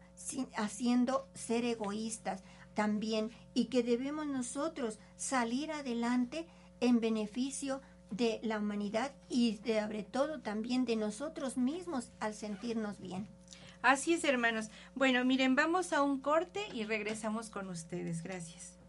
haciendo 0.57 1.27
ser 1.35 1.65
egoístas 1.65 2.43
también 2.75 3.31
y 3.55 3.67
que 3.67 3.83
debemos 3.83 4.27
nosotros 4.27 4.99
salir 5.17 5.71
adelante 5.73 6.47
en 6.81 7.01
beneficio 7.01 7.81
de 8.11 8.41
la 8.43 8.59
humanidad 8.59 9.13
y 9.29 9.61
sobre 9.65 10.03
todo 10.03 10.41
también 10.41 10.85
de 10.85 10.97
nosotros 10.97 11.57
mismos 11.57 12.11
al 12.21 12.35
sentirnos 12.35 13.01
bien. 13.01 13.29
Así 13.83 14.15
es, 14.15 14.25
hermanos. 14.25 14.71
Bueno, 14.95 15.25
miren, 15.25 15.55
vamos 15.55 15.93
a 15.93 16.03
un 16.03 16.21
corte 16.21 16.61
y 16.73 16.85
regresamos 16.85 17.51
con 17.51 17.69
ustedes. 17.69 18.23
Gracias. 18.23 18.80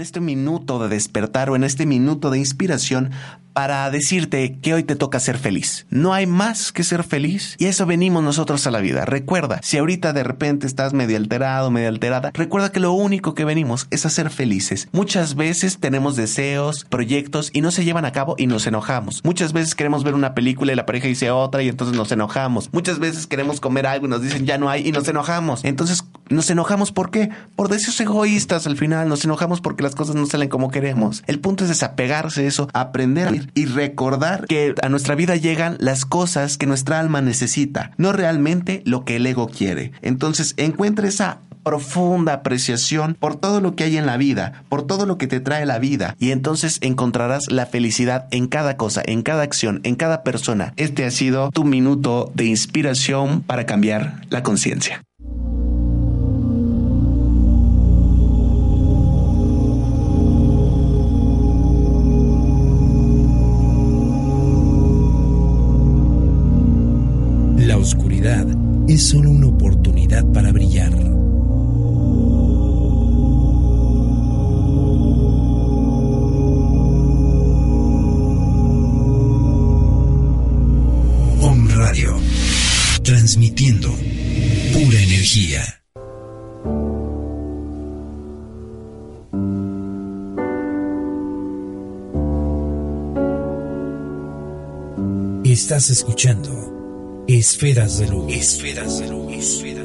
Este 0.00 0.20
minuto 0.20 0.78
de 0.78 0.88
despertar 0.88 1.50
o 1.50 1.56
en 1.56 1.64
este 1.64 1.86
minuto 1.86 2.30
de 2.30 2.38
inspiración 2.38 3.10
para 3.58 3.90
decirte 3.90 4.56
que 4.62 4.72
hoy 4.72 4.84
te 4.84 4.94
toca 4.94 5.18
ser 5.18 5.36
feliz. 5.36 5.84
No 5.90 6.14
hay 6.14 6.28
más 6.28 6.70
que 6.70 6.84
ser 6.84 7.02
feliz 7.02 7.56
y 7.58 7.64
eso 7.64 7.86
venimos 7.86 8.22
nosotros 8.22 8.64
a 8.68 8.70
la 8.70 8.78
vida. 8.78 9.04
Recuerda, 9.04 9.58
si 9.64 9.78
ahorita 9.78 10.12
de 10.12 10.22
repente 10.22 10.64
estás 10.64 10.92
medio 10.92 11.16
alterado, 11.16 11.68
medio 11.72 11.88
alterada, 11.88 12.30
recuerda 12.34 12.70
que 12.70 12.78
lo 12.78 12.92
único 12.92 13.34
que 13.34 13.44
venimos 13.44 13.88
es 13.90 14.06
a 14.06 14.10
ser 14.10 14.30
felices. 14.30 14.86
Muchas 14.92 15.34
veces 15.34 15.78
tenemos 15.80 16.14
deseos, 16.14 16.84
proyectos 16.84 17.50
y 17.52 17.60
no 17.60 17.72
se 17.72 17.84
llevan 17.84 18.04
a 18.04 18.12
cabo 18.12 18.36
y 18.38 18.46
nos 18.46 18.64
enojamos. 18.68 19.24
Muchas 19.24 19.52
veces 19.52 19.74
queremos 19.74 20.04
ver 20.04 20.14
una 20.14 20.36
película 20.36 20.72
y 20.72 20.76
la 20.76 20.86
pareja 20.86 21.08
dice 21.08 21.32
otra 21.32 21.60
y 21.64 21.68
entonces 21.68 21.96
nos 21.96 22.12
enojamos. 22.12 22.70
Muchas 22.72 23.00
veces 23.00 23.26
queremos 23.26 23.60
comer 23.60 23.88
algo 23.88 24.06
y 24.06 24.08
nos 24.08 24.22
dicen 24.22 24.46
ya 24.46 24.58
no 24.58 24.70
hay 24.70 24.86
y 24.86 24.92
nos 24.92 25.08
enojamos. 25.08 25.64
Entonces 25.64 26.04
nos 26.28 26.48
enojamos 26.48 26.92
¿por 26.92 27.10
qué? 27.10 27.30
Por 27.56 27.70
deseos 27.70 28.00
egoístas 28.00 28.68
al 28.68 28.76
final. 28.76 29.08
Nos 29.08 29.24
enojamos 29.24 29.60
porque 29.60 29.82
las 29.82 29.96
cosas 29.96 30.14
no 30.14 30.26
salen 30.26 30.48
como 30.48 30.70
queremos. 30.70 31.24
El 31.26 31.40
punto 31.40 31.64
es 31.64 31.70
desapegarse 31.70 32.42
de 32.42 32.46
eso, 32.46 32.68
aprender 32.72 33.26
a 33.26 33.47
y 33.54 33.66
recordar 33.66 34.46
que 34.46 34.74
a 34.82 34.88
nuestra 34.88 35.14
vida 35.14 35.36
llegan 35.36 35.76
las 35.80 36.04
cosas 36.04 36.56
que 36.56 36.66
nuestra 36.66 37.00
alma 37.00 37.20
necesita, 37.20 37.92
no 37.96 38.12
realmente 38.12 38.82
lo 38.84 39.04
que 39.04 39.16
el 39.16 39.26
ego 39.26 39.48
quiere. 39.48 39.92
Entonces 40.02 40.54
encuentra 40.56 41.08
esa 41.08 41.40
profunda 41.68 42.32
apreciación 42.32 43.14
por 43.18 43.36
todo 43.36 43.60
lo 43.60 43.76
que 43.76 43.84
hay 43.84 43.98
en 43.98 44.06
la 44.06 44.16
vida, 44.16 44.64
por 44.68 44.86
todo 44.86 45.04
lo 45.04 45.18
que 45.18 45.26
te 45.26 45.40
trae 45.40 45.66
la 45.66 45.78
vida, 45.78 46.16
y 46.18 46.30
entonces 46.30 46.78
encontrarás 46.80 47.50
la 47.50 47.66
felicidad 47.66 48.26
en 48.30 48.46
cada 48.46 48.76
cosa, 48.76 49.02
en 49.04 49.22
cada 49.22 49.42
acción, 49.42 49.80
en 49.84 49.96
cada 49.96 50.22
persona. 50.22 50.72
Este 50.76 51.04
ha 51.04 51.10
sido 51.10 51.50
tu 51.50 51.64
minuto 51.64 52.32
de 52.34 52.46
inspiración 52.46 53.42
para 53.42 53.66
cambiar 53.66 54.22
la 54.30 54.42
conciencia. 54.42 55.02
Es 68.98 69.10
solo 69.10 69.30
una 69.30 69.46
oportunidad 69.46 70.24
para 70.32 70.50
brillar. 70.50 70.92
Om 81.40 81.68
Radio, 81.76 82.16
transmitiendo 83.04 83.88
pura 84.72 85.00
energía. 85.00 85.62
Estás 95.44 95.90
escuchando 95.90 96.67
Esferas 97.30 97.98
de 97.98 98.08
luz. 98.08 98.32
Esferas 98.34 99.00
de 99.00 99.08
luz. 99.08 99.36
Esferas. 99.36 99.77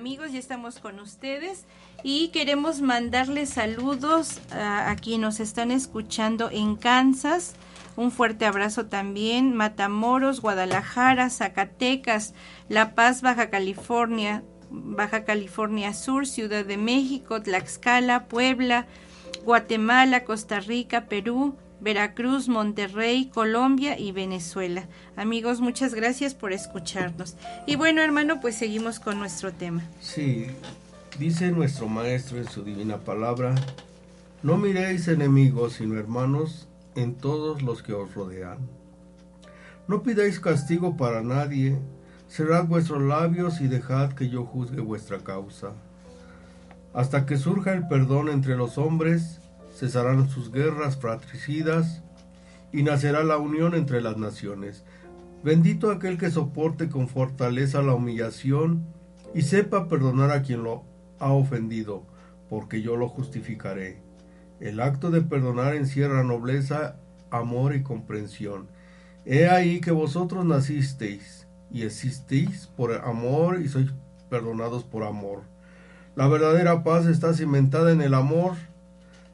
Amigos, 0.00 0.32
ya 0.32 0.38
estamos 0.38 0.78
con 0.78 0.98
ustedes 0.98 1.66
y 2.02 2.28
queremos 2.28 2.80
mandarles 2.80 3.50
saludos 3.50 4.40
a, 4.50 4.96
quienes 4.96 5.20
nos 5.20 5.40
están 5.40 5.70
escuchando 5.70 6.48
en 6.50 6.76
Kansas. 6.76 7.54
Un 7.96 8.10
fuerte 8.10 8.46
abrazo 8.46 8.86
también, 8.86 9.54
Matamoros, 9.54 10.40
Guadalajara, 10.40 11.28
Zacatecas, 11.28 12.32
La 12.70 12.94
Paz, 12.94 13.20
Baja 13.20 13.50
California, 13.50 14.42
Baja 14.70 15.26
California 15.26 15.92
Sur, 15.92 16.26
Ciudad 16.26 16.64
de 16.64 16.78
México, 16.78 17.42
Tlaxcala, 17.42 18.24
Puebla, 18.24 18.86
Guatemala, 19.44 20.24
Costa 20.24 20.60
Rica, 20.60 21.08
Perú, 21.10 21.58
Veracruz, 21.80 22.48
Monterrey, 22.48 23.30
Colombia 23.32 23.98
y 23.98 24.12
Venezuela. 24.12 24.86
Amigos, 25.16 25.60
muchas 25.60 25.94
gracias 25.94 26.34
por 26.34 26.52
escucharnos. 26.52 27.36
Y 27.66 27.76
bueno, 27.76 28.02
hermano, 28.02 28.40
pues 28.40 28.56
seguimos 28.56 29.00
con 29.00 29.18
nuestro 29.18 29.52
tema. 29.52 29.82
Sí, 30.00 30.46
dice 31.18 31.50
nuestro 31.50 31.88
Maestro 31.88 32.38
en 32.38 32.48
su 32.48 32.62
divina 32.62 32.98
palabra, 32.98 33.54
no 34.42 34.56
miréis 34.56 35.08
enemigos, 35.08 35.74
sino 35.74 35.98
hermanos 35.98 36.68
en 36.94 37.14
todos 37.14 37.62
los 37.62 37.82
que 37.82 37.92
os 37.92 38.14
rodean. 38.14 38.58
No 39.88 40.02
pidáis 40.02 40.40
castigo 40.40 40.96
para 40.96 41.22
nadie, 41.22 41.78
cerrad 42.28 42.66
vuestros 42.66 43.02
labios 43.02 43.60
y 43.60 43.68
dejad 43.68 44.12
que 44.12 44.28
yo 44.28 44.44
juzgue 44.44 44.80
vuestra 44.80 45.18
causa. 45.18 45.72
Hasta 46.94 47.26
que 47.26 47.36
surja 47.36 47.72
el 47.72 47.88
perdón 47.88 48.28
entre 48.28 48.56
los 48.56 48.78
hombres, 48.78 49.40
cesarán 49.80 50.28
sus 50.28 50.52
guerras 50.52 50.98
fratricidas 50.98 52.02
y 52.70 52.82
nacerá 52.82 53.24
la 53.24 53.38
unión 53.38 53.74
entre 53.74 54.02
las 54.02 54.18
naciones. 54.18 54.84
Bendito 55.42 55.90
aquel 55.90 56.18
que 56.18 56.30
soporte 56.30 56.90
con 56.90 57.08
fortaleza 57.08 57.80
la 57.80 57.94
humillación 57.94 58.84
y 59.34 59.40
sepa 59.40 59.88
perdonar 59.88 60.32
a 60.32 60.42
quien 60.42 60.64
lo 60.64 60.84
ha 61.18 61.32
ofendido, 61.32 62.04
porque 62.50 62.82
yo 62.82 62.96
lo 62.96 63.08
justificaré. 63.08 64.02
El 64.60 64.80
acto 64.80 65.10
de 65.10 65.22
perdonar 65.22 65.74
encierra 65.74 66.24
nobleza, 66.24 66.96
amor 67.30 67.74
y 67.74 67.82
comprensión. 67.82 68.68
He 69.24 69.48
ahí 69.48 69.80
que 69.80 69.92
vosotros 69.92 70.44
nacisteis 70.44 71.46
y 71.70 71.84
existís 71.84 72.66
por 72.66 72.92
amor 72.92 73.62
y 73.62 73.68
sois 73.68 73.90
perdonados 74.28 74.84
por 74.84 75.04
amor. 75.04 75.44
La 76.16 76.28
verdadera 76.28 76.84
paz 76.84 77.06
está 77.06 77.32
cimentada 77.32 77.92
en 77.92 78.02
el 78.02 78.12
amor. 78.12 78.56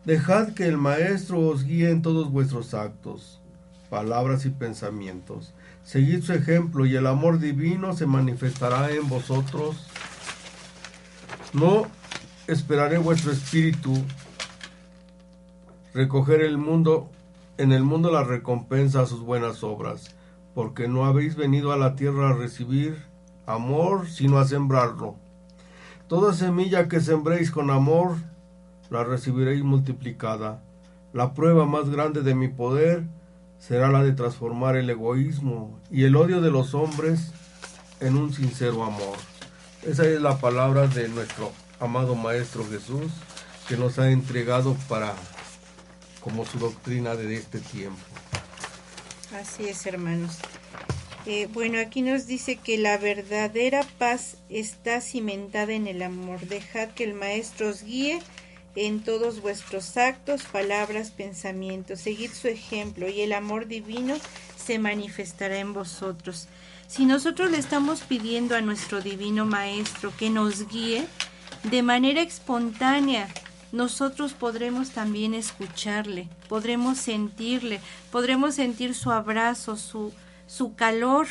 Dejad 0.06 0.52
que 0.52 0.68
el 0.68 0.78
Maestro 0.78 1.40
os 1.40 1.64
guíe 1.64 1.90
en 1.90 2.00
todos 2.00 2.30
vuestros 2.30 2.74
actos, 2.74 3.40
palabras 3.90 4.46
y 4.46 4.50
pensamientos. 4.50 5.52
Seguid 5.82 6.22
su 6.22 6.32
ejemplo 6.32 6.86
y 6.86 6.94
el 6.94 7.08
amor 7.08 7.40
divino 7.40 7.92
se 7.92 8.06
manifestará 8.06 8.92
en 8.92 9.08
vosotros. 9.08 9.88
No 11.52 11.88
esperaré 12.46 12.98
vuestro 12.98 13.32
espíritu 13.32 14.00
recoger 15.92 16.40
el 16.40 16.56
mundo 16.56 17.10
en 17.58 17.72
el 17.72 17.82
mundo 17.82 18.12
la 18.12 18.22
recompensa 18.22 19.00
a 19.00 19.06
sus 19.06 19.22
buenas 19.22 19.64
obras, 19.64 20.14
porque 20.54 20.86
no 20.86 21.04
habéis 21.04 21.34
venido 21.34 21.72
a 21.72 21.76
la 21.76 21.96
tierra 21.96 22.30
a 22.30 22.34
recibir 22.34 22.96
amor, 23.44 24.06
sino 24.06 24.38
a 24.38 24.44
sembrarlo. 24.44 25.16
Toda 26.06 26.32
semilla 26.32 26.86
que 26.86 27.00
sembréis 27.00 27.50
con 27.50 27.70
amor, 27.72 28.18
la 28.90 29.04
recibiréis 29.04 29.62
multiplicada. 29.62 30.62
La 31.12 31.34
prueba 31.34 31.66
más 31.66 31.90
grande 31.90 32.22
de 32.22 32.34
mi 32.34 32.48
poder 32.48 33.04
será 33.58 33.90
la 33.90 34.02
de 34.02 34.12
transformar 34.12 34.76
el 34.76 34.90
egoísmo 34.90 35.80
y 35.90 36.04
el 36.04 36.16
odio 36.16 36.40
de 36.40 36.50
los 36.50 36.74
hombres 36.74 37.32
en 38.00 38.16
un 38.16 38.32
sincero 38.32 38.84
amor. 38.84 39.16
Esa 39.82 40.06
es 40.06 40.20
la 40.20 40.38
palabra 40.38 40.86
de 40.86 41.08
nuestro 41.08 41.52
amado 41.80 42.14
Maestro 42.14 42.64
Jesús 42.68 43.12
que 43.68 43.76
nos 43.76 43.98
ha 43.98 44.10
entregado 44.10 44.76
para 44.88 45.14
como 46.20 46.44
su 46.44 46.58
doctrina 46.58 47.14
de 47.14 47.36
este 47.36 47.60
tiempo. 47.60 48.00
Así 49.32 49.68
es, 49.68 49.86
hermanos. 49.86 50.38
Eh, 51.24 51.48
bueno, 51.52 51.80
aquí 51.80 52.02
nos 52.02 52.26
dice 52.26 52.56
que 52.56 52.78
la 52.78 52.98
verdadera 52.98 53.84
paz 53.98 54.36
está 54.48 55.00
cimentada 55.00 55.72
en 55.72 55.88
el 55.88 56.02
amor. 56.02 56.40
Dejad 56.40 56.90
que 56.90 57.04
el 57.04 57.14
Maestro 57.14 57.68
os 57.68 57.82
guíe 57.82 58.20
en 58.76 59.00
todos 59.00 59.40
vuestros 59.40 59.96
actos, 59.96 60.42
palabras, 60.44 61.10
pensamientos. 61.10 62.00
Seguid 62.00 62.30
su 62.32 62.48
ejemplo 62.48 63.08
y 63.08 63.22
el 63.22 63.32
amor 63.32 63.66
divino 63.66 64.14
se 64.62 64.78
manifestará 64.78 65.58
en 65.58 65.72
vosotros. 65.72 66.48
Si 66.86 67.06
nosotros 67.06 67.50
le 67.50 67.58
estamos 67.58 68.02
pidiendo 68.02 68.54
a 68.54 68.60
nuestro 68.60 69.00
divino 69.00 69.46
Maestro 69.46 70.12
que 70.16 70.30
nos 70.30 70.68
guíe 70.68 71.06
de 71.64 71.82
manera 71.82 72.20
espontánea, 72.20 73.28
nosotros 73.72 74.34
podremos 74.34 74.90
también 74.90 75.34
escucharle, 75.34 76.28
podremos 76.48 76.98
sentirle, 76.98 77.80
podremos 78.12 78.54
sentir 78.54 78.94
su 78.94 79.10
abrazo, 79.10 79.76
su, 79.76 80.12
su 80.46 80.74
calor, 80.76 81.26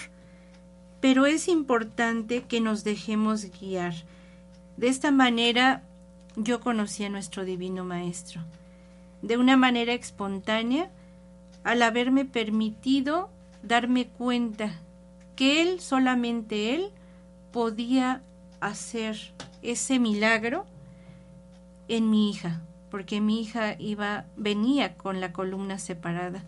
pero 0.99 1.25
es 1.25 1.47
importante 1.47 2.43
que 2.43 2.59
nos 2.59 2.83
dejemos 2.83 3.45
guiar. 3.59 3.93
De 4.77 4.89
esta 4.89 5.11
manera 5.11 5.83
yo 6.36 6.59
conocí 6.59 7.03
a 7.03 7.09
nuestro 7.09 7.45
Divino 7.45 7.83
Maestro, 7.83 8.41
de 9.21 9.38
una 9.38 9.57
manera 9.57 9.93
espontánea, 9.93 10.89
al 11.63 11.81
haberme 11.81 12.25
permitido 12.25 13.29
darme 13.63 14.07
cuenta 14.07 14.79
que 15.36 15.61
Él, 15.61 15.79
solamente 15.79 16.75
Él, 16.75 16.91
podía 17.51 18.21
hacer 18.59 19.17
ese 19.61 19.99
milagro 19.99 20.65
en 21.88 22.09
mi 22.09 22.29
hija, 22.29 22.61
porque 22.91 23.21
mi 23.21 23.41
hija 23.41 23.75
iba 23.79 24.25
venía 24.36 24.95
con 24.95 25.21
la 25.21 25.31
columna 25.31 25.79
separada. 25.79 26.43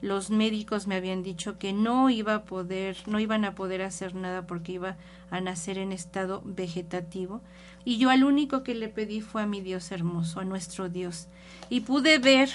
Los 0.00 0.30
médicos 0.30 0.86
me 0.86 0.94
habían 0.94 1.22
dicho 1.22 1.58
que 1.58 1.72
no 1.72 2.08
iba 2.08 2.34
a 2.34 2.44
poder, 2.44 2.96
no 3.06 3.20
iban 3.20 3.44
a 3.44 3.54
poder 3.54 3.82
hacer 3.82 4.14
nada 4.14 4.46
porque 4.46 4.72
iba 4.72 4.96
a 5.30 5.40
nacer 5.40 5.78
en 5.78 5.92
estado 5.92 6.42
vegetativo, 6.44 7.42
y 7.84 7.98
yo 7.98 8.10
al 8.10 8.24
único 8.24 8.62
que 8.62 8.74
le 8.74 8.88
pedí 8.88 9.20
fue 9.20 9.42
a 9.42 9.46
mi 9.46 9.60
Dios 9.60 9.92
hermoso, 9.92 10.40
a 10.40 10.44
nuestro 10.44 10.88
Dios, 10.88 11.28
y 11.68 11.80
pude 11.80 12.18
ver 12.18 12.50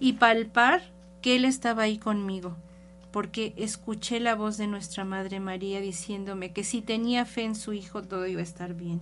y 0.00 0.14
palpar 0.14 0.82
que 1.22 1.36
él 1.36 1.44
estaba 1.44 1.84
ahí 1.84 1.98
conmigo, 1.98 2.56
porque 3.10 3.54
escuché 3.56 4.20
la 4.20 4.34
voz 4.34 4.58
de 4.58 4.66
nuestra 4.66 5.04
Madre 5.04 5.40
María 5.40 5.80
diciéndome 5.80 6.52
que 6.52 6.64
si 6.64 6.82
tenía 6.82 7.24
fe 7.24 7.44
en 7.44 7.54
su 7.54 7.72
hijo 7.72 8.02
todo 8.02 8.26
iba 8.26 8.40
a 8.40 8.44
estar 8.44 8.74
bien. 8.74 9.00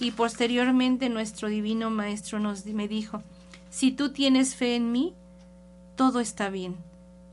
Y 0.00 0.10
posteriormente 0.10 1.08
nuestro 1.08 1.48
divino 1.48 1.90
maestro 1.90 2.40
nos 2.40 2.66
me 2.66 2.88
dijo, 2.88 3.22
si 3.70 3.92
tú 3.92 4.10
tienes 4.10 4.56
fe 4.56 4.74
en 4.74 4.90
mí, 4.90 5.14
todo 5.96 6.20
está 6.20 6.50
bien. 6.50 6.76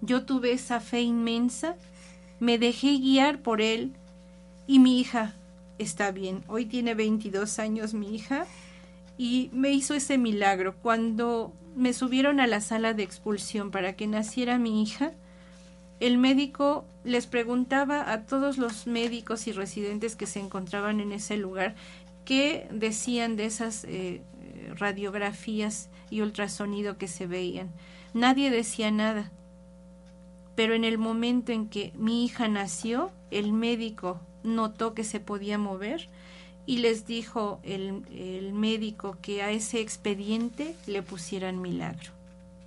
Yo 0.02 0.26
tuve 0.26 0.52
esa 0.52 0.80
fe 0.80 1.02
inmensa, 1.02 1.76
me 2.40 2.58
dejé 2.58 2.98
guiar 2.98 3.40
por 3.40 3.62
él 3.62 3.94
y 4.68 4.80
mi 4.80 5.00
hija 5.00 5.36
está 5.78 6.12
bien. 6.12 6.44
Hoy 6.48 6.66
tiene 6.66 6.94
22 6.94 7.60
años 7.60 7.94
mi 7.94 8.16
hija 8.16 8.46
y 9.18 9.50
me 9.52 9.72
hizo 9.72 9.94
ese 9.94 10.18
milagro. 10.18 10.76
Cuando 10.82 11.54
me 11.76 11.94
subieron 11.94 12.40
a 12.40 12.48
la 12.48 12.62
sala 12.62 12.94
de 12.94 13.04
expulsión 13.04 13.72
para 13.72 13.94
que 13.94 14.08
naciera 14.08 14.58
mi 14.58 14.82
hija, 14.82 15.12
el 16.00 16.18
médico 16.18 16.86
les 17.04 17.28
preguntaba 17.28 18.12
a 18.12 18.26
todos 18.26 18.58
los 18.58 18.88
médicos 18.88 19.48
y 19.48 19.52
residentes 19.52 20.16
que 20.16 20.28
se 20.28 20.40
encontraban 20.40 21.02
en 21.02 21.12
ese 21.12 21.36
lugar 21.36 21.76
qué 22.24 22.68
decían 22.72 23.36
de 23.36 23.46
esas 23.46 23.84
eh, 23.84 24.22
radiografías 24.76 25.90
y 26.10 26.22
ultrasonido 26.22 26.98
que 26.98 27.08
se 27.08 27.28
veían. 27.28 27.70
Nadie 28.14 28.50
decía 28.50 28.92
nada. 28.92 29.32
Pero 30.56 30.74
en 30.74 30.84
el 30.84 30.98
momento 30.98 31.52
en 31.52 31.70
que 31.70 31.94
mi 31.96 32.26
hija 32.26 32.48
nació, 32.48 33.12
el 33.32 33.54
médico 33.54 34.20
notó 34.44 34.94
que 34.94 35.04
se 35.04 35.20
podía 35.20 35.58
mover 35.58 36.10
y 36.66 36.78
les 36.78 37.08
dijo 37.08 37.60
el, 37.64 38.04
el 38.14 38.54
médico 38.54 39.18
que 39.22 39.42
a 39.42 39.52
ese 39.52 39.80
expediente 39.80 40.76
le 40.86 41.02
pusieran 41.02 41.62
milagro. 41.62 42.12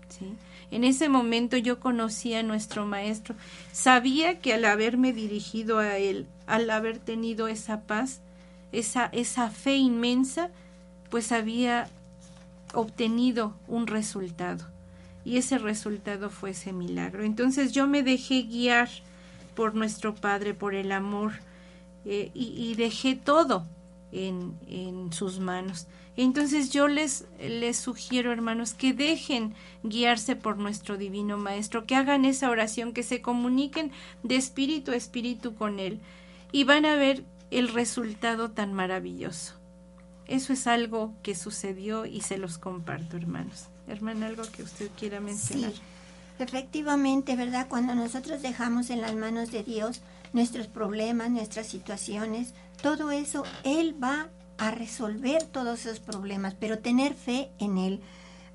¿sí? 0.08 0.34
En 0.72 0.84
ese 0.84 1.10
momento 1.10 1.58
yo 1.58 1.80
conocí 1.80 2.32
a 2.34 2.42
nuestro 2.42 2.86
maestro. 2.86 3.34
Sabía 3.72 4.40
que 4.40 4.54
al 4.54 4.64
haberme 4.64 5.12
dirigido 5.12 5.78
a 5.78 5.98
él, 5.98 6.26
al 6.46 6.70
haber 6.70 6.98
tenido 6.98 7.46
esa 7.46 7.82
paz, 7.82 8.20
esa, 8.72 9.06
esa 9.12 9.50
fe 9.50 9.76
inmensa, 9.76 10.48
pues 11.10 11.30
había 11.30 11.90
obtenido 12.72 13.54
un 13.68 13.86
resultado. 13.86 14.71
Y 15.24 15.36
ese 15.36 15.58
resultado 15.58 16.30
fue 16.30 16.50
ese 16.50 16.72
milagro. 16.72 17.24
Entonces 17.24 17.72
yo 17.72 17.86
me 17.86 18.02
dejé 18.02 18.42
guiar 18.42 18.88
por 19.54 19.74
nuestro 19.74 20.14
Padre, 20.14 20.54
por 20.54 20.74
el 20.74 20.92
amor, 20.92 21.32
eh, 22.04 22.30
y, 22.34 22.74
dejé 22.74 23.14
todo 23.14 23.66
en, 24.10 24.58
en, 24.66 25.12
sus 25.12 25.38
manos. 25.38 25.86
Entonces 26.16 26.70
yo 26.70 26.88
les, 26.88 27.26
les 27.38 27.76
sugiero, 27.76 28.32
hermanos, 28.32 28.74
que 28.74 28.92
dejen 28.92 29.54
guiarse 29.84 30.34
por 30.34 30.58
nuestro 30.58 30.96
Divino 30.96 31.38
Maestro, 31.38 31.86
que 31.86 31.94
hagan 31.94 32.24
esa 32.24 32.50
oración, 32.50 32.92
que 32.92 33.04
se 33.04 33.22
comuniquen 33.22 33.92
de 34.24 34.36
espíritu 34.36 34.90
a 34.90 34.96
espíritu 34.96 35.54
con 35.54 35.78
Él. 35.78 36.00
Y 36.50 36.64
van 36.64 36.86
a 36.86 36.96
ver 36.96 37.24
el 37.52 37.68
resultado 37.68 38.50
tan 38.50 38.72
maravilloso. 38.72 39.54
Eso 40.26 40.52
es 40.52 40.66
algo 40.66 41.14
que 41.22 41.34
sucedió 41.34 42.06
y 42.06 42.22
se 42.22 42.38
los 42.38 42.58
comparto, 42.58 43.16
hermanos. 43.16 43.68
Hermana, 43.86 44.26
algo 44.26 44.44
que 44.50 44.62
usted 44.62 44.90
quiera 44.98 45.20
mencionar. 45.20 45.72
Sí, 45.72 45.80
efectivamente, 46.38 47.36
¿verdad? 47.36 47.66
Cuando 47.68 47.94
nosotros 47.94 48.42
dejamos 48.42 48.90
en 48.90 49.00
las 49.00 49.14
manos 49.14 49.50
de 49.50 49.62
Dios 49.62 50.00
nuestros 50.32 50.66
problemas, 50.66 51.30
nuestras 51.30 51.66
situaciones, 51.66 52.54
todo 52.80 53.10
eso, 53.10 53.44
Él 53.64 53.96
va 54.02 54.28
a 54.58 54.70
resolver 54.70 55.42
todos 55.44 55.86
esos 55.86 56.00
problemas, 56.00 56.54
pero 56.58 56.78
tener 56.78 57.14
fe 57.14 57.50
en 57.58 57.78
Él. 57.78 58.00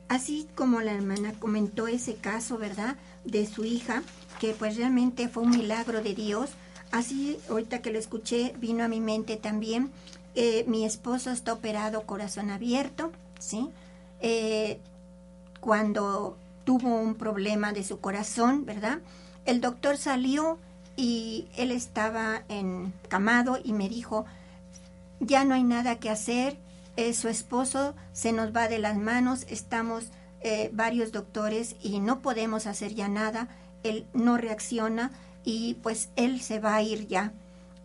Así 0.08 0.48
como 0.56 0.82
la 0.82 0.94
hermana 0.94 1.34
comentó 1.34 1.88
ese 1.88 2.16
caso, 2.16 2.58
¿verdad? 2.58 2.96
De 3.26 3.46
su 3.46 3.66
hija, 3.66 4.04
que 4.40 4.54
pues 4.54 4.78
realmente 4.78 5.28
fue 5.28 5.44
un 5.44 5.50
milagro 5.52 6.02
de 6.02 6.16
Dios, 6.16 6.52
Así, 6.92 7.38
ahorita 7.50 7.82
que 7.82 7.92
lo 7.92 8.00
escuché, 8.00 8.54
vino 8.60 8.84
a 8.84 8.88
mi 8.88 9.02
mente 9.02 9.36
también, 9.36 9.92
eh, 10.36 10.64
mi 10.68 10.86
esposo 10.86 11.32
está 11.32 11.54
operado 11.54 12.04
corazón 12.04 12.50
abierto, 12.50 13.12
¿sí? 13.40 13.70
Eh, 14.22 14.80
cuando 15.60 16.38
tuvo 16.64 16.96
un 17.00 17.16
problema 17.16 17.74
de 17.74 17.84
su 17.84 18.00
corazón, 18.00 18.66
¿verdad? 18.66 19.00
El 19.46 19.62
doctor 19.62 19.98
salió 19.98 20.58
y 20.96 21.48
él 21.56 21.72
estaba 21.72 22.44
encamado 22.50 23.60
y 23.64 23.74
me 23.74 23.88
dijo, 23.88 24.26
ya 25.20 25.46
no 25.46 25.56
hay 25.56 25.64
nada 25.64 26.00
que 26.00 26.10
hacer, 26.10 26.58
eh, 26.96 27.14
su 27.14 27.30
esposo 27.30 27.96
se 28.12 28.34
nos 28.34 28.56
va 28.56 28.68
de 28.68 28.80
las 28.80 28.98
manos, 28.98 29.46
estamos 29.50 30.06
eh, 30.42 30.70
varios 30.74 31.12
doctores 31.12 31.76
y 31.82 32.00
no 32.00 32.22
podemos 32.22 32.68
hacer 32.68 32.94
ya 32.96 33.08
nada, 33.08 33.48
él 33.84 34.06
no 34.14 34.38
reacciona 34.38 35.12
y 35.44 35.76
pues 35.76 36.10
él 36.16 36.42
se 36.42 36.60
va 36.60 36.76
a 36.76 36.82
ir 36.82 37.08
ya. 37.08 37.32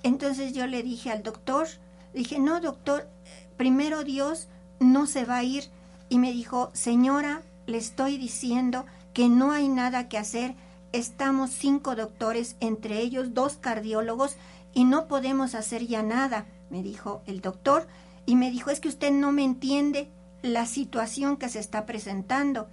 Entonces 0.02 0.52
yo 0.52 0.66
le 0.66 0.82
dije 0.82 1.10
al 1.10 1.22
doctor, 1.22 1.68
dije, 2.12 2.38
no 2.38 2.60
doctor, 2.60 3.08
primero 3.56 4.02
Dios 4.02 4.48
no 4.80 5.06
se 5.06 5.24
va 5.24 5.38
a 5.38 5.44
ir. 5.44 5.64
Y 6.08 6.18
me 6.18 6.32
dijo, 6.32 6.70
señora, 6.74 7.42
le 7.66 7.78
estoy 7.78 8.18
diciendo 8.18 8.86
que 9.12 9.28
no 9.28 9.52
hay 9.52 9.68
nada 9.68 10.08
que 10.08 10.18
hacer. 10.18 10.54
Estamos 10.92 11.50
cinco 11.50 11.94
doctores, 11.96 12.56
entre 12.60 13.00
ellos 13.00 13.34
dos 13.34 13.56
cardiólogos, 13.56 14.36
y 14.74 14.84
no 14.84 15.06
podemos 15.06 15.54
hacer 15.54 15.86
ya 15.86 16.02
nada, 16.02 16.46
me 16.70 16.82
dijo 16.82 17.22
el 17.26 17.40
doctor. 17.40 17.86
Y 18.24 18.36
me 18.36 18.50
dijo, 18.50 18.70
es 18.70 18.80
que 18.80 18.88
usted 18.88 19.10
no 19.10 19.32
me 19.32 19.44
entiende 19.44 20.08
la 20.42 20.66
situación 20.66 21.36
que 21.36 21.48
se 21.48 21.58
está 21.58 21.86
presentando. 21.86 22.68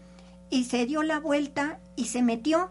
Y 0.50 0.66
se 0.66 0.86
dio 0.86 1.04
la 1.04 1.20
vuelta 1.20 1.80
y 1.96 2.06
se 2.06 2.22
metió. 2.22 2.70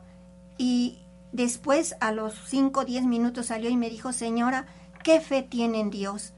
Y 0.59 0.99
después, 1.33 1.97
a 2.01 2.13
los 2.13 2.35
cinco 2.47 2.81
o 2.81 2.85
diez 2.85 3.05
minutos, 3.05 3.47
salió 3.47 3.69
y 3.71 3.77
me 3.77 3.91
dijo, 3.91 4.13
señora, 4.13 4.67
¿qué 5.03 5.21
fe 5.21 5.43
tiene 5.43 5.81
en 5.81 5.91
Dios? 5.91 6.33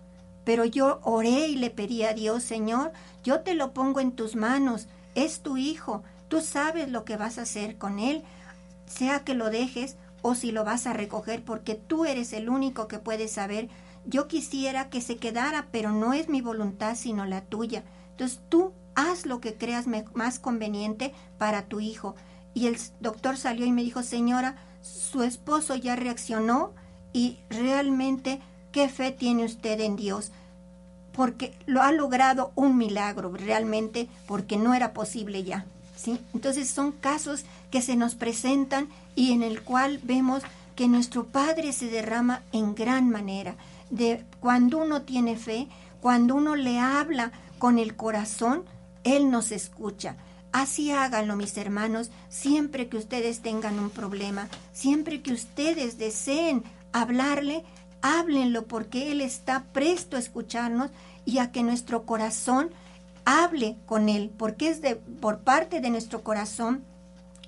Pero 0.45 0.65
yo 0.65 1.01
oré 1.03 1.49
y 1.49 1.57
le 1.57 1.71
pedí 1.71 2.03
a 2.03 2.15
Dios, 2.15 2.43
Señor, 2.43 2.93
yo 3.23 3.41
te 3.41 3.55
lo 3.55 3.73
pongo 3.73 4.01
en 4.01 4.13
tus 4.13 4.37
manos, 4.37 4.89
es 5.15 5.41
tu 5.41 5.57
hijo, 5.57 6.03
tú 6.29 6.41
sabes 6.41 6.89
lo 6.89 7.05
que 7.05 7.17
vas 7.17 7.39
a 7.39 7.43
hacer 7.43 7.77
con 7.77 7.99
él, 7.99 8.23
sea 8.87 9.25
que 9.25 9.35
lo 9.35 9.51
dejes 9.51 9.97
o 10.23 10.35
si 10.35 10.53
lo 10.53 10.65
vas 10.65 10.87
a 10.87 10.93
recoger, 10.93 11.45
porque 11.45 11.75
tú 11.75 12.05
eres 12.05 12.33
el 12.33 12.49
único 12.49 12.89
que 12.89 12.99
puedes 12.99 13.33
saber. 13.33 13.69
Yo 14.05 14.29
quisiera 14.29 14.91
que 14.91 15.01
se 15.01 15.17
quedara, 15.17 15.69
pero 15.71 15.93
no 15.93 16.13
es 16.13 16.29
mi 16.29 16.41
voluntad, 16.41 16.97
sino 16.97 17.25
la 17.27 17.43
tuya. 17.43 17.85
Entonces 18.13 18.41
tú 18.49 18.73
haz 18.95 19.27
lo 19.27 19.41
que 19.41 19.55
creas 19.55 19.87
más 19.87 20.39
conveniente 20.39 21.13
para 21.39 21.67
tu 21.67 21.81
hijo. 21.81 22.15
Y 22.55 22.67
el 22.67 22.77
doctor 23.01 23.37
salió 23.37 23.65
y 23.65 23.73
me 23.73 23.83
dijo, 23.83 24.03
señora, 24.03 24.57
su 24.83 25.23
esposo 25.23 25.77
ya 25.77 25.97
reaccionó 25.97 26.73
y 27.13 27.39
realmente 27.49 28.41
qué 28.73 28.89
fe 28.89 29.13
tiene 29.13 29.45
usted 29.45 29.81
en 29.81 29.97
Dios, 29.97 30.33
porque 31.21 31.53
lo 31.67 31.83
ha 31.83 31.93
logrado 31.93 32.51
un 32.55 32.79
milagro 32.79 33.31
realmente, 33.31 34.09
porque 34.27 34.57
no 34.57 34.73
era 34.73 34.95
posible 34.95 35.45
ya. 35.45 35.67
¿sí? 35.95 36.19
Entonces 36.33 36.71
son 36.71 36.93
casos 36.93 37.45
que 37.71 37.83
se 37.83 37.95
nos 37.95 38.15
presentan 38.15 38.89
y 39.15 39.33
en 39.33 39.43
el 39.43 39.61
cual 39.61 40.01
vemos 40.03 40.43
que 40.77 40.89
nuestro 40.89 41.27
Padre 41.27 41.75
se 41.75 41.89
derrama 41.91 42.41
en 42.53 42.75
gran 42.75 43.11
manera. 43.11 43.57
De 43.91 44.25
cuando 44.41 44.79
uno 44.79 45.03
tiene 45.03 45.37
fe, 45.37 45.69
cuando 46.01 46.37
uno 46.37 46.57
le 46.57 46.79
habla 46.79 47.33
con 47.59 47.79
el 47.79 47.97
corazón, 47.97 48.65
Él 49.05 49.31
nos 49.31 49.53
escucha. 49.53 50.17
Así 50.53 50.91
háganlo, 50.91 51.37
mis 51.37 51.55
hermanos, 51.59 52.11
siempre 52.31 52.89
que 52.89 52.97
ustedes 52.97 53.41
tengan 53.41 53.79
un 53.79 53.91
problema, 53.91 54.49
siempre 54.73 55.21
que 55.21 55.35
ustedes 55.35 55.99
deseen 55.99 56.65
hablarle, 56.93 57.63
háblenlo 58.03 58.65
porque 58.65 59.13
Él 59.13 59.21
está 59.21 59.65
presto 59.75 60.17
a 60.17 60.21
escucharnos 60.21 60.91
y 61.25 61.39
a 61.39 61.53
que 61.53 61.63
nuestro 61.63 62.05
corazón 62.05 62.71
hable 63.25 63.77
con 63.87 64.09
Él, 64.09 64.31
porque 64.37 64.69
es 64.69 64.81
de, 64.81 64.97
por 64.97 65.41
parte 65.41 65.81
de 65.81 65.91
nuestro 65.91 66.23
corazón 66.23 66.85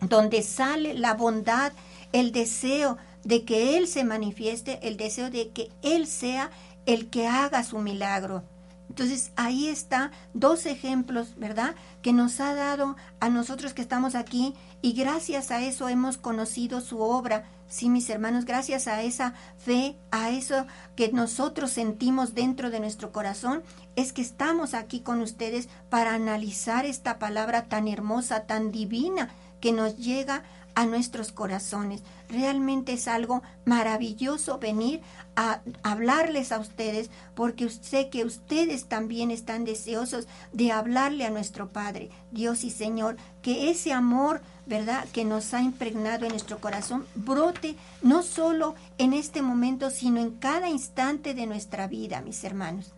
donde 0.01 0.43
sale 0.43 0.95
la 0.95 1.14
bondad, 1.14 1.73
el 2.12 2.33
deseo 2.33 2.99
de 3.25 3.45
que 3.45 3.77
Él 3.77 3.87
se 3.87 4.05
manifieste, 4.05 4.87
el 4.87 4.97
deseo 4.97 5.31
de 5.31 5.51
que 5.51 5.70
Él 5.83 6.07
sea 6.07 6.51
el 6.87 7.09
que 7.09 7.27
haga 7.27 7.62
su 7.62 7.79
milagro. 7.79 8.43
Entonces 8.89 9.33
ahí 9.37 9.68
está 9.68 10.11
dos 10.35 10.66
ejemplos, 10.66 11.35
¿verdad? 11.37 11.75
Que 12.03 12.12
nos 12.12 12.41
ha 12.41 12.55
dado 12.55 12.97
a 13.20 13.31
nosotros 13.31 13.73
que 13.73 13.81
estamos 13.81 14.14
aquí 14.14 14.55
y 14.83 14.93
gracias 14.93 15.51
a 15.51 15.62
eso 15.62 15.89
hemos 15.89 16.18
conocido 16.18 16.81
su 16.83 17.01
obra. 17.01 17.45
Sí, 17.73 17.89
mis 17.89 18.11
hermanos, 18.11 18.45
gracias 18.45 18.87
a 18.87 19.01
esa 19.01 19.33
fe, 19.57 19.97
a 20.11 20.29
eso 20.29 20.66
que 20.95 21.11
nosotros 21.11 21.70
sentimos 21.70 22.35
dentro 22.35 22.70
de 22.70 22.81
nuestro 22.81 23.12
corazón, 23.12 23.62
es 23.97 24.12
que 24.12 24.20
estamos 24.20 24.75
aquí 24.75 25.01
con 25.01 25.23
ustedes 25.23 25.70
para 25.89 26.12
analizar 26.12 26.85
esta 26.85 27.18
palabra 27.18 27.70
tan 27.70 27.89
hermosa, 27.89 28.41
tan 28.41 28.73
divina, 28.73 29.31
que 29.62 29.73
nos 29.73 29.97
llega 29.97 30.43
a 30.75 30.85
nuestros 30.85 31.33
corazones. 31.33 32.03
Realmente 32.29 32.93
es 32.93 33.09
algo 33.09 33.43
maravilloso 33.64 34.59
venir 34.59 35.01
a 35.35 35.62
hablarles 35.83 36.53
a 36.53 36.59
ustedes 36.59 37.11
porque 37.35 37.70
sé 37.70 38.11
que 38.11 38.25
ustedes 38.25 38.87
también 38.87 39.31
están 39.31 39.64
deseosos 39.64 40.29
de 40.53 40.73
hablarle 40.73 41.25
a 41.25 41.31
nuestro 41.31 41.73
Padre, 41.73 42.11
Dios 42.31 42.64
y 42.64 42.70
Señor, 42.70 43.16
que 43.41 43.70
ese 43.70 43.93
amor, 43.93 44.43
¿verdad?, 44.66 45.06
que 45.12 45.24
nos 45.24 45.54
ha 45.54 45.62
impregnado 45.62 46.24
en 46.24 46.32
nuestro 46.32 46.58
corazón 46.58 47.06
brote 47.14 47.74
no 48.02 48.22
solo 48.22 48.74
en 48.98 49.12
este 49.12 49.42
momento, 49.42 49.90
sino 49.90 50.20
en 50.20 50.30
cada 50.30 50.68
instante 50.68 51.34
de 51.34 51.46
nuestra 51.46 51.88
vida, 51.88 52.20
mis 52.20 52.44
hermanos. 52.44 52.92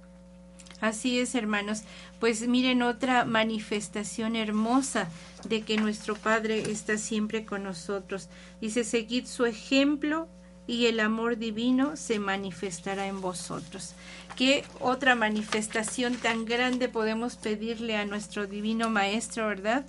Así 0.80 1.18
es, 1.18 1.34
hermanos. 1.34 1.82
Pues 2.20 2.46
miren 2.46 2.82
otra 2.82 3.24
manifestación 3.24 4.36
hermosa 4.36 5.08
de 5.48 5.62
que 5.62 5.76
nuestro 5.78 6.14
Padre 6.14 6.70
está 6.70 6.98
siempre 6.98 7.46
con 7.46 7.62
nosotros. 7.64 8.28
Dice, 8.60 8.84
seguid 8.84 9.26
su 9.26 9.46
ejemplo 9.46 10.28
y 10.66 10.86
el 10.86 11.00
amor 11.00 11.36
divino 11.36 11.96
se 11.96 12.18
manifestará 12.18 13.06
en 13.06 13.20
vosotros. 13.20 13.94
¿Qué 14.36 14.64
otra 14.80 15.14
manifestación 15.14 16.16
tan 16.16 16.44
grande 16.44 16.88
podemos 16.88 17.36
pedirle 17.36 17.96
a 17.96 18.06
nuestro 18.06 18.46
divino 18.46 18.90
Maestro, 18.90 19.46
verdad? 19.46 19.84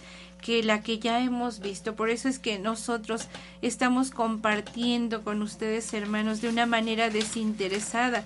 Que 0.45 0.61
la 0.61 0.83
que 0.83 0.99
ya 0.99 1.21
hemos 1.21 1.59
visto. 1.59 1.95
Por 1.95 2.11
eso 2.11 2.29
es 2.29 2.37
que 2.37 2.59
nosotros 2.59 3.27
estamos 3.63 4.11
compartiendo 4.11 5.23
con 5.23 5.41
ustedes, 5.41 5.91
hermanos, 5.95 6.39
de 6.39 6.49
una 6.49 6.67
manera 6.67 7.09
desinteresada 7.09 8.23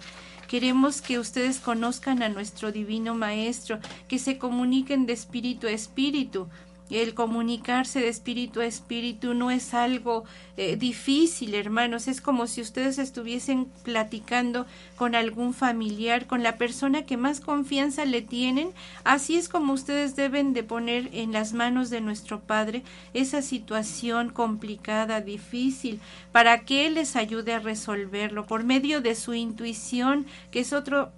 Queremos 0.50 1.04
que 1.04 1.20
ustedes 1.20 1.60
conozcan 1.60 2.24
a 2.24 2.30
nuestro 2.30 2.72
Divino 2.72 3.14
Maestro, 3.14 3.78
que 4.08 4.18
se 4.18 4.40
comuniquen 4.40 5.06
de 5.06 5.14
espíritu 5.14 5.68
a 5.68 5.72
espíritu, 5.72 6.48
el 6.90 7.14
comunicarse 7.14 8.00
de 8.00 8.10
espíritu 8.10 8.62
a 8.62 8.66
espíritu 8.66 9.34
no 9.34 9.52
es 9.52 9.74
algo 9.74 10.24
eh, 10.58 10.76
difícil, 10.76 11.54
hermanos. 11.54 12.08
Es 12.08 12.20
como 12.20 12.48
si 12.48 12.62
ustedes 12.62 12.98
estuviesen 12.98 13.66
platicando 13.84 14.66
con 14.96 15.16
algún 15.16 15.54
familiar, 15.54 16.26
con 16.26 16.44
la 16.44 16.58
persona 16.58 17.04
que 17.04 17.18
más 17.18 17.40
confianza 17.42 18.06
le 18.06 18.22
tienen. 18.22 18.72
Así 19.04 19.38
es 19.38 19.50
como 19.50 19.74
ustedes 19.74 20.16
deben 20.16 20.54
de 20.54 20.64
poner 20.64 21.10
en 21.14 21.32
las 21.32 21.54
manos 21.54 21.90
de 21.90 22.02
nuestro 22.02 22.40
Padre 22.40 22.84
esa 23.14 23.42
situación 23.42 24.30
complicada, 24.30 25.22
difícil, 25.22 26.00
para 26.32 26.66
que 26.66 26.88
Él 26.88 26.96
les 26.96 27.16
ayude 27.16 27.54
a 27.54 27.60
resolverlo 27.60 28.46
por 28.46 28.64
medio 28.64 29.02
de 29.02 29.16
su 29.16 29.34
intuición, 29.34 30.26
que 30.52 30.62
es 30.62 30.74
otro 30.74 31.12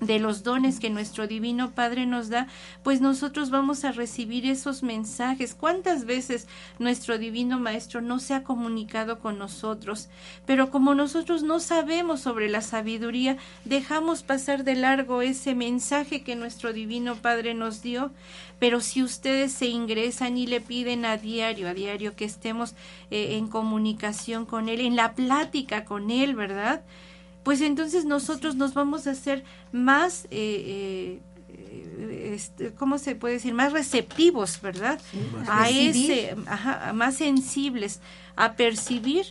de 0.00 0.18
los 0.18 0.42
dones 0.42 0.80
que 0.80 0.90
nuestro 0.90 1.26
Divino 1.26 1.70
Padre 1.72 2.06
nos 2.06 2.28
da, 2.28 2.46
pues 2.82 3.00
nosotros 3.00 3.50
vamos 3.50 3.84
a 3.84 3.92
recibir 3.92 4.46
esos 4.46 4.82
mensajes. 4.82 5.54
¿Cuántas 5.54 6.04
veces 6.04 6.46
nuestro 6.78 7.18
Divino 7.18 7.58
Maestro 7.58 8.00
no 8.00 8.18
se 8.20 8.34
ha 8.34 8.44
comunicado 8.44 9.18
con 9.18 9.38
nosotros? 9.38 10.08
Pero 10.46 10.70
como 10.70 10.94
nosotros 10.94 11.42
no 11.42 11.60
sabemos 11.60 12.20
sobre 12.20 12.48
la 12.48 12.60
sabiduría, 12.60 13.36
dejamos 13.64 14.22
pasar 14.22 14.64
de 14.64 14.74
largo 14.74 15.22
ese 15.22 15.54
mensaje 15.54 16.22
que 16.22 16.36
nuestro 16.36 16.72
Divino 16.72 17.16
Padre 17.16 17.54
nos 17.54 17.82
dio. 17.82 18.10
Pero 18.58 18.80
si 18.80 19.02
ustedes 19.02 19.52
se 19.52 19.66
ingresan 19.66 20.36
y 20.36 20.46
le 20.46 20.60
piden 20.60 21.04
a 21.04 21.16
diario, 21.16 21.68
a 21.68 21.74
diario 21.74 22.16
que 22.16 22.24
estemos 22.24 22.74
eh, 23.10 23.36
en 23.36 23.46
comunicación 23.48 24.46
con 24.46 24.68
Él, 24.68 24.80
en 24.80 24.96
la 24.96 25.14
plática 25.14 25.84
con 25.84 26.10
Él, 26.10 26.34
¿verdad? 26.34 26.82
Pues 27.48 27.62
entonces 27.62 28.04
nosotros 28.04 28.56
nos 28.56 28.74
vamos 28.74 29.06
a 29.06 29.12
hacer 29.12 29.42
más, 29.72 30.26
eh, 30.30 31.18
eh, 31.48 32.32
este, 32.34 32.74
¿cómo 32.74 32.98
se 32.98 33.14
puede 33.14 33.36
decir? 33.36 33.54
Más 33.54 33.72
receptivos, 33.72 34.60
¿verdad? 34.60 35.00
a 35.48 35.70
ese, 35.70 36.36
más 36.92 37.14
sensibles 37.14 38.00
a 38.36 38.52
percibir 38.52 39.24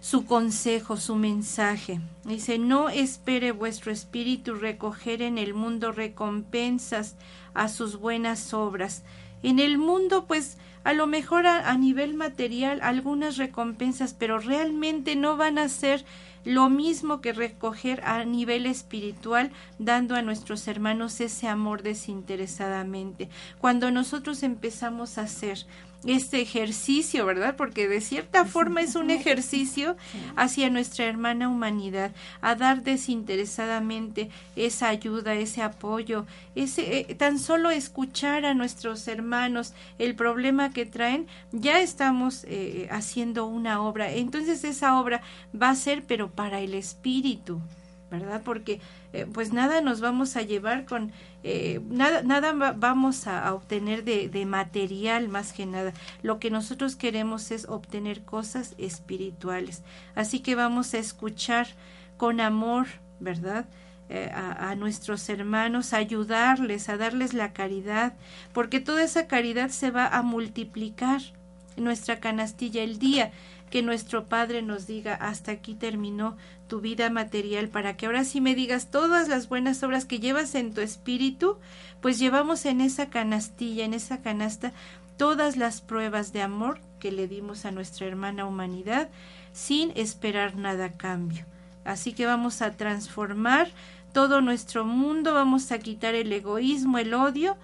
su 0.00 0.26
consejo, 0.26 0.96
su 0.96 1.14
mensaje. 1.14 2.00
Dice, 2.24 2.58
no 2.58 2.88
espere 2.88 3.52
vuestro 3.52 3.92
espíritu 3.92 4.56
recoger 4.56 5.22
en 5.22 5.38
el 5.38 5.54
mundo 5.54 5.92
recompensas 5.92 7.14
a 7.54 7.68
sus 7.68 8.00
buenas 8.00 8.52
obras. 8.52 9.04
En 9.44 9.60
el 9.60 9.78
mundo, 9.78 10.24
pues, 10.26 10.58
a 10.82 10.92
lo 10.92 11.06
mejor 11.06 11.46
a 11.46 11.72
nivel 11.76 12.14
material 12.14 12.80
algunas 12.82 13.36
recompensas, 13.36 14.12
pero 14.12 14.40
realmente 14.40 15.14
no 15.14 15.36
van 15.36 15.58
a 15.58 15.68
ser 15.68 16.04
lo 16.44 16.68
mismo 16.68 17.20
que 17.20 17.32
recoger 17.32 18.02
a 18.04 18.24
nivel 18.24 18.66
espiritual, 18.66 19.50
dando 19.78 20.14
a 20.14 20.22
nuestros 20.22 20.68
hermanos 20.68 21.20
ese 21.20 21.48
amor 21.48 21.82
desinteresadamente. 21.82 23.28
Cuando 23.58 23.90
nosotros 23.90 24.42
empezamos 24.42 25.18
a 25.18 25.22
hacer 25.22 25.66
este 26.06 26.40
ejercicio, 26.40 27.24
¿verdad? 27.24 27.56
Porque 27.56 27.88
de 27.88 28.00
cierta 28.00 28.44
forma 28.44 28.82
es 28.82 28.94
un 28.94 29.10
ejercicio 29.10 29.96
hacia 30.36 30.70
nuestra 30.70 31.06
hermana 31.06 31.48
humanidad, 31.48 32.12
a 32.40 32.54
dar 32.54 32.82
desinteresadamente 32.82 34.30
esa 34.56 34.88
ayuda, 34.88 35.34
ese 35.34 35.62
apoyo, 35.62 36.26
ese 36.54 37.00
eh, 37.10 37.14
tan 37.14 37.38
solo 37.38 37.70
escuchar 37.70 38.44
a 38.44 38.54
nuestros 38.54 39.08
hermanos 39.08 39.72
el 39.98 40.14
problema 40.14 40.72
que 40.72 40.86
traen, 40.86 41.26
ya 41.52 41.80
estamos 41.80 42.44
eh, 42.44 42.88
haciendo 42.90 43.46
una 43.46 43.80
obra. 43.80 44.12
Entonces 44.12 44.64
esa 44.64 44.98
obra 45.00 45.22
va 45.60 45.70
a 45.70 45.74
ser 45.74 46.04
pero 46.04 46.30
para 46.34 46.60
el 46.60 46.74
espíritu, 46.74 47.60
¿verdad? 48.10 48.42
Porque 48.44 48.80
eh, 49.12 49.26
pues 49.32 49.52
nada 49.52 49.80
nos 49.80 50.00
vamos 50.00 50.36
a 50.36 50.42
llevar 50.42 50.84
con, 50.84 51.12
eh, 51.42 51.80
nada, 51.88 52.22
nada 52.22 52.52
vamos 52.76 53.26
a, 53.26 53.52
obtener 53.54 54.04
de, 54.04 54.28
de, 54.28 54.46
material 54.46 55.28
más 55.28 55.52
que 55.52 55.66
nada. 55.66 55.92
Lo 56.22 56.38
que 56.38 56.50
nosotros 56.50 56.96
queremos 56.96 57.50
es 57.50 57.68
obtener 57.68 58.22
cosas 58.22 58.74
espirituales. 58.78 59.82
Así 60.14 60.40
que 60.40 60.54
vamos 60.54 60.94
a 60.94 60.98
escuchar 60.98 61.68
con 62.16 62.40
amor, 62.40 62.86
¿verdad? 63.20 63.66
Eh, 64.10 64.30
a, 64.34 64.74
nuestros 64.74 65.26
hermanos, 65.30 65.94
ayudarles, 65.94 66.90
a 66.90 66.98
darles 66.98 67.32
la 67.32 67.54
caridad, 67.54 68.12
porque 68.52 68.78
toda 68.78 69.02
esa 69.02 69.26
caridad 69.26 69.70
se 69.70 69.90
va 69.90 70.06
a 70.06 70.20
multiplicar 70.20 71.22
en 71.78 71.84
nuestra 71.84 72.20
canastilla 72.20 72.82
el 72.82 72.98
día 72.98 73.32
que 73.74 73.82
nuestro 73.82 74.26
Padre 74.26 74.62
nos 74.62 74.86
diga 74.86 75.14
hasta 75.16 75.50
aquí 75.50 75.74
terminó 75.74 76.36
tu 76.68 76.80
vida 76.80 77.10
material 77.10 77.66
para 77.66 77.96
que 77.96 78.06
ahora 78.06 78.22
sí 78.22 78.40
me 78.40 78.54
digas 78.54 78.88
todas 78.88 79.26
las 79.26 79.48
buenas 79.48 79.82
obras 79.82 80.04
que 80.04 80.20
llevas 80.20 80.54
en 80.54 80.72
tu 80.72 80.80
espíritu, 80.80 81.56
pues 82.00 82.20
llevamos 82.20 82.66
en 82.66 82.80
esa 82.80 83.10
canastilla, 83.10 83.84
en 83.84 83.92
esa 83.92 84.22
canasta, 84.22 84.72
todas 85.16 85.56
las 85.56 85.80
pruebas 85.80 86.32
de 86.32 86.42
amor 86.42 86.78
que 87.00 87.10
le 87.10 87.26
dimos 87.26 87.64
a 87.64 87.72
nuestra 87.72 88.06
hermana 88.06 88.46
humanidad 88.46 89.08
sin 89.52 89.90
esperar 89.96 90.54
nada 90.54 90.84
a 90.84 90.92
cambio. 90.92 91.44
Así 91.84 92.12
que 92.12 92.26
vamos 92.26 92.62
a 92.62 92.76
transformar 92.76 93.72
todo 94.12 94.40
nuestro 94.40 94.84
mundo, 94.84 95.34
vamos 95.34 95.72
a 95.72 95.80
quitar 95.80 96.14
el 96.14 96.32
egoísmo, 96.32 96.98
el 96.98 97.12
odio, 97.12 97.56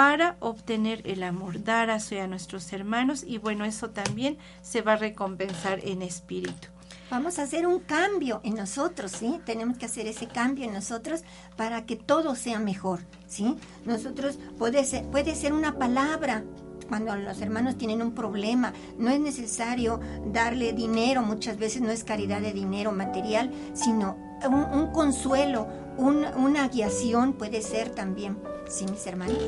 para 0.00 0.36
obtener 0.40 1.02
el 1.04 1.22
amor, 1.22 1.62
dar 1.62 1.90
hacia 1.90 2.26
nuestros 2.26 2.72
hermanos 2.72 3.22
y 3.22 3.36
bueno, 3.36 3.66
eso 3.66 3.90
también 3.90 4.38
se 4.62 4.80
va 4.80 4.94
a 4.94 4.96
recompensar 4.96 5.80
en 5.84 6.00
espíritu. 6.00 6.68
Vamos 7.10 7.38
a 7.38 7.42
hacer 7.42 7.66
un 7.66 7.80
cambio 7.80 8.40
en 8.42 8.54
nosotros, 8.54 9.12
¿sí? 9.12 9.42
Tenemos 9.44 9.76
que 9.76 9.84
hacer 9.84 10.06
ese 10.06 10.26
cambio 10.26 10.64
en 10.64 10.72
nosotros 10.72 11.22
para 11.54 11.84
que 11.84 11.96
todo 11.96 12.34
sea 12.34 12.60
mejor, 12.60 13.00
¿sí? 13.26 13.56
Nosotros 13.84 14.38
puede 14.58 14.86
ser, 14.86 15.04
puede 15.08 15.34
ser 15.34 15.52
una 15.52 15.76
palabra, 15.76 16.44
cuando 16.90 17.14
los 17.16 17.40
hermanos 17.40 17.76
tienen 17.76 18.02
un 18.02 18.12
problema. 18.12 18.72
No 18.98 19.10
es 19.10 19.20
necesario 19.20 20.00
darle 20.32 20.72
dinero, 20.72 21.22
muchas 21.22 21.56
veces 21.56 21.82
no 21.82 21.90
es 21.90 22.04
caridad 22.04 22.40
de 22.40 22.52
dinero 22.52 22.90
material, 22.90 23.50
sino 23.74 24.16
un, 24.48 24.90
consuelo, 24.92 25.68
una 26.00 26.68
guiación 26.68 27.32
puede 27.34 27.62
ser 27.62 27.90
también. 27.90 28.36
Sí, 28.68 28.86
mis 28.90 29.06
hermanos. 29.06 29.38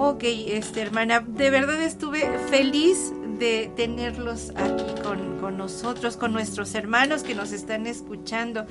Ok, 0.00 0.22
este, 0.22 0.80
hermana, 0.80 1.24
de 1.26 1.50
verdad 1.50 1.82
estuve 1.82 2.20
feliz 2.50 3.12
de 3.40 3.70
tenerlos 3.74 4.52
aquí 4.56 4.84
con, 5.02 5.38
con, 5.38 5.56
nosotros, 5.56 6.16
con 6.16 6.32
nuestros 6.32 6.74
hermanos 6.76 7.24
que 7.24 7.34
nos 7.34 7.50
están 7.50 7.86
escuchando. 7.86 8.64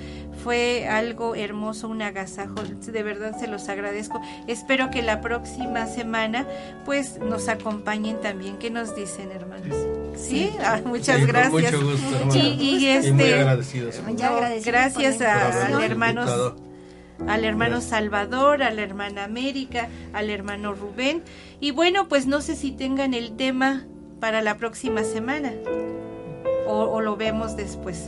Fue 0.44 0.88
algo 0.88 1.36
hermoso, 1.36 1.90
un 1.90 2.02
agasajo, 2.02 2.56
de 2.64 3.04
verdad 3.04 3.38
se 3.38 3.48
los 3.48 3.68
agradezco. 3.68 4.22
Espero 4.48 4.90
que 4.90 5.02
la 5.02 5.20
próxima 5.20 5.86
semana 5.88 6.48
pues 6.86 7.20
nos 7.20 7.50
acompañen 7.50 8.22
también. 8.22 8.58
¿Qué 8.58 8.70
nos 8.70 8.96
dicen, 8.96 9.30
hermanos? 9.32 9.76
Sí, 10.16 10.50
ah, 10.64 10.80
muchas 10.86 11.26
gracias. 11.26 11.74
mucho 11.74 11.82
gusto. 11.84 12.38
Y, 12.38 12.88
este, 12.88 13.12
muy 13.12 13.32
agradecidos. 13.34 13.96
gracias 14.66 15.22
a, 15.22 15.84
hermanos 15.84 16.54
al 17.26 17.46
hermano 17.46 17.82
Salvador, 17.82 18.62
a 18.64 18.72
la 18.72 18.82
hermana 18.82 19.24
América, 19.24 19.90
al 20.14 20.30
hermano 20.30 20.74
Rubén. 20.74 21.24
Y 21.60 21.72
bueno, 21.72 22.08
pues 22.08 22.28
no 22.28 22.42
sé 22.42 22.56
si 22.56 22.72
tengan 22.72 23.14
el 23.14 23.36
tema 23.36 23.86
para 24.20 24.42
la 24.42 24.58
próxima 24.58 25.04
semana 25.04 25.54
o, 26.68 27.02
lo 27.02 27.16
vemos 27.16 27.56
después. 27.56 28.08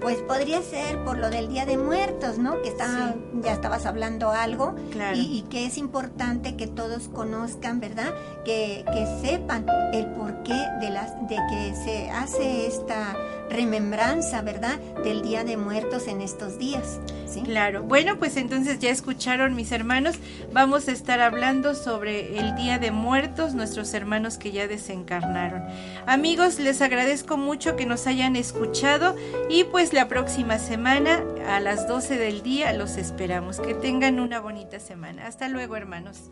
Pues 0.00 0.18
podría 0.18 0.62
ser 0.62 1.04
por 1.04 1.18
lo 1.18 1.30
del 1.30 1.48
Día 1.48 1.64
de 1.64 1.78
Muertos, 1.78 2.38
¿no? 2.38 2.60
Que 2.62 2.68
está, 2.68 3.14
ya 3.40 3.52
estabas 3.52 3.86
hablando 3.86 4.30
algo. 4.30 4.74
Claro. 4.90 5.16
Y, 5.16 5.42
que 5.42 5.66
es 5.66 5.78
importante 5.78 6.56
que 6.56 6.66
todos 6.66 7.08
conozcan, 7.08 7.78
¿verdad? 7.78 8.12
Que, 8.44 8.84
que 8.92 9.06
sepan 9.20 9.66
el 9.92 10.06
porqué 10.06 10.60
de, 10.80 10.90
las, 10.90 11.14
de 11.28 11.36
que 11.50 11.74
se 11.84 12.10
hace 12.10 12.66
esta 12.66 13.16
remembranza, 13.52 14.42
¿verdad? 14.42 14.78
Del 15.04 15.22
Día 15.22 15.44
de 15.44 15.56
Muertos 15.56 16.08
en 16.08 16.20
estos 16.20 16.58
días. 16.58 17.00
¿sí? 17.26 17.42
Claro. 17.42 17.82
Bueno, 17.82 18.18
pues 18.18 18.36
entonces 18.36 18.78
ya 18.78 18.90
escucharon 18.90 19.54
mis 19.54 19.72
hermanos. 19.72 20.16
Vamos 20.52 20.88
a 20.88 20.92
estar 20.92 21.20
hablando 21.20 21.74
sobre 21.74 22.38
el 22.38 22.54
Día 22.56 22.78
de 22.78 22.90
Muertos, 22.90 23.54
nuestros 23.54 23.94
hermanos 23.94 24.38
que 24.38 24.52
ya 24.52 24.66
desencarnaron. 24.66 25.62
Amigos, 26.06 26.58
les 26.58 26.82
agradezco 26.82 27.36
mucho 27.36 27.76
que 27.76 27.86
nos 27.86 28.06
hayan 28.06 28.36
escuchado 28.36 29.16
y 29.48 29.64
pues 29.64 29.92
la 29.92 30.08
próxima 30.08 30.58
semana 30.58 31.22
a 31.48 31.60
las 31.60 31.88
12 31.88 32.18
del 32.18 32.42
día 32.42 32.72
los 32.72 32.96
esperamos. 32.96 33.60
Que 33.60 33.74
tengan 33.74 34.20
una 34.20 34.40
bonita 34.40 34.80
semana. 34.80 35.26
Hasta 35.26 35.48
luego, 35.48 35.76
hermanos. 35.76 36.30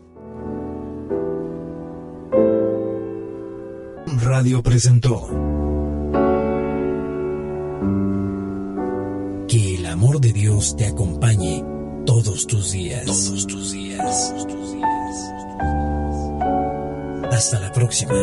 Radio 4.23 4.61
presentó 4.61 5.50
amor 10.01 10.19
de 10.19 10.33
Dios 10.33 10.75
te 10.75 10.87
acompañe 10.87 11.63
todos 12.07 12.47
tus 12.47 12.71
días. 12.71 13.05
Todos 13.05 13.45
tus 13.45 13.71
días. 13.71 14.29
Todos 14.31 14.47
tus 14.47 14.73
días. 14.73 14.89
Hasta 17.31 17.59
la 17.59 17.71
próxima. 17.71 18.15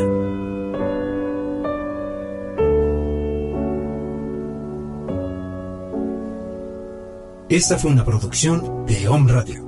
Esta 7.49 7.79
fue 7.79 7.93
una 7.93 8.05
producción 8.05 8.85
de 8.85 9.09
Home 9.09 9.33
Radio. 9.33 9.67